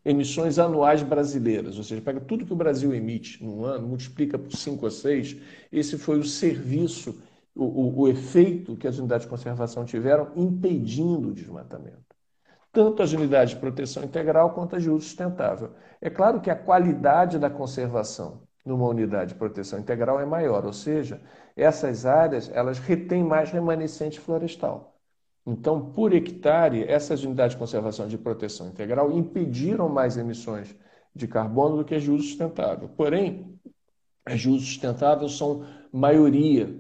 emissões 0.10 0.58
anuais 0.58 1.04
brasileiras, 1.04 1.78
ou 1.78 1.84
seja, 1.84 2.02
pega 2.02 2.20
tudo 2.20 2.46
que 2.46 2.54
o 2.54 2.56
Brasil 2.56 2.94
emite 2.94 3.44
num 3.44 3.64
ano, 3.64 3.88
multiplica 3.88 4.38
por 4.40 4.52
5 4.52 4.84
ou 4.86 4.92
6, 4.92 5.38
esse 5.72 5.98
foi 5.98 6.18
o 6.18 6.24
serviço, 6.24 7.22
o, 7.56 7.64
o, 7.64 8.00
o 8.02 8.08
efeito 8.08 8.76
que 8.76 8.88
as 8.88 8.98
unidades 8.98 9.26
de 9.26 9.30
conservação 9.30 9.86
tiveram 9.86 10.32
impedindo 10.36 11.30
o 11.30 11.34
desmatamento. 11.34 12.16
Tanto 12.72 13.04
as 13.04 13.14
unidades 13.14 13.54
de 13.54 13.60
proteção 13.60 14.04
integral 14.04 14.54
quanto 14.54 14.76
as 14.76 14.84
de 14.84 14.90
uso 14.90 15.06
sustentável. 15.06 15.72
É 16.02 16.10
claro 16.10 16.42
que 16.42 16.50
a 16.50 16.56
qualidade 16.56 17.38
da 17.38 17.50
conservação 17.50 18.42
numa 18.66 18.88
unidade 18.88 19.34
de 19.34 19.40
proteção 19.40 19.80
integral 19.80 20.20
é 20.20 20.26
maior, 20.26 20.66
ou 20.66 20.74
seja, 20.74 21.22
essas 21.56 22.06
áreas 22.06 22.50
elas 22.54 22.80
retêm 22.80 23.24
mais 23.24 23.52
remanescente 23.52 24.20
florestal. 24.20 24.89
Então, 25.52 25.82
por 25.94 26.14
hectare, 26.14 26.84
essas 26.84 27.24
unidades 27.24 27.56
de 27.56 27.60
conservação 27.60 28.08
de 28.08 28.20
proteção 28.20 28.68
integral 28.68 29.12
impediram 29.12 29.90
mais 29.90 30.16
emissões 30.16 30.76
de 31.16 31.28
carbono 31.28 31.78
do 31.78 31.84
que 31.84 31.96
as 31.96 32.04
de 32.04 32.12
uso 32.12 32.22
sustentável. 32.22 32.88
Porém, 32.96 33.60
as 34.24 34.42
de 34.42 34.48
uso 34.48 34.64
sustentável 34.64 35.28
são 35.28 35.66
maioria, 35.92 36.80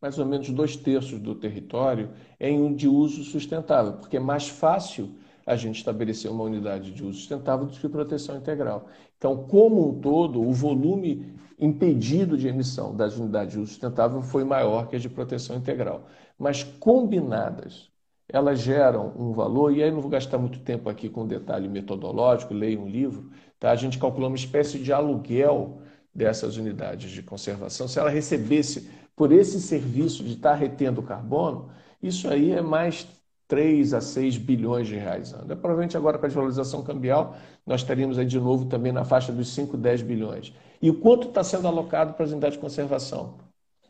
mais 0.00 0.18
ou 0.18 0.24
menos 0.24 0.48
dois 0.48 0.76
terços 0.76 1.20
do 1.20 1.34
território, 1.34 2.10
em 2.40 2.74
de 2.74 2.88
uso 2.88 3.22
sustentável, 3.22 3.98
porque 3.98 4.16
é 4.16 4.20
mais 4.20 4.48
fácil 4.48 5.14
a 5.44 5.54
gente 5.54 5.76
estabelecer 5.76 6.30
uma 6.30 6.44
unidade 6.44 6.92
de 6.92 7.04
uso 7.04 7.18
sustentável 7.18 7.66
do 7.66 7.78
que 7.78 7.86
proteção 7.86 8.38
integral. 8.38 8.88
Então, 9.18 9.46
como 9.46 9.90
um 9.90 10.00
todo, 10.00 10.40
o 10.40 10.52
volume 10.54 11.34
impedido 11.58 12.38
de 12.38 12.48
emissão 12.48 12.96
das 12.96 13.18
unidades 13.18 13.52
de 13.52 13.60
uso 13.60 13.72
sustentável 13.72 14.22
foi 14.22 14.42
maior 14.42 14.88
que 14.88 14.96
as 14.96 15.02
de 15.02 15.10
proteção 15.10 15.56
integral. 15.56 16.06
Mas 16.38 16.64
combinadas, 16.64 17.90
elas 18.28 18.60
geram 18.60 19.12
um 19.16 19.32
valor, 19.32 19.72
e 19.72 19.82
aí 19.82 19.90
não 19.90 20.00
vou 20.00 20.10
gastar 20.10 20.38
muito 20.38 20.58
tempo 20.60 20.88
aqui 20.88 21.08
com 21.08 21.26
detalhe 21.26 21.68
metodológico, 21.68 22.52
leia 22.54 22.78
um 22.78 22.88
livro, 22.88 23.30
tá? 23.58 23.70
a 23.70 23.76
gente 23.76 23.98
calculou 23.98 24.28
uma 24.28 24.36
espécie 24.36 24.78
de 24.78 24.92
aluguel 24.92 25.80
dessas 26.14 26.56
unidades 26.56 27.10
de 27.10 27.22
conservação. 27.22 27.86
Se 27.86 27.98
ela 27.98 28.10
recebesse 28.10 28.90
por 29.14 29.32
esse 29.32 29.60
serviço 29.60 30.24
de 30.24 30.34
estar 30.34 30.54
retendo 30.54 31.02
carbono, 31.02 31.70
isso 32.02 32.28
aí 32.28 32.52
é 32.52 32.60
mais 32.60 33.06
3 33.48 33.94
a 33.94 34.00
6 34.00 34.38
bilhões 34.38 34.88
de 34.88 34.96
reais 34.96 35.32
ano. 35.32 35.52
É, 35.52 35.54
provavelmente 35.54 35.96
agora 35.96 36.18
com 36.18 36.26
a 36.26 36.28
desvalorização 36.28 36.82
cambial, 36.82 37.36
nós 37.64 37.80
estaríamos 37.82 38.18
aí 38.18 38.26
de 38.26 38.38
novo 38.40 38.66
também 38.66 38.92
na 38.92 39.04
faixa 39.04 39.32
dos 39.32 39.48
5, 39.54 39.76
10 39.76 40.02
bilhões. 40.02 40.52
E 40.82 40.90
o 40.90 41.00
quanto 41.00 41.28
está 41.28 41.44
sendo 41.44 41.66
alocado 41.68 42.14
para 42.14 42.24
as 42.24 42.32
unidades 42.32 42.56
de 42.56 42.60
conservação? 42.60 43.38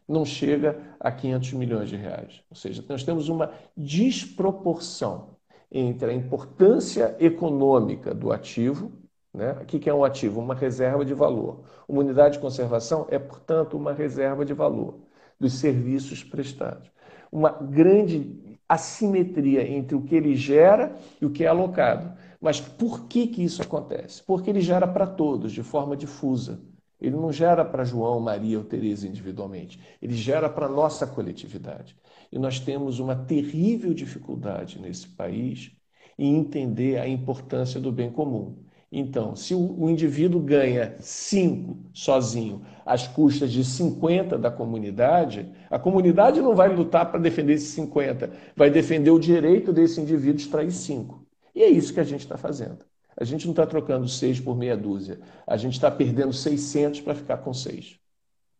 Não 0.09 0.25
chega 0.25 0.79
a 1.01 1.11
500 1.11 1.53
milhões 1.55 1.89
de 1.89 1.97
reais. 1.97 2.43
Ou 2.51 2.57
seja, 2.57 2.85
nós 2.89 3.03
temos 3.03 3.29
uma 3.29 3.51
desproporção 3.77 5.37
entre 5.71 6.11
a 6.11 6.15
importância 6.15 7.17
econômica 7.19 8.15
do 8.15 8.33
ativo, 8.33 8.93
né? 9.35 9.53
o 9.61 9.67
que 9.67 9.91
é 9.91 9.95
um 9.95 10.05
ativo? 10.05 10.41
Uma 10.41 10.55
reserva 10.55 11.05
de 11.05 11.13
valor. 11.13 11.65
Uma 11.89 12.01
unidade 12.01 12.35
de 12.35 12.41
conservação 12.41 13.07
é, 13.11 13.19
portanto, 13.19 13.77
uma 13.77 13.93
reserva 13.93 14.45
de 14.45 14.55
valor 14.55 15.01
dos 15.39 15.55
serviços 15.55 16.25
prestados. 16.25 16.91
Uma 17.31 17.51
grande 17.51 18.59
assimetria 18.69 19.69
entre 19.69 19.95
o 19.97 20.03
que 20.03 20.15
ele 20.15 20.35
gera 20.35 20.97
e 21.21 21.27
o 21.27 21.31
que 21.31 21.45
é 21.45 21.49
alocado. 21.49 22.17
Mas 22.41 22.61
por 22.61 23.07
que, 23.07 23.27
que 23.27 23.43
isso 23.43 23.63
acontece? 23.63 24.23
Porque 24.23 24.51
ele 24.51 24.61
gera 24.61 24.87
para 24.87 25.07
todos, 25.07 25.53
de 25.53 25.63
forma 25.63 25.97
difusa. 25.97 26.61
Ele 27.01 27.17
não 27.17 27.33
gera 27.33 27.65
para 27.65 27.85
João, 27.85 28.21
Maria 28.21 28.59
ou 28.59 28.65
Teresa 28.65 29.07
individualmente. 29.07 29.79
Ele 30.01 30.15
gera 30.15 30.49
para 30.49 30.67
a 30.67 30.71
nossa 30.71 31.07
coletividade. 31.07 31.97
E 32.33 32.39
nós 32.39 32.59
temos 32.59 32.99
uma 32.99 33.15
terrível 33.15 33.93
dificuldade 33.93 34.81
nesse 34.81 35.09
país 35.09 35.73
em 36.19 36.37
entender 36.37 36.99
a 36.99 37.07
importância 37.07 37.79
do 37.79 37.93
bem 37.93 38.11
comum. 38.11 38.57
Então, 38.91 39.35
se 39.35 39.55
o 39.55 39.91
indivíduo 39.91 40.41
ganha 40.41 40.97
5 41.01 41.77
sozinho 41.93 42.63
às 42.85 43.07
custas 43.07 43.51
de 43.51 43.65
50 43.65 44.39
da 44.39 44.51
comunidade, 44.51 45.53
a 45.69 45.79
comunidade 45.79 46.41
não 46.41 46.55
vai 46.55 46.75
lutar 46.75 47.11
para 47.11 47.21
defender 47.21 47.55
esses 47.55 47.71
50, 47.71 48.31
vai 48.55 48.71
defender 48.71 49.11
o 49.11 49.19
direito 49.19 49.73
desse 49.73 50.01
indivíduo 50.01 50.41
extrair 50.41 50.71
5. 50.71 51.27
E 51.55 51.63
é 51.63 51.69
isso 51.69 51.93
que 51.93 52.01
a 52.01 52.05
gente 52.05 52.21
está 52.21 52.39
fazendo. 52.39 52.85
A 53.19 53.25
gente 53.25 53.47
não 53.47 53.53
está 53.53 53.67
trocando 53.67 54.07
seis 54.09 54.39
por 54.39 54.57
meia 54.57 54.77
dúzia. 54.77 55.19
A 55.47 55.57
gente 55.57 55.75
está 55.75 55.91
perdendo 55.91 56.33
600 56.33 57.01
para 57.01 57.15
ficar 57.15 57.39
com 57.39 57.53
seis. 57.55 57.99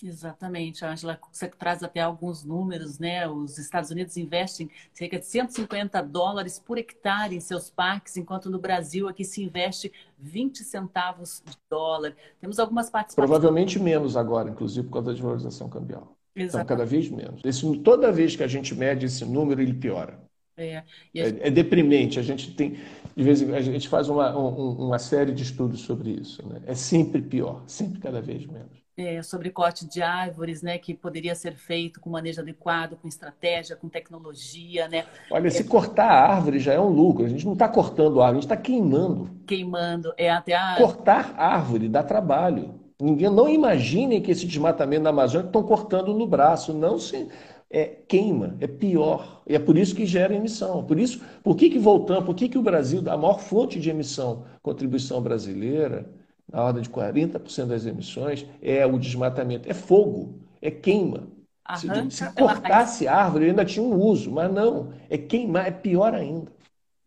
Exatamente, 0.03 0.85
Angela. 0.85 1.19
Você 1.33 1.49
traz 1.49 1.83
até 1.83 2.01
alguns 2.01 2.45
números, 2.45 2.99
né? 2.99 3.27
Os 3.27 3.57
Estados 3.59 3.91
Unidos 3.91 4.17
investem 4.17 4.71
cerca 4.93 5.19
de 5.19 5.27
150 5.27 6.03
dólares 6.03 6.59
por 6.59 6.77
hectare 6.77 7.35
em 7.35 7.41
seus 7.41 7.71
parques, 7.71 8.17
enquanto 8.17 8.51
no 8.51 8.59
Brasil 8.59 9.09
aqui 9.09 9.25
se 9.25 9.43
investe 9.43 9.91
20 10.19 10.63
centavos 10.65 11.43
de 11.45 11.57
dólar. 11.71 12.15
Temos 12.41 12.59
algumas 12.59 12.91
participações. 12.91 13.31
Provavelmente 13.31 13.79
menos 13.79 14.17
agora, 14.17 14.51
inclusive 14.51 14.87
por 14.87 14.95
causa 14.95 15.07
da 15.07 15.13
desvalorização 15.13 15.69
cambial. 15.69 16.15
Exatamente. 16.35 16.65
Então, 16.65 16.65
cada 16.67 16.85
vez 16.85 17.09
menos. 17.09 17.41
Esse, 17.43 17.79
toda 17.79 18.13
vez 18.13 18.37
que 18.37 18.43
a 18.43 18.49
gente 18.49 18.75
mede 18.75 19.07
esse 19.07 19.25
número, 19.25 19.63
ele 19.63 19.73
piora. 19.73 20.26
É, 20.57 20.79
a... 20.79 20.85
é, 21.15 21.49
é 21.49 21.51
deprimente. 21.51 22.19
A 22.19 22.23
gente 22.23 22.53
tem, 22.53 22.79
de 23.15 23.23
vez 23.23 23.43
em 23.43 23.55
a 23.55 23.61
gente 23.61 23.89
faz 23.89 24.09
uma, 24.09 24.37
um, 24.37 24.87
uma 24.87 24.99
série 24.99 25.33
de 25.33 25.43
estudos 25.43 25.81
sobre 25.81 26.11
isso. 26.11 26.47
Né? 26.47 26.63
É 26.67 26.75
sempre 26.75 27.21
pior, 27.21 27.63
sempre 27.67 28.01
cada 28.01 28.21
vez 28.21 28.47
menos. 28.47 28.87
É, 28.99 29.23
sobre 29.23 29.51
corte 29.51 29.87
de 29.87 30.01
árvores, 30.01 30.63
né, 30.63 30.79
que 30.79 30.95
poderia 30.95 31.35
ser 31.35 31.55
feito 31.55 32.01
com 32.01 32.09
manejo 32.09 32.41
adequado, 32.41 32.97
com 32.97 33.07
estratégia, 33.07 33.77
com 33.77 33.91
tecnologia, 33.91 34.89
né? 34.89 35.05
Olha, 35.31 35.51
se 35.51 35.65
cortar 35.65 36.09
a 36.09 36.35
árvore 36.35 36.59
já 36.59 36.73
é 36.73 36.81
um 36.81 36.89
lucro. 36.89 37.27
A 37.27 37.29
gente 37.29 37.45
não 37.45 37.53
está 37.53 37.69
cortando 37.69 38.23
a 38.23 38.25
árvore, 38.25 38.39
a 38.39 38.41
gente 38.41 38.51
está 38.51 38.57
queimando. 38.57 39.31
Queimando, 39.47 40.15
é 40.17 40.31
até 40.31 40.55
a... 40.55 40.77
Cortar 40.79 41.35
árvore 41.37 41.91
dá 41.91 42.03
trabalho. 42.03 42.81
Ninguém 42.99 43.29
não 43.29 43.47
imaginem 43.47 44.23
que 44.23 44.31
esse 44.31 44.47
desmatamento 44.47 45.03
na 45.03 45.11
Amazônia 45.11 45.49
estão 45.49 45.63
cortando 45.63 46.15
no 46.15 46.27
braço, 46.27 46.73
não 46.73 46.99
se 46.99 47.29
é, 47.71 47.85
queima, 48.09 48.57
é 48.61 48.67
pior. 48.67 49.43
E 49.47 49.55
é 49.55 49.59
por 49.59 49.77
isso 49.77 49.95
que 49.95 50.07
gera 50.07 50.35
emissão. 50.35 50.85
Por 50.85 50.99
isso, 50.99 51.21
por 51.43 51.57
que, 51.57 51.71
que 51.71 51.79
voltamos, 51.79 52.25
por 52.25 52.35
que, 52.35 52.49
que 52.49 52.59
o 52.59 52.63
Brasil, 52.63 53.03
a 53.09 53.17
maior 53.17 53.41
fonte 53.41 53.81
de 53.81 53.91
emissão, 53.91 54.45
contribuição 54.63 55.21
brasileira, 55.21 56.09
na 56.51 56.63
ordem 56.63 56.83
de 56.83 56.89
40% 56.89 57.67
das 57.67 57.87
emissões, 57.87 58.47
é 58.63 58.87
o 58.87 58.99
desmatamento. 58.99 59.69
É 59.69 59.75
fogo, 59.75 60.41
é 60.63 60.71
queima. 60.71 61.29
Arranca, 61.65 62.11
se, 62.11 62.25
se 62.25 62.33
cortasse 62.33 63.09
árvore, 63.09 63.47
ainda 63.47 63.65
tinha 63.65 63.85
um 63.85 63.97
uso, 63.97 64.31
mas 64.31 64.53
não, 64.53 64.93
é 65.11 65.19
queimar, 65.19 65.67
é 65.67 65.73
pior 65.73 66.15
ainda. 66.15 66.53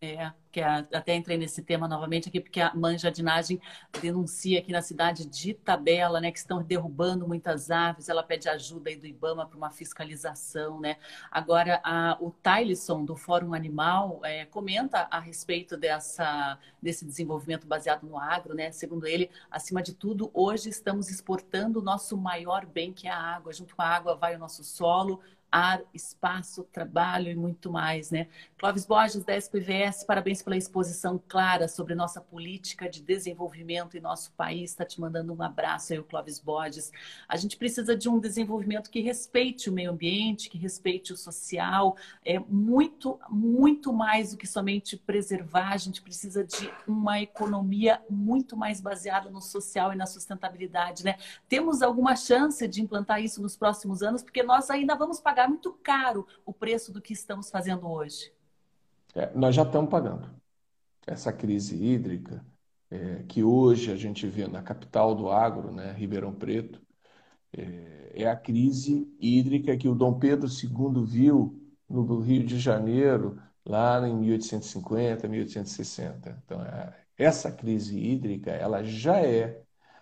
É 0.02 0.32
que 0.52 0.62
até 0.62 1.16
entrei 1.16 1.38
nesse 1.38 1.62
tema 1.62 1.88
novamente 1.88 2.30
aqui, 2.30 2.40
porque 2.40 2.60
a 2.60 2.74
mãe 2.74 2.98
Jardinagem 2.98 3.62
denuncia 4.02 4.60
aqui 4.60 4.72
na 4.72 4.82
cidade 4.82 5.26
de 5.26 5.54
Tabela, 5.54 6.20
né, 6.20 6.32
que 6.32 6.40
estão 6.40 6.64
derrubando 6.64 7.28
muitas 7.28 7.70
árvores, 7.70 8.10
ela 8.10 8.24
pede 8.24 8.50
ajuda 8.50 8.90
aí 8.90 8.96
do 8.96 9.06
IBAMA 9.06 9.46
para 9.46 9.58
uma 9.58 9.70
fiscalização, 9.70 10.80
né. 10.80 10.98
Agora, 11.30 11.80
a, 11.84 12.18
o 12.20 12.32
Tylisson, 12.32 13.06
do 13.06 13.16
Fórum 13.16 13.54
Animal, 13.54 14.22
é, 14.24 14.46
comenta 14.46 15.08
a 15.12 15.20
respeito 15.20 15.78
dessa, 15.78 16.58
desse 16.82 17.06
desenvolvimento 17.06 17.68
baseado 17.68 18.04
no 18.04 18.18
agro, 18.18 18.56
né, 18.56 18.72
segundo 18.72 19.06
ele, 19.06 19.30
acima 19.52 19.84
de 19.84 19.94
tudo, 19.94 20.32
hoje 20.34 20.70
estamos 20.70 21.10
exportando 21.10 21.80
o 21.80 21.84
nosso 21.84 22.18
maior 22.18 22.66
bem, 22.66 22.92
que 22.92 23.08
é 23.08 23.12
a 23.12 23.20
água, 23.20 23.54
junto 23.54 23.76
com 23.76 23.82
a 23.82 23.88
água 23.88 24.16
vai 24.16 24.36
o 24.36 24.40
nosso 24.40 24.64
solo, 24.64 25.22
ar, 25.52 25.82
espaço, 25.94 26.64
trabalho 26.72 27.32
e 27.32 27.36
muito 27.36 27.72
mais, 27.72 28.12
né? 28.12 28.28
Clóvis 28.60 28.86
Borges, 28.86 29.24
da 29.24 29.38
SPVS, 29.38 30.04
parabéns 30.04 30.42
pela 30.42 30.58
exposição 30.58 31.18
clara 31.30 31.66
sobre 31.70 31.96
nossa 31.96 32.20
política 32.20 32.90
de 32.90 33.02
desenvolvimento 33.02 33.96
em 33.96 34.02
nosso 34.02 34.34
país. 34.34 34.72
Está 34.72 34.84
te 34.84 35.00
mandando 35.00 35.34
um 35.34 35.42
abraço 35.42 35.94
aí, 35.94 36.00
o 36.00 36.04
Clóvis 36.04 36.40
Borges. 36.40 36.92
A 37.26 37.38
gente 37.38 37.56
precisa 37.56 37.96
de 37.96 38.10
um 38.10 38.20
desenvolvimento 38.20 38.90
que 38.90 39.00
respeite 39.00 39.70
o 39.70 39.72
meio 39.72 39.92
ambiente, 39.92 40.50
que 40.50 40.58
respeite 40.58 41.14
o 41.14 41.16
social, 41.16 41.96
é 42.26 42.38
muito, 42.38 43.18
muito 43.30 43.94
mais 43.94 44.32
do 44.32 44.38
que 44.38 44.46
somente 44.46 44.98
preservar. 44.98 45.72
A 45.72 45.78
gente 45.78 46.02
precisa 46.02 46.44
de 46.44 46.70
uma 46.86 47.22
economia 47.22 48.04
muito 48.10 48.58
mais 48.58 48.82
baseada 48.82 49.30
no 49.30 49.40
social 49.40 49.94
e 49.94 49.96
na 49.96 50.06
sustentabilidade, 50.06 51.06
né? 51.06 51.16
Temos 51.48 51.82
alguma 51.82 52.14
chance 52.14 52.68
de 52.68 52.82
implantar 52.82 53.24
isso 53.24 53.42
nos 53.42 53.56
próximos 53.56 54.04
anos, 54.04 54.22
porque 54.22 54.44
nós 54.44 54.70
ainda 54.70 54.96
vamos 54.96 55.22
pagar 55.22 55.48
muito 55.48 55.72
caro 55.82 56.28
o 56.46 56.52
preço 56.52 56.92
do 56.92 57.02
que 57.02 57.14
estamos 57.14 57.50
fazendo 57.50 57.90
hoje. 57.90 58.38
É, 59.16 59.34
nós 59.36 59.56
já 59.56 59.64
estamos 59.64 59.90
pagando. 59.90 60.30
Essa 61.08 61.34
crise 61.34 61.76
hídrica, 61.84 62.46
é, 62.92 63.24
que 63.24 63.44
hoje 63.44 63.92
a 63.92 63.96
gente 63.96 64.28
vê 64.28 64.48
na 64.48 64.62
capital 64.64 65.16
do 65.16 65.30
agro, 65.32 65.72
né, 65.72 65.94
Ribeirão 65.94 66.34
Preto, 66.34 66.82
é, 67.54 68.24
é 68.24 68.28
a 68.28 68.36
crise 68.36 69.08
hídrica 69.20 69.78
que 69.78 69.88
o 69.88 69.96
Dom 69.96 70.20
Pedro 70.20 70.50
II 70.50 71.06
viu 71.06 71.60
no 71.90 72.20
Rio 72.22 72.46
de 72.46 72.60
Janeiro, 72.60 73.42
lá 73.66 74.08
em 74.08 74.16
1850, 74.16 75.28
1860. 75.28 76.42
Então, 76.46 76.60
essa 77.18 77.52
crise 77.52 78.00
hídrica, 78.00 78.52
ela 78.52 78.84
já 78.84 79.20
é 79.22 79.62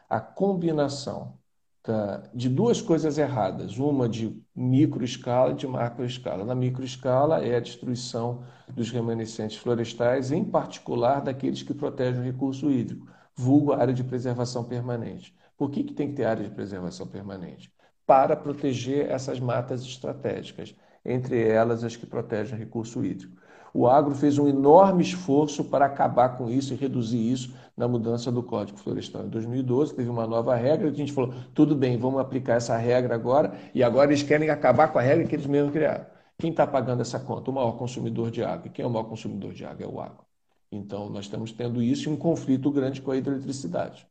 a 0.10 0.20
combinação 0.22 1.40
tá, 1.88 2.24
de 2.34 2.50
duas 2.50 2.82
coisas 2.82 3.18
erradas, 3.18 3.78
uma 3.78 4.10
de 4.10 4.38
micro 4.54 5.06
escala 5.06 5.52
e 5.52 5.56
de 5.56 5.66
macro 5.66 6.06
escala. 6.06 6.44
Na 6.44 6.54
micro 6.54 6.84
escala 6.84 7.44
é 7.44 7.56
a 7.56 7.62
destruição 7.62 8.44
dos 8.68 8.92
remanescentes 8.92 9.58
florestais, 9.58 10.32
em 10.32 10.44
particular 10.44 11.22
daqueles 11.22 11.64
que 11.64 11.74
protegem 11.74 12.22
o 12.22 12.26
recurso 12.26 12.70
hídrico, 12.70 13.08
vulgo 13.34 13.72
área 13.72 13.94
de 13.94 14.04
preservação 14.04 14.66
permanente. 14.66 15.34
Por 15.58 15.72
que, 15.72 15.84
que 15.84 15.94
tem 15.94 16.10
que 16.10 16.16
ter 16.16 16.26
área 16.26 16.44
de 16.44 16.54
preservação 16.54 17.08
permanente? 17.08 17.72
Para 18.06 18.36
proteger 18.36 19.10
essas 19.10 19.40
matas 19.40 19.82
estratégicas, 19.82 20.76
entre 21.06 21.42
elas 21.42 21.84
as 21.86 21.96
que 21.96 22.06
protegem 22.06 22.56
o 22.56 22.60
recurso 22.60 23.04
hídrico. 23.04 23.38
O 23.74 23.88
agro 23.88 24.16
fez 24.16 24.38
um 24.38 24.48
enorme 24.48 25.04
esforço 25.04 25.64
para 25.64 25.86
acabar 25.86 26.38
com 26.38 26.50
isso 26.50 26.74
e 26.74 26.78
reduzir 26.78 27.32
isso 27.32 27.54
na 27.76 27.88
mudança 27.88 28.32
do 28.32 28.42
Código 28.42 28.78
Florestal. 28.80 29.26
Em 29.26 29.30
2012 29.30 29.94
teve 29.94 30.10
uma 30.10 30.26
nova 30.26 30.56
regra, 30.56 30.90
a 30.90 30.94
gente 30.94 31.14
falou, 31.14 31.34
tudo 31.54 31.76
bem, 31.76 31.98
vamos 31.98 32.20
aplicar 32.20 32.56
essa 32.56 32.76
regra 32.78 33.14
agora, 33.14 33.54
e 33.74 33.84
agora 33.84 34.10
eles 34.12 34.24
querem 34.24 34.50
acabar 34.50 34.92
com 34.92 34.98
a 34.98 35.02
regra 35.02 35.28
que 35.28 35.36
eles 35.36 35.46
mesmos 35.46 35.72
criaram. 35.72 36.06
Quem 36.40 36.52
está 36.52 36.68
pagando 36.68 37.02
essa 37.02 37.20
conta? 37.20 37.50
O 37.50 37.54
maior 37.54 37.74
consumidor 37.74 38.30
de 38.30 38.44
água. 38.44 38.68
E 38.68 38.70
quem 38.70 38.84
é 38.84 38.88
o 38.88 38.92
maior 38.92 39.06
consumidor 39.06 39.54
de 39.54 39.66
água? 39.66 39.84
É 39.84 39.88
o 39.88 40.00
água. 40.00 40.26
Então, 40.72 41.10
nós 41.10 41.26
estamos 41.26 41.52
tendo 41.52 41.82
isso 41.82 42.10
em 42.10 42.14
um 42.14 42.18
conflito 42.18 42.70
grande 42.72 43.02
com 43.02 43.12
a 43.12 43.18
hidroeletricidade. 43.18 44.08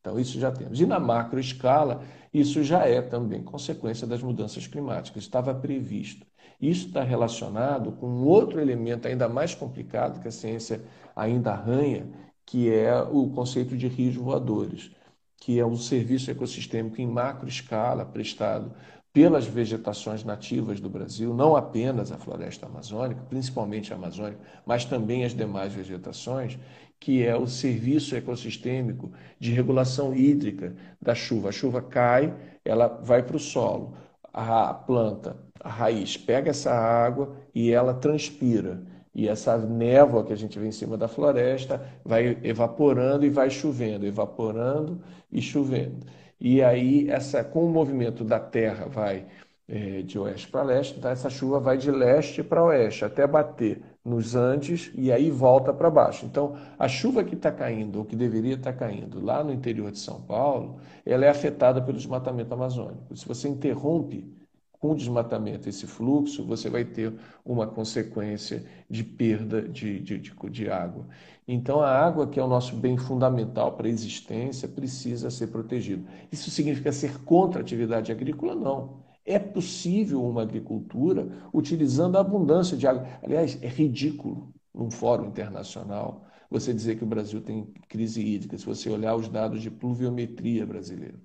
Então, 0.00 0.18
isso 0.18 0.38
já 0.38 0.50
temos. 0.50 0.80
E 0.80 0.86
na 0.86 0.98
macro 0.98 1.38
escala, 1.40 2.02
isso 2.32 2.62
já 2.62 2.86
é 2.86 3.00
também 3.00 3.42
consequência 3.42 4.06
das 4.06 4.22
mudanças 4.22 4.66
climáticas, 4.66 5.22
estava 5.22 5.54
previsto. 5.54 6.26
Isso 6.60 6.88
está 6.88 7.02
relacionado 7.02 7.92
com 7.92 8.22
outro 8.24 8.60
elemento 8.60 9.08
ainda 9.08 9.28
mais 9.28 9.54
complicado 9.54 10.20
que 10.20 10.28
a 10.28 10.32
ciência 10.32 10.82
ainda 11.16 11.52
arranha, 11.52 12.06
que 12.44 12.72
é 12.72 13.00
o 13.02 13.30
conceito 13.30 13.76
de 13.76 13.88
rios 13.88 14.16
voadores, 14.16 14.90
que 15.38 15.58
é 15.58 15.64
um 15.64 15.76
serviço 15.76 16.30
ecossistêmico 16.30 17.00
em 17.00 17.06
macro 17.06 17.48
escala 17.48 18.04
prestado 18.04 18.72
pelas 19.12 19.44
vegetações 19.44 20.22
nativas 20.22 20.78
do 20.80 20.88
Brasil, 20.88 21.34
não 21.34 21.56
apenas 21.56 22.12
a 22.12 22.18
floresta 22.18 22.66
amazônica, 22.66 23.22
principalmente 23.28 23.92
a 23.92 23.96
amazônica, 23.96 24.40
mas 24.64 24.84
também 24.84 25.24
as 25.24 25.34
demais 25.34 25.72
vegetações, 25.72 26.58
que 27.00 27.24
é 27.24 27.34
o 27.34 27.46
serviço 27.46 28.14
ecossistêmico 28.14 29.10
de 29.38 29.50
regulação 29.52 30.14
hídrica 30.14 30.76
da 31.00 31.14
chuva. 31.14 31.48
A 31.48 31.52
chuva 31.52 31.82
cai, 31.82 32.32
ela 32.64 32.86
vai 32.86 33.22
para 33.22 33.36
o 33.36 33.40
solo, 33.40 33.96
a 34.32 34.72
planta, 34.74 35.36
a 35.60 35.68
raiz, 35.68 36.16
pega 36.16 36.50
essa 36.50 36.72
água 36.72 37.36
e 37.54 37.72
ela 37.72 37.94
transpira. 37.94 38.82
E 39.14 39.28
essa 39.28 39.58
névoa 39.58 40.24
que 40.24 40.32
a 40.32 40.36
gente 40.36 40.58
vê 40.58 40.68
em 40.68 40.72
cima 40.72 40.96
da 40.96 41.08
floresta 41.08 41.84
vai 42.04 42.38
evaporando 42.42 43.26
e 43.26 43.30
vai 43.30 43.50
chovendo, 43.50 44.06
evaporando 44.06 45.00
e 45.32 45.42
chovendo. 45.42 46.06
E 46.40 46.62
aí, 46.62 47.08
essa, 47.10 47.44
com 47.44 47.64
o 47.66 47.68
movimento 47.68 48.24
da 48.24 48.38
Terra, 48.38 48.86
vai 48.86 49.26
é, 49.68 50.02
de 50.02 50.18
oeste 50.18 50.48
para 50.48 50.62
leste, 50.62 50.98
então 50.98 51.10
essa 51.10 51.30
chuva 51.30 51.60
vai 51.60 51.76
de 51.76 51.90
leste 51.90 52.42
para 52.42 52.64
oeste, 52.64 53.04
até 53.04 53.26
bater 53.26 53.82
nos 54.04 54.34
Andes 54.34 54.90
e 54.94 55.12
aí 55.12 55.30
volta 55.30 55.72
para 55.72 55.90
baixo. 55.90 56.24
Então, 56.26 56.56
a 56.78 56.88
chuva 56.88 57.22
que 57.22 57.34
está 57.34 57.52
caindo, 57.52 57.98
ou 57.98 58.04
que 58.04 58.16
deveria 58.16 58.54
estar 58.54 58.72
tá 58.72 58.78
caindo 58.78 59.22
lá 59.24 59.44
no 59.44 59.52
interior 59.52 59.90
de 59.90 59.98
São 59.98 60.20
Paulo, 60.22 60.80
ela 61.04 61.24
é 61.24 61.28
afetada 61.28 61.82
pelo 61.82 61.96
desmatamento 61.98 62.52
amazônico. 62.54 63.14
Se 63.16 63.26
você 63.26 63.48
interrompe 63.48 64.32
com 64.80 64.92
o 64.92 64.96
desmatamento 64.96 65.68
esse 65.68 65.86
fluxo, 65.86 66.44
você 66.44 66.70
vai 66.70 66.84
ter 66.84 67.12
uma 67.44 67.66
consequência 67.66 68.64
de 68.88 69.04
perda 69.04 69.60
de, 69.62 70.00
de, 70.00 70.18
de, 70.18 70.32
de 70.50 70.70
água. 70.70 71.06
Então, 71.46 71.80
a 71.80 71.90
água, 71.90 72.26
que 72.26 72.40
é 72.40 72.42
o 72.42 72.48
nosso 72.48 72.74
bem 72.76 72.96
fundamental 72.96 73.72
para 73.72 73.86
a 73.86 73.90
existência, 73.90 74.66
precisa 74.66 75.30
ser 75.30 75.48
protegida. 75.48 76.02
Isso 76.32 76.50
significa 76.50 76.92
ser 76.92 77.22
contra 77.24 77.60
a 77.60 77.62
atividade 77.62 78.10
agrícola? 78.10 78.54
Não. 78.54 79.09
É 79.24 79.38
possível 79.38 80.24
uma 80.24 80.42
agricultura 80.42 81.28
utilizando 81.52 82.16
a 82.16 82.20
abundância 82.20 82.76
de 82.76 82.86
água. 82.86 83.06
Aliás, 83.22 83.58
é 83.62 83.68
ridículo 83.68 84.52
num 84.74 84.90
fórum 84.90 85.26
internacional 85.26 86.26
você 86.50 86.74
dizer 86.74 86.96
que 86.96 87.04
o 87.04 87.06
Brasil 87.06 87.40
tem 87.40 87.72
crise 87.88 88.20
hídrica, 88.20 88.58
se 88.58 88.66
você 88.66 88.90
olhar 88.90 89.14
os 89.14 89.28
dados 89.28 89.62
de 89.62 89.70
pluviometria 89.70 90.66
brasileira. 90.66 91.18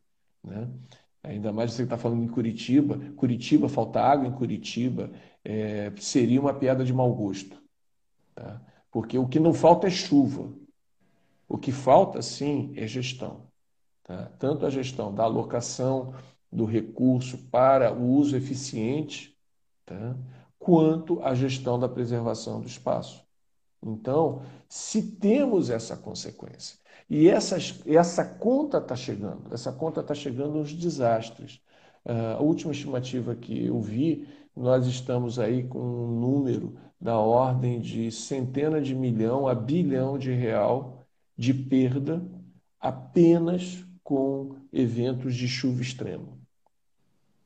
Né? 0.44 0.70
Ainda 1.24 1.52
mais 1.52 1.74
você 1.74 1.84
está 1.84 1.98
falando 1.98 2.24
em 2.24 2.28
Curitiba. 2.28 3.00
Curitiba, 3.16 3.68
falta 3.68 4.00
água 4.00 4.28
em 4.28 4.32
Curitiba, 4.32 5.12
é, 5.44 5.92
seria 5.98 6.40
uma 6.40 6.54
piada 6.54 6.86
de 6.86 6.94
mau 6.94 7.12
gosto. 7.14 7.60
Tá? 8.36 8.62
Porque 8.92 9.18
o 9.18 9.28
que 9.28 9.40
não 9.40 9.54
falta 9.54 9.88
é 9.88 9.90
chuva. 9.90 10.54
O 11.48 11.58
que 11.58 11.72
falta, 11.72 12.22
sim, 12.22 12.74
é 12.76 12.86
gestão. 12.86 13.48
Tá? 14.04 14.32
Tanto 14.38 14.68
a 14.68 14.70
gestão 14.70 15.14
da 15.14 15.24
alocação 15.24 16.14
do 16.56 16.66
recurso 16.66 17.38
para 17.52 17.94
o 17.94 18.10
uso 18.10 18.36
eficiente, 18.36 19.36
tá? 19.86 20.16
quanto 20.58 21.22
a 21.22 21.36
gestão 21.36 21.78
da 21.78 21.90
preservação 21.90 22.62
do 22.62 22.68
espaço. 22.68 23.24
Então, 23.84 24.42
se 24.68 25.02
temos 25.02 25.70
essa 25.70 25.96
consequência, 25.96 26.80
e 27.10 27.30
essas, 27.30 27.82
essa 27.86 28.26
conta 28.26 28.80
está 28.80 28.96
chegando, 28.96 29.54
essa 29.54 29.72
conta 29.72 30.02
está 30.02 30.16
chegando 30.16 30.56
nos 30.56 30.74
desastres. 30.74 31.62
Uh, 32.04 32.38
a 32.38 32.42
última 32.42 32.72
estimativa 32.72 33.36
que 33.36 33.66
eu 33.66 33.80
vi, 33.80 34.28
nós 34.56 34.88
estamos 34.88 35.38
aí 35.38 35.64
com 35.68 35.80
um 35.80 36.20
número 36.20 36.76
da 37.00 37.18
ordem 37.18 37.80
de 37.80 38.12
centena 38.12 38.82
de 38.82 38.96
milhão 38.96 39.48
a 39.48 39.54
bilhão 39.54 40.18
de 40.18 40.32
real 40.32 41.06
de 41.38 41.54
perda 41.54 42.26
apenas 42.80 43.86
com 44.04 44.56
eventos 44.72 45.36
de 45.36 45.48
chuva 45.48 45.82
extrema. 45.82 46.35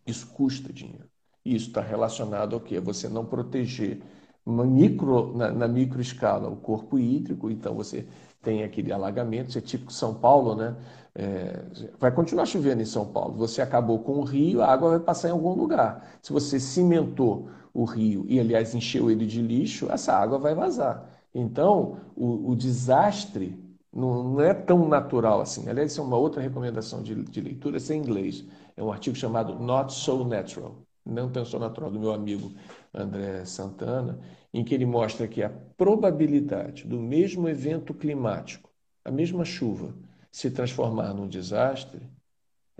Isso 0.09 0.27
custa 0.27 0.73
dinheiro. 0.73 1.07
Isso 1.45 1.67
está 1.67 1.81
relacionado 1.81 2.53
ao 2.53 2.59
quê? 2.59 2.79
Você 2.79 3.07
não 3.07 3.25
proteger 3.25 4.01
micro, 4.45 5.35
na, 5.37 5.51
na 5.51 5.67
micro 5.67 6.01
escala 6.01 6.49
o 6.49 6.55
corpo 6.55 6.97
hídrico, 6.97 7.49
então 7.49 7.75
você 7.75 8.07
tem 8.41 8.63
aquele 8.63 8.91
alagamento, 8.91 9.49
isso 9.49 9.57
é 9.57 9.61
típico 9.61 9.91
São 9.91 10.13
Paulo, 10.13 10.55
né? 10.55 10.75
É, 11.15 11.63
vai 11.99 12.11
continuar 12.11 12.45
chovendo 12.45 12.81
em 12.81 12.85
São 12.85 13.05
Paulo. 13.05 13.35
Você 13.35 13.61
acabou 13.61 13.99
com 13.99 14.13
o 14.13 14.23
rio, 14.23 14.61
a 14.61 14.67
água 14.67 14.91
vai 14.91 14.99
passar 14.99 15.29
em 15.29 15.31
algum 15.31 15.53
lugar. 15.53 16.17
Se 16.21 16.31
você 16.31 16.59
cimentou 16.59 17.49
o 17.73 17.83
rio 17.83 18.25
e, 18.27 18.39
aliás, 18.39 18.73
encheu 18.73 19.11
ele 19.11 19.25
de 19.25 19.41
lixo, 19.41 19.91
essa 19.91 20.13
água 20.13 20.37
vai 20.37 20.55
vazar. 20.55 21.09
Então, 21.33 21.97
o, 22.15 22.51
o 22.51 22.55
desastre 22.55 23.68
não, 23.93 24.23
não, 24.23 24.41
é 24.41 24.53
tão 24.53 24.87
natural 24.87 25.41
assim. 25.41 25.67
Aliás, 25.69 25.91
isso 25.91 26.01
é 26.01 26.03
uma 26.03 26.17
outra 26.17 26.41
recomendação 26.41 27.01
de, 27.01 27.15
de 27.15 27.41
leitura, 27.41 27.77
isso 27.77 27.91
é 27.91 27.95
em 27.95 27.99
inglês. 27.99 28.45
É 28.75 28.83
um 28.83 28.91
artigo 28.91 29.15
chamado 29.15 29.57
Not 29.59 29.93
So 29.93 30.23
Natural, 30.25 30.75
não 31.05 31.31
tão 31.31 31.43
so 31.45 31.59
natural, 31.59 31.91
do 31.91 31.99
meu 31.99 32.13
amigo 32.13 32.51
André 32.93 33.45
Santana, 33.45 34.19
em 34.53 34.63
que 34.63 34.73
ele 34.73 34.85
mostra 34.85 35.27
que 35.27 35.43
a 35.43 35.49
probabilidade 35.49 36.85
do 36.87 36.99
mesmo 36.99 37.47
evento 37.49 37.93
climático, 37.93 38.69
a 39.03 39.11
mesma 39.11 39.43
chuva, 39.45 39.93
se 40.31 40.51
transformar 40.51 41.13
num 41.13 41.27
desastre, 41.27 42.09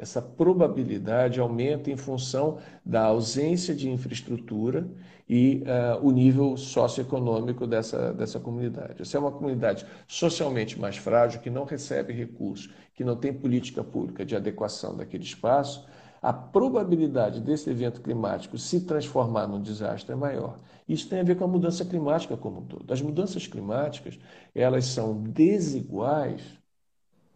essa 0.02 0.22
probabilidade 0.22 1.40
aumenta 1.40 1.92
em 1.92 1.98
função 1.98 2.58
da 2.86 3.04
ausência 3.04 3.76
de 3.76 3.90
infraestrutura 3.90 4.88
e 5.28 5.64
uh, 5.64 6.06
o 6.06 6.12
nível 6.12 6.58
socioeconômico 6.58 7.68
dessa, 7.68 8.14
dessa 8.14 8.40
comunidade. 8.40 9.02
Essa 9.02 9.18
é 9.18 9.20
uma 9.20 9.32
comunidade 9.32 9.86
socialmente 10.08 10.80
mais 10.80 10.98
frágil, 10.98 11.42
que 11.42 11.50
não 11.50 11.66
recebe 11.66 12.14
recursos, 12.14 12.74
que 12.96 13.04
não 13.04 13.16
tem 13.16 13.34
política 13.34 13.84
pública 13.84 14.26
de 14.26 14.36
adequação 14.36 14.96
daquele 14.96 15.24
espaço, 15.24 15.86
a 16.22 16.34
probabilidade 16.34 17.40
desse 17.40 17.70
evento 17.70 18.02
climático 18.02 18.58
se 18.58 18.82
transformar 18.82 19.48
num 19.48 19.62
desastre 19.62 20.12
é 20.12 20.16
maior. 20.16 20.58
Isso 20.88 21.08
tem 21.08 21.20
a 21.20 21.24
ver 21.24 21.36
com 21.36 21.46
a 21.46 21.48
mudança 21.48 21.86
climática 21.86 22.36
como 22.36 22.60
um 22.60 22.66
todo. 22.66 22.92
As 22.92 23.02
mudanças 23.02 23.48
climáticas, 23.48 24.20
elas 24.54 24.86
são 24.86 25.22
desiguais 25.22 26.42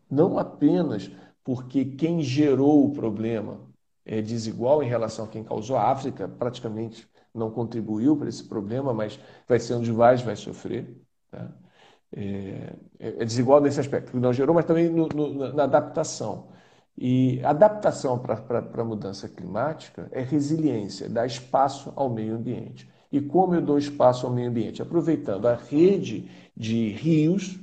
não 0.09 0.37
apenas 0.37 1.09
porque 1.43 1.85
quem 1.85 2.21
gerou 2.21 2.85
o 2.85 2.93
problema 2.93 3.61
é 4.05 4.21
desigual 4.21 4.83
em 4.83 4.87
relação 4.87 5.25
a 5.25 5.27
quem 5.27 5.43
causou. 5.43 5.77
A 5.77 5.91
África 5.91 6.27
praticamente 6.27 7.07
não 7.33 7.51
contribuiu 7.51 8.15
para 8.15 8.29
esse 8.29 8.43
problema, 8.43 8.93
mas 8.93 9.19
vai 9.47 9.59
ser 9.59 9.73
onde 9.75 9.91
mais 9.91 10.21
vai 10.21 10.35
sofrer. 10.35 10.95
Tá? 11.31 11.51
É, 12.15 12.75
é, 12.99 13.25
desigual 13.25 13.59
nesse 13.59 13.79
aspecto, 13.79 14.15
não 14.17 14.31
gerou, 14.31 14.53
mas 14.53 14.65
também 14.65 14.89
no, 14.89 15.07
no, 15.07 15.53
na 15.53 15.63
adaptação. 15.63 16.49
E 16.95 17.43
adaptação 17.43 18.19
para 18.19 18.37
a 18.81 18.85
mudança 18.85 19.27
climática 19.27 20.07
é 20.11 20.21
resiliência, 20.21 21.09
dar 21.09 21.25
espaço 21.25 21.91
ao 21.95 22.09
meio 22.09 22.35
ambiente. 22.35 22.87
E 23.11 23.19
como 23.19 23.55
eu 23.55 23.61
dou 23.61 23.77
espaço 23.77 24.27
ao 24.27 24.33
meio 24.33 24.49
ambiente? 24.49 24.81
Aproveitando 24.81 25.47
a 25.47 25.55
rede 25.55 26.29
de 26.55 26.89
rios 26.89 27.59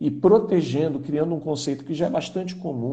e 0.00 0.10
protegendo, 0.10 0.98
criando 1.00 1.34
um 1.34 1.40
conceito 1.40 1.84
que 1.84 1.94
já 1.94 2.06
é 2.06 2.10
bastante 2.10 2.54
comum 2.56 2.92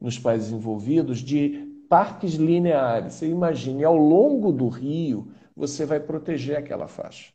nos 0.00 0.18
países 0.18 0.50
envolvidos 0.50 1.18
de 1.18 1.70
parques 1.88 2.34
lineares. 2.34 3.14
Você 3.14 3.28
imagine, 3.28 3.84
ao 3.84 3.96
longo 3.96 4.50
do 4.50 4.68
rio, 4.68 5.28
você 5.54 5.84
vai 5.84 6.00
proteger 6.00 6.56
aquela 6.56 6.88
faixa. 6.88 7.32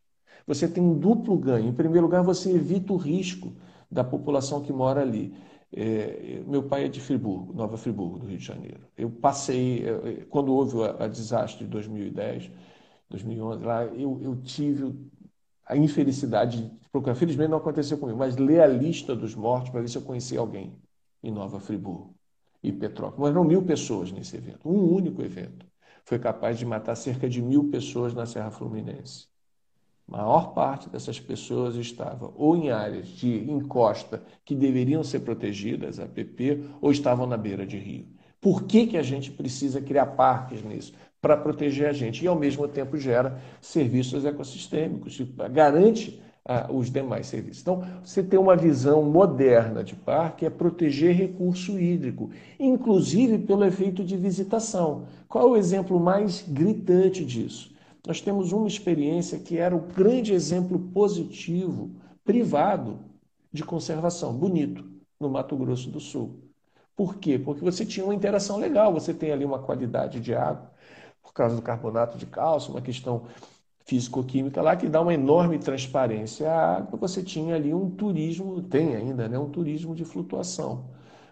Você 0.48 0.68
tem 0.68 0.84
um 0.84 0.98
duplo 0.98 1.38
ganho. 1.38 1.70
Em 1.70 1.74
primeiro 1.74 2.08
lugar, 2.08 2.24
você 2.24 2.52
evita 2.52 2.94
o 2.94 2.98
risco 2.98 3.54
da 3.90 4.04
população 4.04 4.62
que 4.62 4.74
mora 4.74 5.02
ali. 5.02 5.34
É, 5.74 6.42
meu 6.46 6.64
pai 6.64 6.86
é 6.86 6.88
de 6.88 7.00
Friburgo, 7.00 7.54
Nova 7.54 7.78
Friburgo, 7.78 8.20
do 8.20 8.26
Rio 8.26 8.38
de 8.38 8.44
Janeiro. 8.44 8.82
Eu 8.98 9.10
passei, 9.10 9.86
quando 10.30 10.54
houve 10.54 10.78
o 10.78 11.08
desastre 11.08 11.66
de 11.66 11.72
2010, 11.72 12.52
2011, 13.10 13.64
lá, 13.64 13.86
eu, 13.86 14.20
eu 14.22 14.36
tive 14.42 14.94
a 15.72 15.78
infelicidade 15.78 16.64
de 16.64 16.90
procurar. 16.92 17.16
Felizmente 17.16 17.50
não 17.50 17.60
aconteceu 17.60 17.98
comigo, 17.98 18.20
mas 18.20 18.36
ler 18.36 18.60
a 18.60 18.68
lista 18.68 19.16
dos 19.16 19.34
mortos 19.34 19.70
para 19.70 19.80
ver 19.80 19.88
se 19.88 19.98
eu 19.98 20.02
conhecia 20.02 20.38
alguém 20.38 20.76
em 21.24 21.32
Nova 21.32 21.62
Friburgo 21.62 22.14
e 22.62 22.74
Petrópolis. 22.74 23.22
Mas 23.22 23.30
eram 23.30 23.46
mil 23.46 23.64
pessoas 23.64 24.12
nesse 24.12 24.36
evento, 24.36 24.68
um 24.68 24.94
único 24.94 25.22
evento. 25.22 25.66
Foi 26.04 26.20
capaz 26.20 26.60
de 26.60 26.66
matar 26.66 26.96
cerca 26.96 27.30
de 27.30 27.42
mil 27.42 27.70
pessoas 27.70 28.14
na 28.14 28.26
Serra 28.26 28.52
Fluminense. 28.52 29.28
A 30.10 30.18
maior 30.18 30.54
parte 30.54 30.90
dessas 30.90 31.22
pessoas 31.22 31.76
estava 31.76 32.34
ou 32.36 32.58
em 32.58 32.70
áreas 32.70 33.08
de 33.08 33.50
encosta 33.50 34.22
que 34.44 34.54
deveriam 34.54 35.06
ser 35.06 35.22
protegidas, 35.22 36.00
APP, 36.00 36.66
ou 36.82 36.92
estavam 36.92 37.26
na 37.26 37.38
beira 37.38 37.66
de 37.66 37.78
rio. 37.78 38.10
Por 38.42 38.64
que, 38.64 38.88
que 38.88 38.98
a 38.98 39.04
gente 39.04 39.32
precisa 39.32 39.80
criar 39.80 40.08
parques 40.08 40.62
nisso? 40.64 40.92
Para 41.22 41.38
proteger 41.38 41.88
a 41.88 41.94
gente 41.94 42.24
e, 42.24 42.28
ao 42.28 42.36
mesmo 42.36 42.68
tempo, 42.68 42.98
gera 42.98 43.40
serviços 43.62 44.26
ecossistêmicos, 44.26 45.22
garante 45.52 46.22
ah, 46.44 46.68
os 46.72 46.90
demais 46.90 47.28
serviços. 47.28 47.62
Então, 47.62 47.84
você 48.04 48.24
tem 48.24 48.40
uma 48.40 48.56
visão 48.56 49.04
moderna 49.04 49.84
de 49.84 49.96
parque 49.96 50.46
é 50.46 50.50
proteger 50.50 51.16
recurso 51.16 51.80
hídrico, 51.80 52.32
inclusive 52.60 53.38
pelo 53.38 53.64
efeito 53.64 54.04
de 54.04 54.18
visitação. 54.18 55.06
Qual 55.28 55.48
é 55.48 55.52
o 55.52 55.58
exemplo 55.58 56.00
mais 56.00 56.44
gritante 56.48 57.24
disso? 57.24 57.72
Nós 58.08 58.20
temos 58.20 58.52
uma 58.52 58.68
experiência 58.68 59.38
que 59.38 59.58
era 59.58 59.76
o 59.76 59.82
grande 59.82 60.34
exemplo 60.34 60.80
positivo, 60.80 61.92
privado, 62.26 63.00
de 63.54 63.64
conservação, 63.64 64.34
bonito, 64.34 64.84
no 65.20 65.30
Mato 65.30 65.56
Grosso 65.56 65.90
do 65.92 66.00
Sul. 66.00 66.40
Por 66.96 67.18
quê? 67.18 67.38
Porque 67.38 67.64
você 67.64 67.86
tinha 67.86 68.06
uma 68.06 68.16
interação 68.16 68.58
legal, 68.58 68.94
você 68.94 69.14
tem 69.14 69.32
ali 69.32 69.46
uma 69.46 69.60
qualidade 69.60 70.20
de 70.20 70.34
água, 70.34 70.72
por 71.24 71.34
causa 71.34 71.56
do 71.56 71.62
carbonato 71.62 72.18
de 72.18 72.26
cálcio, 72.26 72.72
uma 72.72 72.82
questão 72.82 73.24
físico-química 73.86 74.62
lá 74.62 74.76
que 74.76 74.88
dá 74.88 75.02
uma 75.02 75.14
enorme 75.14 75.60
transparência 75.60 76.50
à 76.50 76.78
água. 76.78 76.98
Você 77.00 77.24
tinha 77.24 77.56
ali 77.56 77.74
um 77.74 77.90
turismo, 77.90 78.62
tem 78.62 78.96
ainda, 78.96 79.28
né, 79.28 79.38
um 79.38 79.50
turismo 79.50 79.96
de 79.96 80.06
flutuação. 80.06 80.86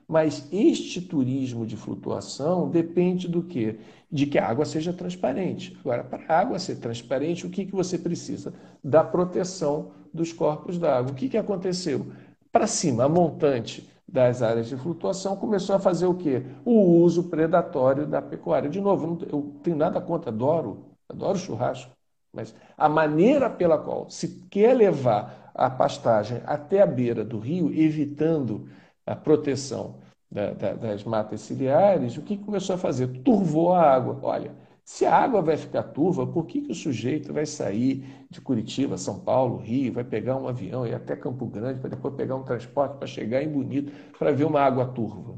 Mas 0.08 0.48
este 0.52 1.02
turismo 1.02 1.66
de 1.66 1.78
flutuação 1.78 2.70
depende 2.70 3.28
do 3.28 3.44
quê? 3.44 3.80
De 4.12 4.26
que 4.26 4.40
a 4.40 4.48
água 4.48 4.66
seja 4.66 4.92
transparente. 4.92 5.78
Agora, 5.82 6.04
para 6.04 6.26
a 6.28 6.40
água 6.40 6.60
ser 6.60 6.78
transparente, 6.78 7.46
o 7.46 7.50
que, 7.50 7.66
que 7.66 7.72
você 7.72 7.98
precisa? 7.98 8.54
Da 8.84 9.04
proteção 9.04 9.92
dos 10.14 10.34
corpos 10.34 10.80
d'água. 10.80 11.12
O 11.12 11.16
que, 11.16 11.30
que 11.30 11.38
aconteceu? 11.38 12.08
Para 12.52 12.66
cima, 12.66 13.04
a 13.04 13.10
montante 13.10 13.88
das 14.12 14.42
áreas 14.42 14.68
de 14.68 14.76
flutuação 14.76 15.36
começou 15.36 15.76
a 15.76 15.80
fazer 15.80 16.06
o 16.06 16.16
quê? 16.16 16.44
O 16.66 17.02
uso 17.02 17.30
predatório 17.30 18.08
da 18.08 18.22
pecuária. 18.22 18.70
De 18.70 18.82
novo, 18.82 19.20
eu 19.32 19.54
tenho 19.64 19.78
nada 19.78 20.02
contra, 20.02 20.32
adoro, 20.32 20.86
adoro 21.08 21.38
churrasco. 21.38 21.92
Mas 22.34 22.54
a 22.78 22.88
maneira 22.88 23.50
pela 23.50 23.78
qual 23.78 24.10
se 24.10 24.48
quer 24.50 24.74
levar 24.76 25.52
a 25.54 25.70
pastagem 25.70 26.42
até 26.46 26.82
a 26.82 26.86
beira 26.86 27.24
do 27.24 27.40
rio, 27.40 27.74
evitando 27.74 28.70
a 29.06 29.16
proteção 29.16 29.96
da, 30.32 30.54
da, 30.54 30.74
das 30.74 31.04
matas 31.04 31.42
ciliares, 31.42 32.18
o 32.18 32.22
que 32.22 32.38
começou 32.38 32.76
a 32.76 32.80
fazer? 32.80 33.08
Turvou 33.24 33.74
a 33.74 33.82
água. 33.82 34.20
Olha, 34.22 34.52
se 34.90 35.06
a 35.06 35.16
água 35.16 35.40
vai 35.40 35.56
ficar 35.56 35.84
turva, 35.84 36.26
por 36.26 36.48
que, 36.48 36.62
que 36.62 36.72
o 36.72 36.76
sujeito 36.76 37.32
vai 37.32 37.46
sair 37.46 38.04
de 38.28 38.42
Curitiba, 38.42 38.98
São 38.98 39.20
Paulo, 39.20 39.58
Rio, 39.58 39.94
vai 39.94 40.04
pegar 40.04 40.36
um 40.36 40.48
avião 40.48 40.84
e 40.84 40.90
ir 40.90 40.96
até 40.96 41.16
Campo 41.16 41.46
Grande, 41.46 41.80
para 41.80 41.92
depois 41.92 42.16
pegar 42.16 42.36
um 42.36 42.42
transporte 42.42 42.98
para 42.98 43.06
chegar 43.06 43.44
em 43.44 43.48
Bonito, 43.48 43.92
para 44.18 44.32
ver 44.32 44.46
uma 44.46 44.60
água 44.60 44.88
turva? 44.88 45.38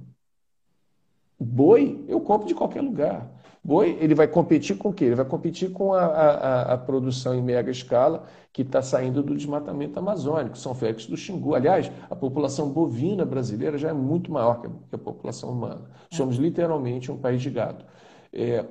Boi 1.38 2.02
eu 2.08 2.22
compro 2.22 2.48
de 2.48 2.56
qualquer 2.56 2.80
lugar. 2.80 3.30
Boi, 3.62 3.98
ele 4.00 4.16
vai 4.16 4.26
competir 4.26 4.78
com 4.78 4.88
o 4.88 4.94
quê? 4.94 5.04
Ele 5.04 5.16
vai 5.16 5.26
competir 5.26 5.70
com 5.70 5.94
a, 5.94 6.06
a, 6.06 6.74
a 6.74 6.78
produção 6.78 7.36
em 7.36 7.42
mega 7.42 7.70
escala 7.70 8.24
que 8.54 8.62
está 8.62 8.82
saindo 8.82 9.22
do 9.22 9.36
desmatamento 9.36 10.00
amazônico, 10.00 10.58
São 10.58 10.74
Félix 10.74 11.08
do 11.08 11.18
Xingu. 11.18 11.56
Aliás, 11.56 11.92
a 12.10 12.16
população 12.16 12.70
bovina 12.70 13.26
brasileira 13.26 13.78
já 13.78 13.90
é 13.90 13.94
muito 13.94 14.32
maior 14.32 14.62
que 14.62 14.68
a, 14.68 14.70
que 14.70 14.96
a 14.96 14.98
população 14.98 15.52
humana. 15.52 15.92
Somos 16.10 16.38
literalmente 16.38 17.12
um 17.12 17.18
país 17.18 17.42
de 17.42 17.50
gado. 17.50 17.84
É, 18.32 18.66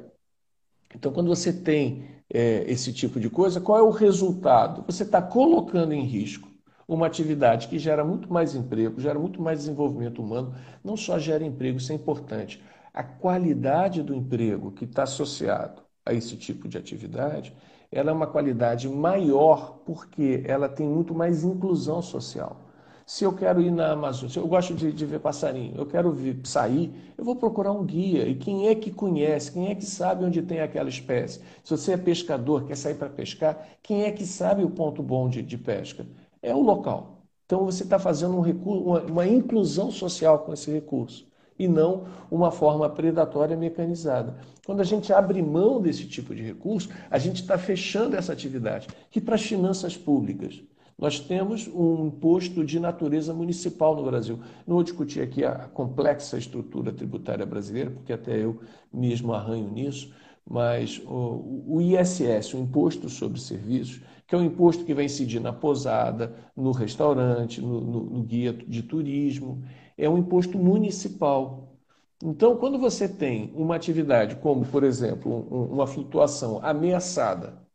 então, 0.95 1.13
quando 1.13 1.29
você 1.29 1.53
tem 1.53 2.05
é, 2.33 2.65
esse 2.71 2.93
tipo 2.93 3.21
de 3.21 3.31
coisa, 3.31 3.61
qual 3.61 3.79
é 3.79 3.83
o 3.83 3.91
resultado? 3.91 4.85
Você 4.87 5.03
está 5.05 5.23
colocando 5.23 5.93
em 5.93 6.05
risco 6.05 6.49
uma 6.89 7.07
atividade 7.07 7.69
que 7.69 7.79
gera 7.79 8.05
muito 8.05 8.33
mais 8.33 8.55
emprego, 8.55 9.01
gera 9.01 9.19
muito 9.19 9.41
mais 9.41 9.61
desenvolvimento 9.61 10.21
humano, 10.21 10.55
não 10.83 10.97
só 10.97 11.19
gera 11.19 11.45
emprego, 11.45 11.79
isso 11.79 11.93
é 11.93 11.95
importante 11.95 12.61
a 12.93 13.03
qualidade 13.03 14.03
do 14.03 14.15
emprego 14.15 14.73
que 14.73 14.85
está 14.85 15.05
associado 15.05 15.83
a 16.05 16.13
esse 16.13 16.37
tipo 16.37 16.69
de 16.69 16.77
atividade, 16.79 17.55
ela 17.91 18.11
é 18.11 18.13
uma 18.13 18.27
qualidade 18.27 18.89
maior 18.89 19.81
porque 19.85 20.43
ela 20.47 20.69
tem 20.69 20.87
muito 20.87 21.15
mais 21.15 21.45
inclusão 21.45 22.03
social. 22.03 22.70
Se 23.13 23.25
eu 23.25 23.33
quero 23.33 23.61
ir 23.61 23.73
na 23.73 23.91
Amazônia, 23.91 24.33
se 24.33 24.39
eu 24.39 24.47
gosto 24.47 24.73
de, 24.73 24.93
de 24.93 25.05
ver 25.05 25.19
passarinho, 25.19 25.75
eu 25.77 25.85
quero 25.85 26.13
vir, 26.13 26.39
sair, 26.45 26.95
eu 27.19 27.25
vou 27.25 27.35
procurar 27.35 27.73
um 27.73 27.85
guia. 27.85 28.29
E 28.29 28.37
quem 28.37 28.69
é 28.69 28.75
que 28.77 28.89
conhece, 28.89 29.51
quem 29.51 29.69
é 29.69 29.75
que 29.75 29.85
sabe 29.85 30.25
onde 30.25 30.41
tem 30.43 30.61
aquela 30.61 30.89
espécie? 30.89 31.41
Se 31.65 31.77
você 31.77 31.95
é 31.95 31.97
pescador, 31.97 32.69
quer 32.69 32.77
sair 32.77 32.95
para 32.95 33.09
pescar, 33.09 33.67
quem 33.83 34.05
é 34.05 34.13
que 34.13 34.25
sabe 34.25 34.63
o 34.63 34.71
ponto 34.71 35.03
bom 35.03 35.29
de, 35.29 35.43
de 35.43 35.59
pesca? 35.59 36.07
É 36.41 36.55
o 36.55 36.61
local. 36.61 37.25
Então 37.47 37.65
você 37.65 37.83
está 37.83 37.99
fazendo 37.99 38.37
um 38.37 38.43
recurso, 38.43 38.85
uma, 38.85 39.01
uma 39.01 39.27
inclusão 39.27 39.91
social 39.91 40.39
com 40.39 40.53
esse 40.53 40.71
recurso 40.71 41.27
e 41.59 41.67
não 41.67 42.05
uma 42.31 42.53
forma 42.53 42.89
predatória 42.89 43.57
mecanizada. 43.57 44.37
Quando 44.65 44.83
a 44.83 44.85
gente 44.85 45.13
abre 45.13 45.43
mão 45.43 45.83
desse 45.83 46.07
tipo 46.07 46.33
de 46.33 46.45
recurso, 46.45 46.89
a 47.11 47.19
gente 47.19 47.43
está 47.43 47.59
fechando 47.59 48.15
essa 48.15 48.33
atividade. 48.33 48.87
E 49.13 49.21
para 49.21 49.35
as 49.35 49.43
finanças 49.43 49.97
públicas? 49.97 50.63
Nós 51.01 51.19
temos 51.19 51.67
um 51.67 52.09
imposto 52.09 52.63
de 52.63 52.79
natureza 52.79 53.33
municipal 53.33 53.97
no 53.97 54.05
Brasil. 54.05 54.39
Não 54.67 54.75
vou 54.75 54.85
discutir 54.85 55.23
aqui 55.23 55.43
a 55.43 55.55
complexa 55.69 56.37
estrutura 56.37 56.93
tributária 56.93 57.47
brasileira, 57.47 57.91
porque 57.91 58.13
até 58.13 58.37
eu 58.45 58.61
mesmo 58.93 59.33
arranho 59.33 59.71
nisso, 59.73 60.13
mas 60.47 61.01
o, 61.07 61.81
ISS, 61.81 62.53
o 62.53 62.59
Imposto 62.59 63.09
sobre 63.09 63.41
Serviços, 63.41 64.03
que 64.27 64.35
é 64.35 64.39
um 64.39 64.45
imposto 64.45 64.85
que 64.85 64.93
vai 64.93 65.07
incidir 65.07 65.41
na 65.41 65.55
posada, 65.55 66.35
no 66.55 66.71
restaurante, 66.71 67.63
no, 67.63 67.81
no, 67.81 68.05
no 68.05 68.23
guia 68.23 68.53
de 68.53 68.83
turismo, 68.83 69.65
é 69.97 70.09
um 70.09 70.19
imposto 70.19 70.59
municipal. 70.59 71.79
Então, 72.23 72.57
quando 72.59 72.79
você 72.79 73.09
tem 73.09 73.51
uma 73.55 73.75
atividade 73.75 74.37
como, 74.37 74.67
por 74.67 74.85
exemplo, 74.85 75.33
uma 75.73 75.87
flutuação 75.87 76.61
ameaçada, 76.63 77.70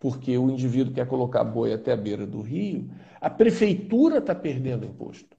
porque 0.00 0.36
o 0.36 0.50
indivíduo 0.50 0.94
quer 0.94 1.06
colocar 1.06 1.44
boi 1.44 1.72
até 1.74 1.92
a 1.92 1.96
beira 1.96 2.26
do 2.26 2.40
rio, 2.40 2.90
a 3.20 3.28
prefeitura 3.28 4.18
está 4.18 4.34
perdendo 4.34 4.86
imposto. 4.86 5.36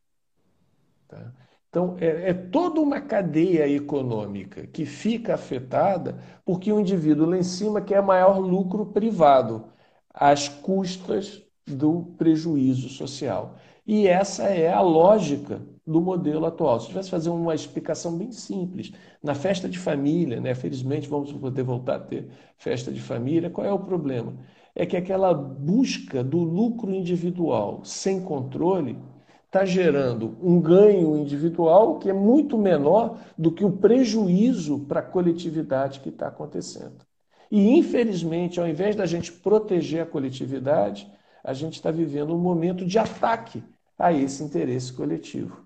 Tá? 1.07 1.33
Então, 1.67 1.97
é, 1.99 2.29
é, 2.29 2.33
toda 2.33 2.79
uma 2.79 3.01
cadeia 3.01 3.67
econômica 3.67 4.67
que 4.67 4.85
fica 4.85 5.33
afetada 5.33 6.21
porque 6.45 6.71
o 6.71 6.79
indivíduo 6.79 7.27
lá 7.27 7.37
em 7.37 7.43
cima 7.43 7.81
quer 7.81 8.01
maior 8.03 8.37
lucro 8.37 8.85
privado, 8.85 9.65
às 10.13 10.47
custas 10.47 11.41
do 11.65 12.13
prejuízo 12.17 12.89
social. 12.89 13.55
E 13.93 14.07
essa 14.07 14.43
é 14.43 14.71
a 14.71 14.79
lógica 14.79 15.61
do 15.85 15.99
modelo 15.99 16.45
atual. 16.45 16.79
Se 16.79 16.87
tivesse 16.87 17.09
fazer 17.09 17.29
uma 17.29 17.53
explicação 17.53 18.17
bem 18.17 18.31
simples, 18.31 18.93
na 19.21 19.35
festa 19.35 19.67
de 19.67 19.77
família, 19.77 20.39
né, 20.39 20.55
felizmente 20.55 21.09
vamos 21.09 21.33
poder 21.33 21.63
voltar 21.63 21.95
a 21.97 21.99
ter 21.99 22.29
festa 22.57 22.89
de 22.89 23.01
família, 23.01 23.49
qual 23.49 23.67
é 23.67 23.73
o 23.73 23.79
problema? 23.79 24.33
É 24.73 24.85
que 24.85 24.95
aquela 24.95 25.33
busca 25.33 26.23
do 26.23 26.37
lucro 26.37 26.93
individual 26.93 27.81
sem 27.83 28.21
controle 28.21 28.97
está 29.45 29.65
gerando 29.65 30.37
um 30.41 30.61
ganho 30.61 31.17
individual 31.17 31.99
que 31.99 32.09
é 32.09 32.13
muito 32.13 32.57
menor 32.57 33.19
do 33.37 33.51
que 33.51 33.65
o 33.65 33.73
prejuízo 33.73 34.85
para 34.87 35.01
a 35.01 35.03
coletividade 35.03 35.99
que 35.99 36.07
está 36.07 36.29
acontecendo. 36.29 37.05
E, 37.51 37.77
infelizmente, 37.77 38.57
ao 38.57 38.69
invés 38.69 38.95
da 38.95 39.05
gente 39.05 39.33
proteger 39.33 40.03
a 40.03 40.05
coletividade, 40.05 41.11
a 41.43 41.51
gente 41.51 41.73
está 41.73 41.91
vivendo 41.91 42.33
um 42.33 42.39
momento 42.39 42.85
de 42.85 42.97
ataque 42.97 43.61
a 44.01 44.13
esse 44.13 44.43
interesse 44.43 44.91
coletivo. 44.91 45.65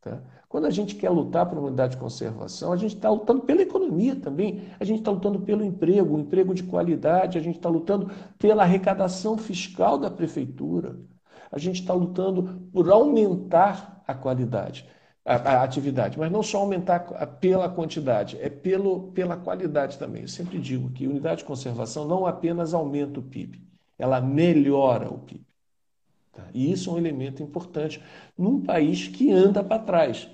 Tá? 0.00 0.22
Quando 0.48 0.66
a 0.66 0.70
gente 0.70 0.94
quer 0.94 1.10
lutar 1.10 1.46
por 1.46 1.58
uma 1.58 1.66
unidade 1.66 1.94
de 1.94 2.00
conservação, 2.00 2.72
a 2.72 2.76
gente 2.76 2.94
está 2.94 3.10
lutando 3.10 3.42
pela 3.42 3.62
economia 3.62 4.14
também, 4.16 4.68
a 4.78 4.84
gente 4.84 5.00
está 5.00 5.10
lutando 5.10 5.40
pelo 5.40 5.64
emprego, 5.64 6.16
um 6.16 6.20
emprego 6.20 6.54
de 6.54 6.62
qualidade, 6.62 7.36
a 7.36 7.40
gente 7.40 7.56
está 7.56 7.68
lutando 7.68 8.10
pela 8.38 8.62
arrecadação 8.62 9.36
fiscal 9.36 9.98
da 9.98 10.10
prefeitura, 10.10 10.96
a 11.50 11.58
gente 11.58 11.80
está 11.80 11.92
lutando 11.92 12.68
por 12.72 12.90
aumentar 12.90 14.02
a 14.06 14.14
qualidade, 14.14 14.88
a, 15.24 15.34
a, 15.34 15.62
atividade, 15.62 16.18
mas 16.18 16.30
não 16.30 16.42
só 16.42 16.58
aumentar 16.58 17.00
pela 17.40 17.68
quantidade, 17.68 18.38
é 18.40 18.48
pelo, 18.48 19.12
pela 19.12 19.36
qualidade 19.36 19.98
também. 19.98 20.22
Eu 20.22 20.28
sempre 20.28 20.58
digo 20.58 20.90
que 20.90 21.06
unidade 21.06 21.38
de 21.38 21.44
conservação 21.44 22.06
não 22.06 22.26
apenas 22.26 22.72
aumenta 22.72 23.20
o 23.20 23.22
PIB, 23.22 23.60
ela 23.98 24.20
melhora 24.20 25.12
o 25.12 25.18
PIB. 25.18 25.45
Tá? 26.36 26.46
E 26.52 26.70
isso 26.70 26.90
é 26.90 26.92
um 26.92 26.98
elemento 26.98 27.42
importante 27.42 28.00
num 28.36 28.60
país 28.60 29.08
que 29.08 29.32
anda 29.32 29.64
para 29.64 29.82
trás. 29.82 30.28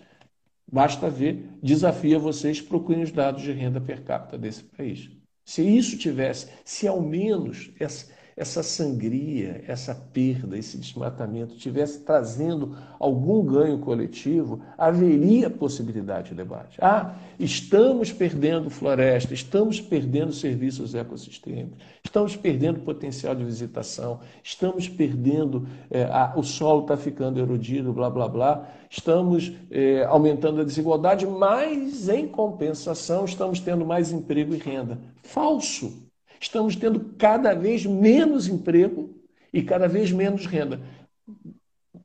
Basta 0.70 1.08
ver, 1.08 1.48
desafia 1.62 2.18
vocês, 2.18 2.60
procurem 2.60 3.04
os 3.04 3.12
dados 3.12 3.42
de 3.42 3.52
renda 3.52 3.80
per 3.80 4.02
capita 4.02 4.36
desse 4.36 4.64
país. 4.64 5.10
Se 5.44 5.62
isso 5.62 5.96
tivesse, 5.98 6.48
se 6.64 6.88
ao 6.88 7.00
menos 7.00 7.70
essa, 7.78 8.10
essa 8.36 8.62
sangria, 8.62 9.62
essa 9.66 9.94
perda, 9.94 10.56
esse 10.56 10.78
desmatamento 10.78 11.56
tivesse 11.56 12.00
trazendo 12.00 12.76
algum 12.98 13.44
ganho 13.44 13.78
coletivo, 13.78 14.62
haveria 14.78 15.50
possibilidade 15.50 16.30
de 16.30 16.36
debate. 16.36 16.78
Ah, 16.80 17.16
estamos 17.38 18.12
perdendo 18.12 18.70
floresta, 18.70 19.34
estamos 19.34 19.80
perdendo 19.80 20.32
serviços 20.32 20.94
ecossistêmicos, 20.94 21.78
estamos 22.12 22.36
perdendo 22.36 22.80
potencial 22.80 23.34
de 23.34 23.42
visitação, 23.42 24.20
estamos 24.44 24.86
perdendo, 24.86 25.66
é, 25.90 26.04
a, 26.04 26.34
o 26.36 26.42
solo 26.42 26.82
está 26.82 26.94
ficando 26.94 27.40
erodido, 27.40 27.90
blá, 27.90 28.10
blá, 28.10 28.28
blá, 28.28 28.68
estamos 28.90 29.52
é, 29.70 30.04
aumentando 30.04 30.60
a 30.60 30.64
desigualdade, 30.64 31.26
mas, 31.26 32.10
em 32.10 32.28
compensação, 32.28 33.24
estamos 33.24 33.60
tendo 33.60 33.86
mais 33.86 34.12
emprego 34.12 34.54
e 34.54 34.58
renda. 34.58 34.98
Falso! 35.22 36.02
estamos 36.38 36.74
tendo 36.74 36.98
cada 37.16 37.54
vez 37.54 37.86
menos 37.86 38.48
emprego 38.48 39.14
e 39.52 39.62
cada 39.62 39.86
vez 39.86 40.10
menos 40.10 40.44
renda. 40.44 40.80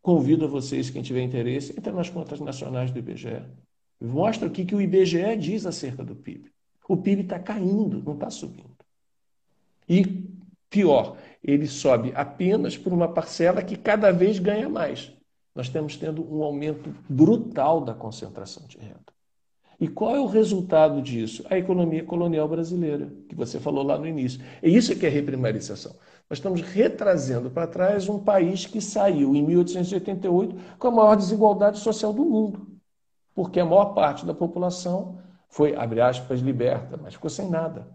Convido 0.02 0.46
a 0.46 0.48
vocês, 0.48 0.92
quem 0.92 1.02
tiver 1.02 1.24
interesse, 1.24 1.74
entre 1.78 1.92
nas 1.92 2.10
contas 2.10 2.40
nacionais 2.40 2.92
do 2.92 3.00
IBGE. 3.00 3.42
Mostra 4.00 4.48
o 4.48 4.52
que, 4.52 4.64
que 4.64 4.76
o 4.76 4.82
IBGE 4.82 5.36
diz 5.38 5.66
acerca 5.66 6.04
do 6.04 6.16
PIB. 6.16 6.52
O 6.88 6.96
PIB 6.96 7.24
está 7.24 7.40
caindo, 7.40 8.02
não 8.04 8.14
está 8.14 8.30
subindo. 8.30 8.77
E, 9.88 10.30
pior, 10.70 11.18
ele 11.44 11.68
sobe 11.68 12.12
apenas 12.16 12.78
por 12.78 12.92
uma 12.92 13.08
parcela 13.08 13.64
que 13.64 13.76
cada 13.76 14.12
vez 14.12 14.40
ganha 14.40 14.68
mais. 14.68 15.12
Nós 15.56 15.68
estamos 15.68 15.98
tendo 15.98 16.24
um 16.32 16.44
aumento 16.44 16.94
brutal 17.10 17.82
da 17.82 17.94
concentração 17.94 18.68
de 18.68 18.78
renda. 18.78 19.18
E 19.80 19.88
qual 19.88 20.16
é 20.16 20.20
o 20.20 20.26
resultado 20.26 21.02
disso? 21.02 21.46
A 21.50 21.58
economia 21.58 22.04
colonial 22.04 22.48
brasileira, 22.48 23.12
que 23.30 23.36
você 23.36 23.60
falou 23.60 23.84
lá 23.84 23.98
no 23.98 24.08
início. 24.08 24.42
É 24.62 24.68
isso 24.68 24.96
que 24.96 25.06
é 25.06 25.10
reprimarização. 25.10 25.96
Nós 26.30 26.40
estamos 26.40 26.62
retrazendo 26.62 27.50
para 27.50 27.68
trás 27.68 28.10
um 28.10 28.20
país 28.20 28.66
que 28.66 28.82
saiu 28.82 29.36
em 29.36 29.44
1888 29.44 30.56
com 30.78 30.88
a 30.88 30.92
maior 30.92 31.16
desigualdade 31.16 31.80
social 31.80 32.12
do 32.12 32.26
mundo, 32.26 32.68
porque 33.34 33.60
a 33.60 33.66
maior 33.66 33.94
parte 33.94 34.26
da 34.26 34.34
população 34.34 35.20
foi, 35.48 35.76
abre 35.76 36.02
aspas, 36.02 36.42
liberta, 36.42 36.98
mas 36.98 37.14
ficou 37.14 37.30
sem 37.30 37.50
nada. 37.50 37.88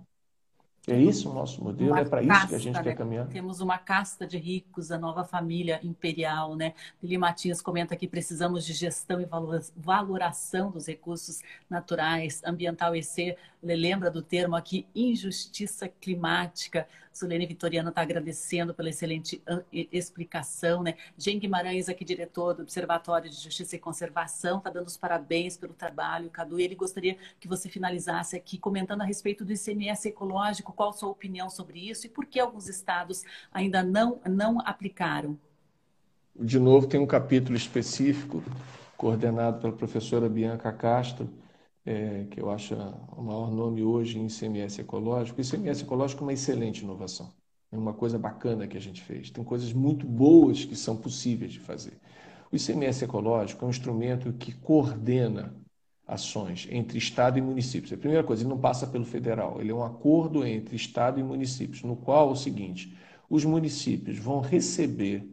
É 0.88 0.98
isso 0.98 1.30
o 1.30 1.32
nosso 1.32 1.62
modelo, 1.62 1.92
uma 1.92 2.00
é 2.00 2.04
para 2.04 2.22
isso 2.22 2.48
que 2.48 2.54
a 2.56 2.58
gente 2.58 2.74
né? 2.74 2.82
quer 2.82 2.96
caminhar. 2.96 3.28
Temos 3.28 3.60
uma 3.60 3.78
casta 3.78 4.26
de 4.26 4.36
ricos, 4.36 4.90
a 4.90 4.98
nova 4.98 5.22
família 5.22 5.78
imperial, 5.84 6.56
né? 6.56 6.74
Lili 7.00 7.16
Matias 7.16 7.62
comenta 7.62 7.94
que 7.94 8.08
precisamos 8.08 8.66
de 8.66 8.72
gestão 8.72 9.20
e 9.20 9.28
valoração 9.76 10.72
dos 10.72 10.86
recursos 10.88 11.40
naturais, 11.70 12.42
ambiental 12.44 12.96
e 12.96 13.02
ser 13.02 13.38
lembra 13.62 14.10
do 14.10 14.22
termo 14.22 14.56
aqui, 14.56 14.86
injustiça 14.94 15.88
climática. 15.88 16.88
Sulene 17.12 17.46
Vitoriano 17.46 17.90
está 17.90 18.02
agradecendo 18.02 18.72
pela 18.72 18.88
excelente 18.88 19.42
explicação, 19.72 20.82
né? 20.82 20.94
Jean 21.16 21.38
Guimarães, 21.38 21.88
aqui 21.88 22.04
diretor 22.04 22.54
do 22.54 22.62
Observatório 22.62 23.28
de 23.28 23.36
Justiça 23.36 23.76
e 23.76 23.78
Conservação, 23.78 24.58
está 24.58 24.70
dando 24.70 24.86
os 24.86 24.96
parabéns 24.96 25.56
pelo 25.56 25.74
trabalho, 25.74 26.30
Cadu. 26.30 26.58
Ele 26.58 26.74
gostaria 26.74 27.16
que 27.38 27.46
você 27.46 27.68
finalizasse 27.68 28.36
aqui 28.36 28.58
comentando 28.58 29.02
a 29.02 29.04
respeito 29.04 29.44
do 29.44 29.52
ICMS 29.52 30.08
ecológico, 30.08 30.72
qual 30.72 30.90
a 30.90 30.92
sua 30.92 31.10
opinião 31.10 31.50
sobre 31.50 31.78
isso 31.78 32.06
e 32.06 32.08
por 32.08 32.26
que 32.26 32.40
alguns 32.40 32.68
estados 32.68 33.24
ainda 33.52 33.82
não, 33.82 34.20
não 34.26 34.60
aplicaram. 34.60 35.38
De 36.34 36.58
novo, 36.58 36.86
tem 36.86 36.98
um 36.98 37.06
capítulo 37.06 37.56
específico 37.56 38.42
coordenado 38.96 39.60
pela 39.60 39.72
professora 39.72 40.28
Bianca 40.28 40.72
Castro, 40.72 41.28
é, 41.84 42.24
que 42.30 42.40
eu 42.40 42.50
acho 42.50 42.74
o 42.74 43.22
maior 43.22 43.50
nome 43.50 43.82
hoje 43.82 44.18
em 44.18 44.26
ICMS 44.26 44.80
ecológico. 44.80 45.40
O 45.40 45.44
ICMS 45.44 45.82
ecológico 45.82 46.22
é 46.22 46.26
uma 46.26 46.32
excelente 46.32 46.82
inovação. 46.82 47.32
É 47.70 47.76
uma 47.76 47.94
coisa 47.94 48.18
bacana 48.18 48.66
que 48.66 48.76
a 48.76 48.80
gente 48.80 49.02
fez. 49.02 49.30
Tem 49.30 49.42
coisas 49.42 49.72
muito 49.72 50.06
boas 50.06 50.64
que 50.64 50.76
são 50.76 50.96
possíveis 50.96 51.52
de 51.52 51.58
fazer. 51.58 51.98
O 52.50 52.56
ICMS 52.56 53.04
ecológico 53.04 53.64
é 53.64 53.66
um 53.66 53.70
instrumento 53.70 54.32
que 54.34 54.52
coordena 54.52 55.54
ações 56.06 56.68
entre 56.70 56.98
Estado 56.98 57.38
e 57.38 57.42
municípios. 57.42 57.92
A 57.92 57.96
primeira 57.96 58.22
coisa, 58.22 58.42
ele 58.42 58.50
não 58.50 58.58
passa 58.58 58.86
pelo 58.86 59.04
federal, 59.04 59.60
ele 59.60 59.70
é 59.70 59.74
um 59.74 59.82
acordo 59.82 60.44
entre 60.46 60.76
Estado 60.76 61.18
e 61.18 61.22
municípios, 61.22 61.82
no 61.82 61.96
qual 61.96 62.28
é 62.28 62.32
o 62.32 62.36
seguinte: 62.36 62.96
os 63.30 63.44
municípios 63.44 64.18
vão 64.18 64.40
receber 64.40 65.26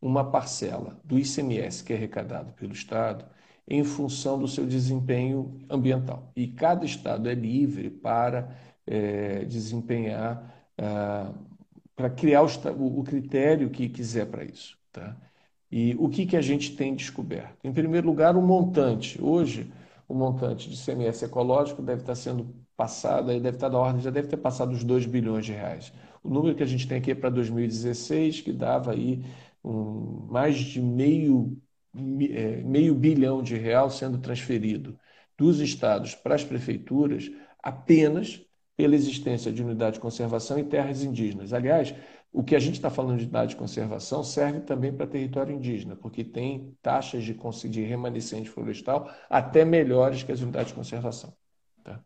uma 0.00 0.30
parcela 0.30 1.00
do 1.04 1.18
ICMS 1.18 1.82
que 1.82 1.92
é 1.92 1.96
arrecadado 1.96 2.52
pelo 2.52 2.72
Estado 2.72 3.24
em 3.68 3.84
função 3.84 4.38
do 4.38 4.48
seu 4.48 4.66
desempenho 4.66 5.60
ambiental. 5.68 6.32
E 6.34 6.48
cada 6.48 6.84
estado 6.86 7.28
é 7.28 7.34
livre 7.34 7.90
para 7.90 8.56
é, 8.86 9.44
desempenhar, 9.44 10.66
ah, 10.78 11.32
para 11.94 12.08
criar 12.08 12.42
o, 12.42 13.00
o, 13.00 13.04
critério 13.04 13.68
que 13.68 13.88
quiser 13.88 14.26
para 14.26 14.44
isso. 14.44 14.78
Tá? 14.90 15.16
E 15.70 15.94
o 15.98 16.08
que, 16.08 16.24
que 16.24 16.36
a 16.36 16.40
gente 16.40 16.74
tem 16.76 16.94
descoberto? 16.94 17.58
Em 17.62 17.72
primeiro 17.72 18.06
lugar, 18.06 18.36
o 18.36 18.42
montante. 18.42 19.20
Hoje, 19.22 19.70
o 20.08 20.14
montante 20.14 20.70
de 20.70 20.76
CMS 20.76 21.22
ecológico 21.22 21.82
deve 21.82 22.00
estar 22.00 22.14
sendo 22.14 22.54
passado, 22.76 23.26
deve 23.26 23.50
estar 23.50 23.68
da 23.68 23.78
ordem, 23.78 24.00
já 24.00 24.10
deve 24.10 24.28
ter 24.28 24.38
passado 24.38 24.72
os 24.72 24.82
2 24.82 25.04
bilhões 25.04 25.44
de 25.44 25.52
reais. 25.52 25.92
O 26.22 26.30
número 26.30 26.54
que 26.54 26.62
a 26.62 26.66
gente 26.66 26.88
tem 26.88 26.98
aqui 26.98 27.10
é 27.10 27.14
para 27.14 27.28
2016, 27.28 28.40
que 28.40 28.52
dava 28.52 28.92
aí 28.92 29.22
um, 29.62 30.26
mais 30.30 30.56
de 30.56 30.80
meio 30.80 31.60
meio 31.94 32.94
bilhão 32.94 33.42
de 33.42 33.56
real 33.56 33.90
sendo 33.90 34.18
transferido 34.18 34.98
dos 35.36 35.60
estados 35.60 36.14
para 36.14 36.34
as 36.34 36.44
prefeituras 36.44 37.30
apenas 37.62 38.42
pela 38.76 38.94
existência 38.94 39.52
de 39.52 39.62
unidade 39.62 39.94
de 39.94 40.00
conservação 40.00 40.58
em 40.58 40.64
terras 40.64 41.02
indígenas. 41.02 41.52
Aliás, 41.52 41.94
o 42.32 42.44
que 42.44 42.54
a 42.54 42.58
gente 42.58 42.74
está 42.74 42.90
falando 42.90 43.18
de 43.18 43.24
unidade 43.24 43.50
de 43.50 43.56
conservação 43.56 44.22
serve 44.22 44.60
também 44.60 44.92
para 44.92 45.06
território 45.06 45.54
indígena, 45.54 45.96
porque 45.96 46.22
tem 46.22 46.76
taxas 46.82 47.24
de, 47.24 47.34
de 47.68 47.82
remanescente 47.82 48.50
florestal 48.50 49.10
até 49.28 49.64
melhores 49.64 50.22
que 50.22 50.30
as 50.30 50.40
unidades 50.40 50.68
de 50.68 50.74
conservação. 50.74 51.34
Tá? 51.82 52.00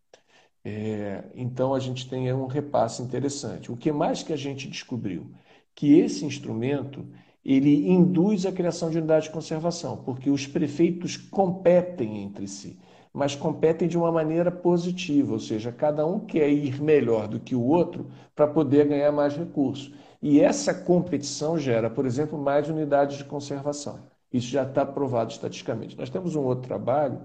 É, 0.65 1.25
então 1.35 1.75
a 1.75 1.81
gente 1.81 2.09
tem 2.09 2.33
um 2.33 2.47
repasse 2.47 3.03
interessante. 3.03 3.73
O 3.73 3.77
que 3.77 3.91
mais 3.91 4.23
que 4.23 4.33
a 4.33 4.37
gente 4.37 4.69
descobriu? 4.69 5.31
Que 5.75 5.99
esse 5.99 6.25
instrumento 6.25 7.07
ele 7.45 7.91
induz 7.91 8.47
a 8.47 8.53
criação 8.53 8.89
de 8.91 8.99
unidade 8.99 9.25
de 9.25 9.33
conservação, 9.33 9.97
porque 9.97 10.31
os 10.31 10.47
prefeitos 10.47 11.17
competem 11.17 12.23
entre 12.23 12.47
si, 12.47 12.79
mas 13.13 13.35
competem 13.35 13.89
de 13.89 13.99
uma 13.99 14.13
maneira 14.13 14.51
positiva, 14.51 15.33
ou 15.33 15.41
seja, 15.41 15.73
cada 15.73 16.07
um 16.07 16.21
quer 16.21 16.49
ir 16.49 16.81
melhor 16.81 17.29
do 17.29 17.41
que 17.41 17.55
o 17.55 17.63
outro 17.63 18.07
para 18.35 18.47
poder 18.47 18.87
ganhar 18.87 19.13
mais 19.13 19.37
recursos. 19.37 19.93
E 20.23 20.41
essa 20.41 20.73
competição 20.73 21.59
gera, 21.59 21.91
por 21.91 22.07
exemplo, 22.07 22.39
mais 22.39 22.69
unidades 22.69 23.19
de 23.19 23.25
conservação. 23.25 23.99
Isso 24.33 24.47
já 24.47 24.63
está 24.63 24.87
provado 24.87 25.33
estatisticamente. 25.33 25.99
Nós 25.99 26.09
temos 26.09 26.37
um 26.37 26.43
outro 26.43 26.67
trabalho 26.67 27.21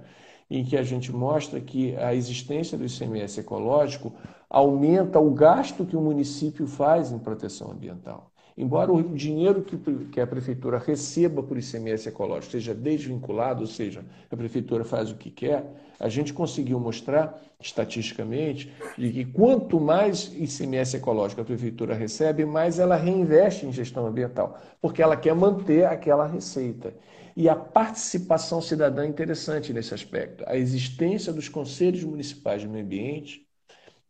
em 0.49 0.65
que 0.65 0.75
a 0.75 0.83
gente 0.83 1.11
mostra 1.11 1.61
que 1.61 1.95
a 1.95 2.13
existência 2.13 2.77
do 2.77 2.85
ICMS 2.85 3.39
ecológico 3.39 4.13
aumenta 4.49 5.19
o 5.19 5.29
gasto 5.31 5.85
que 5.85 5.95
o 5.95 6.01
município 6.01 6.65
faz 6.65 7.11
em 7.11 7.19
proteção 7.19 7.71
ambiental. 7.71 8.31
Embora 8.57 8.91
o 8.91 9.03
dinheiro 9.03 9.63
que 10.11 10.19
a 10.19 10.25
prefeitura 10.25 10.79
receba 10.79 11.43
por 11.43 11.59
ICMS 11.59 12.09
ecológico 12.09 12.53
seja 12.53 12.73
desvinculado, 12.73 13.61
ou 13.61 13.67
seja, 13.67 14.03
a 14.31 14.35
prefeitura 14.35 14.83
faz 14.83 15.11
o 15.11 15.15
que 15.15 15.29
quer, 15.29 15.63
a 15.99 16.09
gente 16.09 16.33
conseguiu 16.33 16.79
mostrar 16.79 17.39
estatisticamente 17.59 18.71
de 18.97 19.11
que 19.11 19.25
quanto 19.25 19.79
mais 19.79 20.33
ICMS 20.35 20.97
ecológico 20.97 21.41
a 21.41 21.45
prefeitura 21.45 21.93
recebe, 21.93 22.45
mais 22.45 22.79
ela 22.79 22.95
reinveste 22.95 23.67
em 23.67 23.71
gestão 23.71 24.07
ambiental, 24.07 24.59
porque 24.81 25.03
ela 25.03 25.15
quer 25.15 25.35
manter 25.35 25.85
aquela 25.85 26.25
receita. 26.25 26.95
E 27.35 27.47
a 27.47 27.55
participação 27.55 28.59
cidadã 28.59 29.03
é 29.03 29.07
interessante 29.07 29.71
nesse 29.71 29.93
aspecto. 29.93 30.43
A 30.47 30.57
existência 30.57 31.31
dos 31.31 31.47
conselhos 31.47 32.03
municipais 32.03 32.61
de 32.61 32.67
meio 32.67 32.83
ambiente 32.83 33.45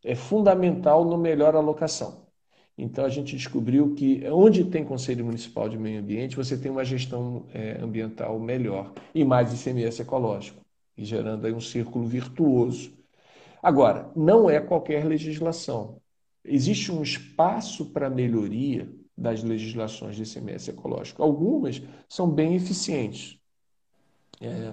é 0.02 0.14
fundamental 0.14 1.04
no 1.04 1.18
melhor 1.18 1.54
alocação. 1.54 2.27
Então 2.78 3.04
a 3.04 3.08
gente 3.08 3.34
descobriu 3.34 3.92
que 3.96 4.24
onde 4.30 4.64
tem 4.64 4.84
Conselho 4.84 5.24
Municipal 5.24 5.68
de 5.68 5.76
Meio 5.76 5.98
Ambiente, 5.98 6.36
você 6.36 6.56
tem 6.56 6.70
uma 6.70 6.84
gestão 6.84 7.44
é, 7.52 7.76
ambiental 7.82 8.38
melhor 8.38 8.92
e 9.12 9.24
mais 9.24 9.52
ICMS 9.52 10.02
ecológico, 10.02 10.60
e 10.96 11.04
gerando 11.04 11.44
aí 11.44 11.52
um 11.52 11.60
círculo 11.60 12.06
virtuoso. 12.06 12.92
Agora, 13.60 14.08
não 14.14 14.48
é 14.48 14.60
qualquer 14.60 15.04
legislação. 15.04 16.00
Existe 16.44 16.92
um 16.92 17.02
espaço 17.02 17.86
para 17.86 18.08
melhoria 18.08 18.88
das 19.16 19.42
legislações 19.42 20.14
de 20.14 20.22
ICMS 20.22 20.70
ecológico. 20.70 21.20
Algumas 21.20 21.82
são 22.08 22.30
bem 22.30 22.54
eficientes. 22.54 23.36
É, 24.40 24.72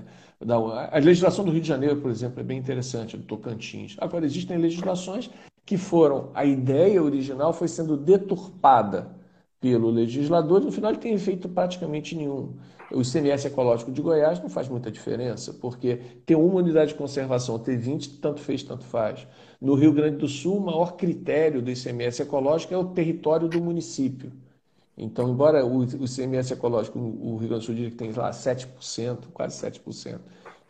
a 0.92 1.00
legislação 1.00 1.44
do 1.44 1.50
Rio 1.50 1.62
de 1.62 1.68
Janeiro, 1.68 2.00
por 2.00 2.12
exemplo, 2.12 2.40
é 2.40 2.44
bem 2.44 2.60
interessante, 2.60 3.18
do 3.18 3.24
Tocantins. 3.24 3.96
Agora, 3.98 4.26
existem 4.26 4.60
legislações 4.60 5.28
que 5.66 5.78
foram, 5.78 6.30
a 6.34 6.46
ideia 6.46 7.02
original 7.02 7.52
foi 7.52 7.68
sendo 7.68 7.98
deturpada 7.98 9.16
pelo 9.60 9.90
legislador, 9.90 10.62
no 10.62 10.72
final 10.72 10.92
ele 10.92 11.00
tem 11.00 11.14
efeito 11.14 11.50
praticamente 11.50 12.16
nenhum. 12.16 12.54
O 12.92 13.02
ICMS 13.02 13.48
ecológico 13.48 13.92
de 13.92 14.00
Goiás 14.00 14.40
não 14.40 14.48
faz 14.48 14.70
muita 14.70 14.92
diferença, 14.92 15.52
porque 15.54 16.00
ter 16.24 16.36
uma 16.36 16.60
unidade 16.60 16.92
de 16.92 16.98
conservação, 16.98 17.58
ter 17.58 17.76
20, 17.76 18.20
tanto 18.20 18.42
fez, 18.42 18.62
tanto 18.62 18.84
faz. 18.84 19.26
No 19.60 19.74
Rio 19.74 19.92
Grande 19.92 20.18
do 20.18 20.28
Sul, 20.28 20.58
o 20.58 20.62
maior 20.62 20.96
critério 20.96 21.64
do 21.64 21.72
ICMS 21.72 22.22
ecológico 22.22 22.74
é 22.76 22.78
o 22.78 22.86
território 22.86 23.48
do 23.48 23.60
município. 23.60 24.32
Então, 24.96 25.28
embora 25.30 25.66
o 25.66 25.84
ICMS 25.84 26.54
ecológico, 26.54 27.00
o 27.00 27.38
Rio 27.38 27.50
Grande 27.50 27.64
do 27.64 27.66
Sul 27.66 27.76
diga 27.76 27.90
que 27.90 27.98
tem 27.98 28.12
lá 28.12 28.30
7%, 28.30 29.18
quase 29.34 29.66
7% 29.66 30.20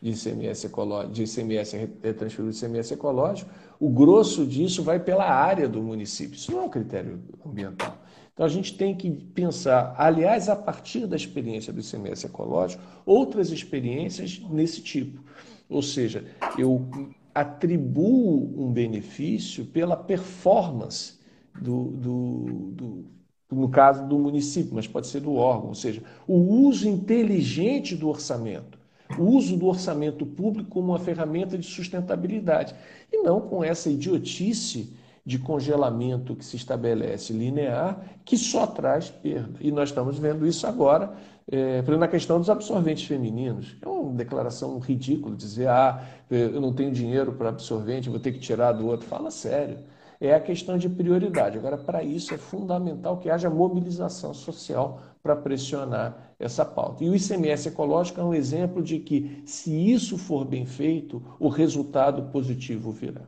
de 0.06 0.12
ICMS, 0.12 0.68
ecológico, 0.68 1.14
de 1.14 1.24
ICMS 1.24 1.88
transferido 2.18 2.51
de 2.51 2.58
ICMS 2.58 2.93
ecológico, 2.93 3.49
o 3.80 3.89
grosso 3.89 4.45
disso 4.45 4.84
vai 4.84 4.99
pela 4.99 5.26
área 5.26 5.68
do 5.68 5.82
município. 5.82 6.36
Isso 6.36 6.51
não 6.51 6.60
é 6.60 6.64
um 6.64 6.70
critério 6.70 7.20
ambiental. 7.43 7.97
Então 8.32 8.45
a 8.45 8.49
gente 8.49 8.78
tem 8.78 8.95
que 8.95 9.10
pensar, 9.10 9.95
aliás, 9.97 10.47
a 10.47 10.56
partir 10.56 11.08
da 11.08 11.16
experiência 11.16 11.74
do 11.74 11.80
ICMS 11.80 12.28
ecológico, 12.28 12.84
outras 13.06 13.49
experiências 13.51 14.39
nesse 14.49 14.82
tipo. 14.82 15.24
Ou 15.68 15.82
seja, 15.82 16.24
eu 16.58 16.88
atribuo 17.34 18.64
um 18.64 18.72
benefício 18.72 19.66
pela 19.66 19.97
performance 19.97 21.16
do, 21.60 21.86
do, 21.86 22.45
do, 22.72 23.06
no 23.51 23.70
caso 23.70 24.08
do 24.08 24.20
município, 24.20 24.76
mas 24.76 24.88
pode 24.88 25.08
ser 25.08 25.22
do 25.22 25.34
órgão, 25.34 25.70
ou 25.70 25.76
seja, 25.76 26.03
o 26.28 26.36
uso 26.36 26.88
inteligente 26.88 27.95
do 27.95 28.08
orçamento, 28.08 28.78
o 29.18 29.24
uso 29.24 29.58
do 29.58 29.68
orçamento 29.68 30.26
público 30.26 30.70
como 30.70 30.91
uma 30.91 30.99
ferramenta 30.99 31.58
de 31.58 31.66
sustentabilidade, 31.66 32.76
e 33.12 33.22
não 33.24 33.39
com 33.41 33.64
essa 33.64 33.89
idiotice 33.89 34.93
de 35.26 35.39
congelamento 35.39 36.36
que 36.36 36.45
se 36.45 36.56
estabelece 36.56 37.34
linear, 37.34 37.99
que 38.24 38.38
só 38.38 38.68
traz 38.68 39.10
perda. 39.10 39.58
E 39.60 39.72
nós 39.72 39.89
estamos 39.89 40.20
vendo 40.20 40.45
isso 40.45 40.68
agora, 40.68 41.16
é, 41.51 41.82
na 41.82 42.08
questão 42.08 42.38
dos 42.39 42.49
absorventes 42.49 43.06
femininos. 43.06 43.76
É 43.82 43.88
uma 43.88 44.14
declaração 44.14 44.78
ridícula 44.78 45.36
dizer, 45.36 45.68
ah, 45.68 46.03
eu 46.30 46.62
não 46.62 46.74
tenho 46.74 46.91
dinheiro 46.91 47.34
para 47.34 47.49
absorvente, 47.49 48.10
vou 48.10 48.20
ter 48.20 48.34
que 48.34 48.39
tirar 48.39 48.74
do 48.74 48.88
outro. 48.88 49.08
Fala 49.08 49.32
sério. 49.32 49.80
É 50.20 50.34
a 50.34 50.39
questão 50.39 50.78
de 50.78 50.88
prioridade. 50.88 51.58
Agora, 51.58 51.78
para 51.78 52.03
isso 52.03 52.34
é 52.34 52.38
fundamental 52.38 53.18
que 53.18 53.30
haja 53.30 53.49
mobilização 53.49 54.34
social 54.34 55.01
para 55.22 55.36
pressionar 55.36 56.25
essa 56.40 56.66
pauta. 56.66 57.04
E 57.04 57.10
o 57.10 57.16
ICMS 57.16 57.68
ecológico 57.70 58.20
é 58.20 58.24
um 58.24 58.34
exemplo 58.34 58.82
de 58.84 59.00
que, 59.00 59.42
se 59.46 59.72
isso 59.92 60.18
for 60.18 60.46
bem 60.46 60.66
feito, 60.66 61.22
o 61.40 61.50
resultado 61.50 62.32
positivo 62.32 62.92
virá. 62.92 63.26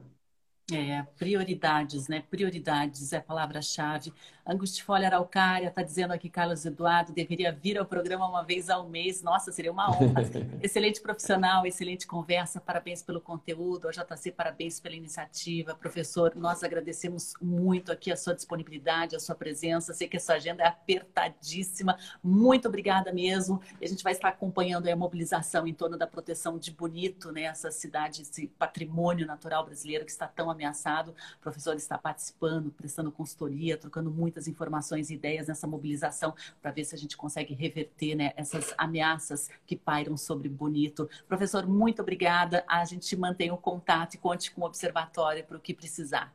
É, 0.70 1.02
prioridades, 1.18 2.10
né? 2.10 2.22
Prioridades 2.30 3.14
é 3.14 3.18
a 3.18 3.22
palavra-chave. 3.22 4.14
Angustifolia 4.48 5.08
Araucária 5.08 5.68
está 5.68 5.84
dizendo 5.84 6.14
aqui, 6.14 6.30
Carlos 6.30 6.66
Eduardo, 6.66 7.12
deveria 7.12 7.52
vir 7.52 7.78
ao 7.78 7.86
programa 7.86 8.26
uma 8.30 8.44
vez 8.44 8.70
ao 8.70 8.88
mês. 8.88 9.22
Nossa, 9.22 9.52
seria 9.52 9.72
uma 9.72 9.92
honra. 9.92 10.22
excelente 10.64 11.02
profissional, 11.02 11.66
excelente 11.66 12.08
conversa. 12.08 12.62
Parabéns 12.62 13.04
pelo 13.04 13.20
conteúdo. 13.20 13.90
A 13.90 13.92
JC, 13.92 14.32
parabéns 14.32 14.80
pela 14.80 14.96
iniciativa. 14.96 15.76
Professor, 15.76 16.34
nós 16.34 16.64
agradecemos 16.64 17.34
muito 17.42 17.92
aqui 17.92 18.10
a 18.10 18.16
sua 18.16 18.34
disponibilidade, 18.34 19.18
a 19.18 19.20
sua 19.20 19.36
presença. 19.36 19.94
Sei 19.94 20.08
que 20.08 20.16
a 20.16 20.20
sua 20.20 20.36
agenda 20.36 20.64
é 20.64 20.68
apertadíssima. 20.68 21.98
Muito 22.24 22.70
obrigada 22.70 23.12
mesmo. 23.12 23.60
E 23.82 23.86
a 23.86 23.88
gente 23.90 24.02
vai 24.02 24.14
estar 24.14 24.30
acompanhando 24.30 24.88
a 24.88 24.96
mobilização 24.96 25.68
em 25.68 25.74
torno 25.74 25.98
da 25.98 26.08
proteção 26.08 26.58
de 26.58 26.72
Bonito, 26.72 27.34
né? 27.34 27.44
Essa 27.44 27.70
cidade, 27.70 28.22
esse 28.22 28.48
patrimônio 28.48 29.28
natural 29.28 29.66
brasileiro 29.66 30.06
que 30.06 30.12
está 30.12 30.26
tão 30.26 30.50
ameaçado. 30.50 31.14
O 31.38 31.42
professor 31.42 31.76
está 31.76 31.98
participando, 31.98 32.72
prestando 32.72 33.12
consultoria, 33.12 33.78
trocando 33.78 34.10
muitas 34.38 34.48
informações 34.48 35.10
e 35.10 35.16
ideias 35.16 35.48
nessa 35.48 35.66
mobilização 35.66 36.34
para 36.62 36.72
ver 36.72 36.86
se 36.86 36.94
a 36.94 36.98
gente 36.98 37.18
consegue 37.18 37.56
reverter 37.56 38.16
né, 38.16 38.34
essas 38.36 38.74
ameaças 38.78 39.50
que 39.66 39.76
pairam 39.76 40.16
sobre 40.16 40.48
Bonito. 40.48 41.10
Professor, 41.28 41.68
muito 41.68 42.02
obrigada. 42.02 42.64
A 42.68 42.86
gente 42.86 43.16
mantém 43.16 43.52
o 43.52 43.58
contato 43.58 44.14
e 44.14 44.18
conte 44.18 44.52
com 44.52 44.62
o 44.62 44.66
observatório 44.66 45.44
para 45.44 45.58
o 45.58 45.60
que 45.60 45.74
precisar. 45.74 46.32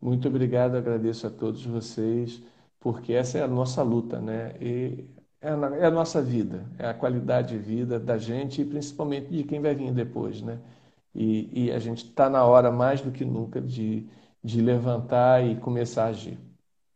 Muito 0.00 0.28
obrigado, 0.28 0.76
agradeço 0.76 1.26
a 1.26 1.30
todos 1.30 1.64
vocês, 1.64 2.42
porque 2.80 3.12
essa 3.12 3.38
é 3.38 3.42
a 3.42 3.48
nossa 3.48 3.82
luta, 3.82 4.20
né? 4.20 4.54
E 4.60 5.04
é 5.40 5.48
a, 5.48 5.76
é 5.76 5.86
a 5.86 5.90
nossa 5.90 6.20
vida, 6.20 6.66
é 6.78 6.88
a 6.88 6.94
qualidade 6.94 7.56
de 7.56 7.58
vida 7.58 7.98
da 7.98 8.18
gente 8.18 8.60
e 8.60 8.64
principalmente 8.64 9.28
de 9.28 9.44
quem 9.44 9.60
vai 9.60 9.74
vir 9.74 9.92
depois, 9.92 10.42
né? 10.42 10.58
E, 11.14 11.66
e 11.66 11.72
a 11.72 11.78
gente 11.78 12.04
está 12.04 12.28
na 12.28 12.44
hora 12.44 12.70
mais 12.70 13.00
do 13.00 13.10
que 13.10 13.24
nunca 13.24 13.60
de, 13.60 14.06
de 14.44 14.60
levantar 14.60 15.44
e 15.44 15.56
começar 15.56 16.04
a 16.04 16.08
agir. 16.08 16.38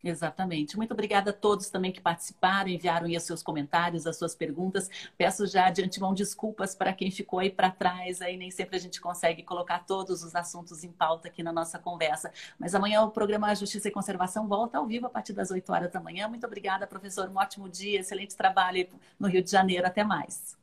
Exatamente. 0.03 0.78
Muito 0.78 0.92
obrigada 0.92 1.30
a 1.30 1.34
todos 1.34 1.68
também 1.68 1.92
que 1.92 2.01
participaram, 2.01 2.70
enviaram 2.70 3.07
aí 3.07 3.16
os 3.16 3.22
seus 3.22 3.42
comentários, 3.42 4.07
as 4.07 4.16
suas 4.16 4.34
perguntas. 4.34 4.88
Peço 5.16 5.46
já 5.46 5.68
de 5.70 5.82
antemão 5.82 6.14
desculpas 6.14 6.74
para 6.74 6.92
quem 6.92 7.11
ficou 7.11 7.38
aí 7.38 7.51
para 7.51 7.70
trás, 7.70 8.22
aí 8.22 8.36
nem 8.36 8.51
sempre 8.51 8.76
a 8.76 8.80
gente 8.80 9.01
consegue 9.01 9.42
colocar 9.42 9.80
todos 9.80 10.22
os 10.22 10.34
assuntos 10.34 10.82
em 10.84 10.90
pauta 10.90 11.28
aqui 11.28 11.42
na 11.42 11.53
nossa 11.53 11.78
conversa. 11.78 12.32
Mas 12.59 12.74
amanhã 12.74 13.03
o 13.03 13.11
programa 13.11 13.55
Justiça 13.55 13.88
e 13.88 13.90
Conservação 13.90 14.48
volta 14.48 14.78
ao 14.78 14.86
vivo 14.86 15.07
a 15.07 15.11
partir 15.11 15.34
das 15.34 15.51
8 15.51 15.70
horas 15.70 15.92
da 15.92 16.01
manhã. 16.01 16.28
Muito 16.28 16.46
obrigada, 16.46 16.86
professor. 16.86 17.28
Um 17.28 17.36
ótimo 17.36 17.68
dia, 17.68 18.01
excelente 18.01 18.34
trabalho 18.34 18.88
no 19.18 19.28
Rio 19.28 19.42
de 19.42 19.51
Janeiro. 19.51 19.86
Até 19.86 20.03
mais. 20.03 20.57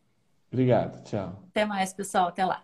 Obrigado. 0.51 1.03
Tchau. 1.03 1.43
Até 1.49 1.65
mais, 1.65 1.93
pessoal. 1.93 2.29
Até 2.29 2.43
lá. 2.43 2.63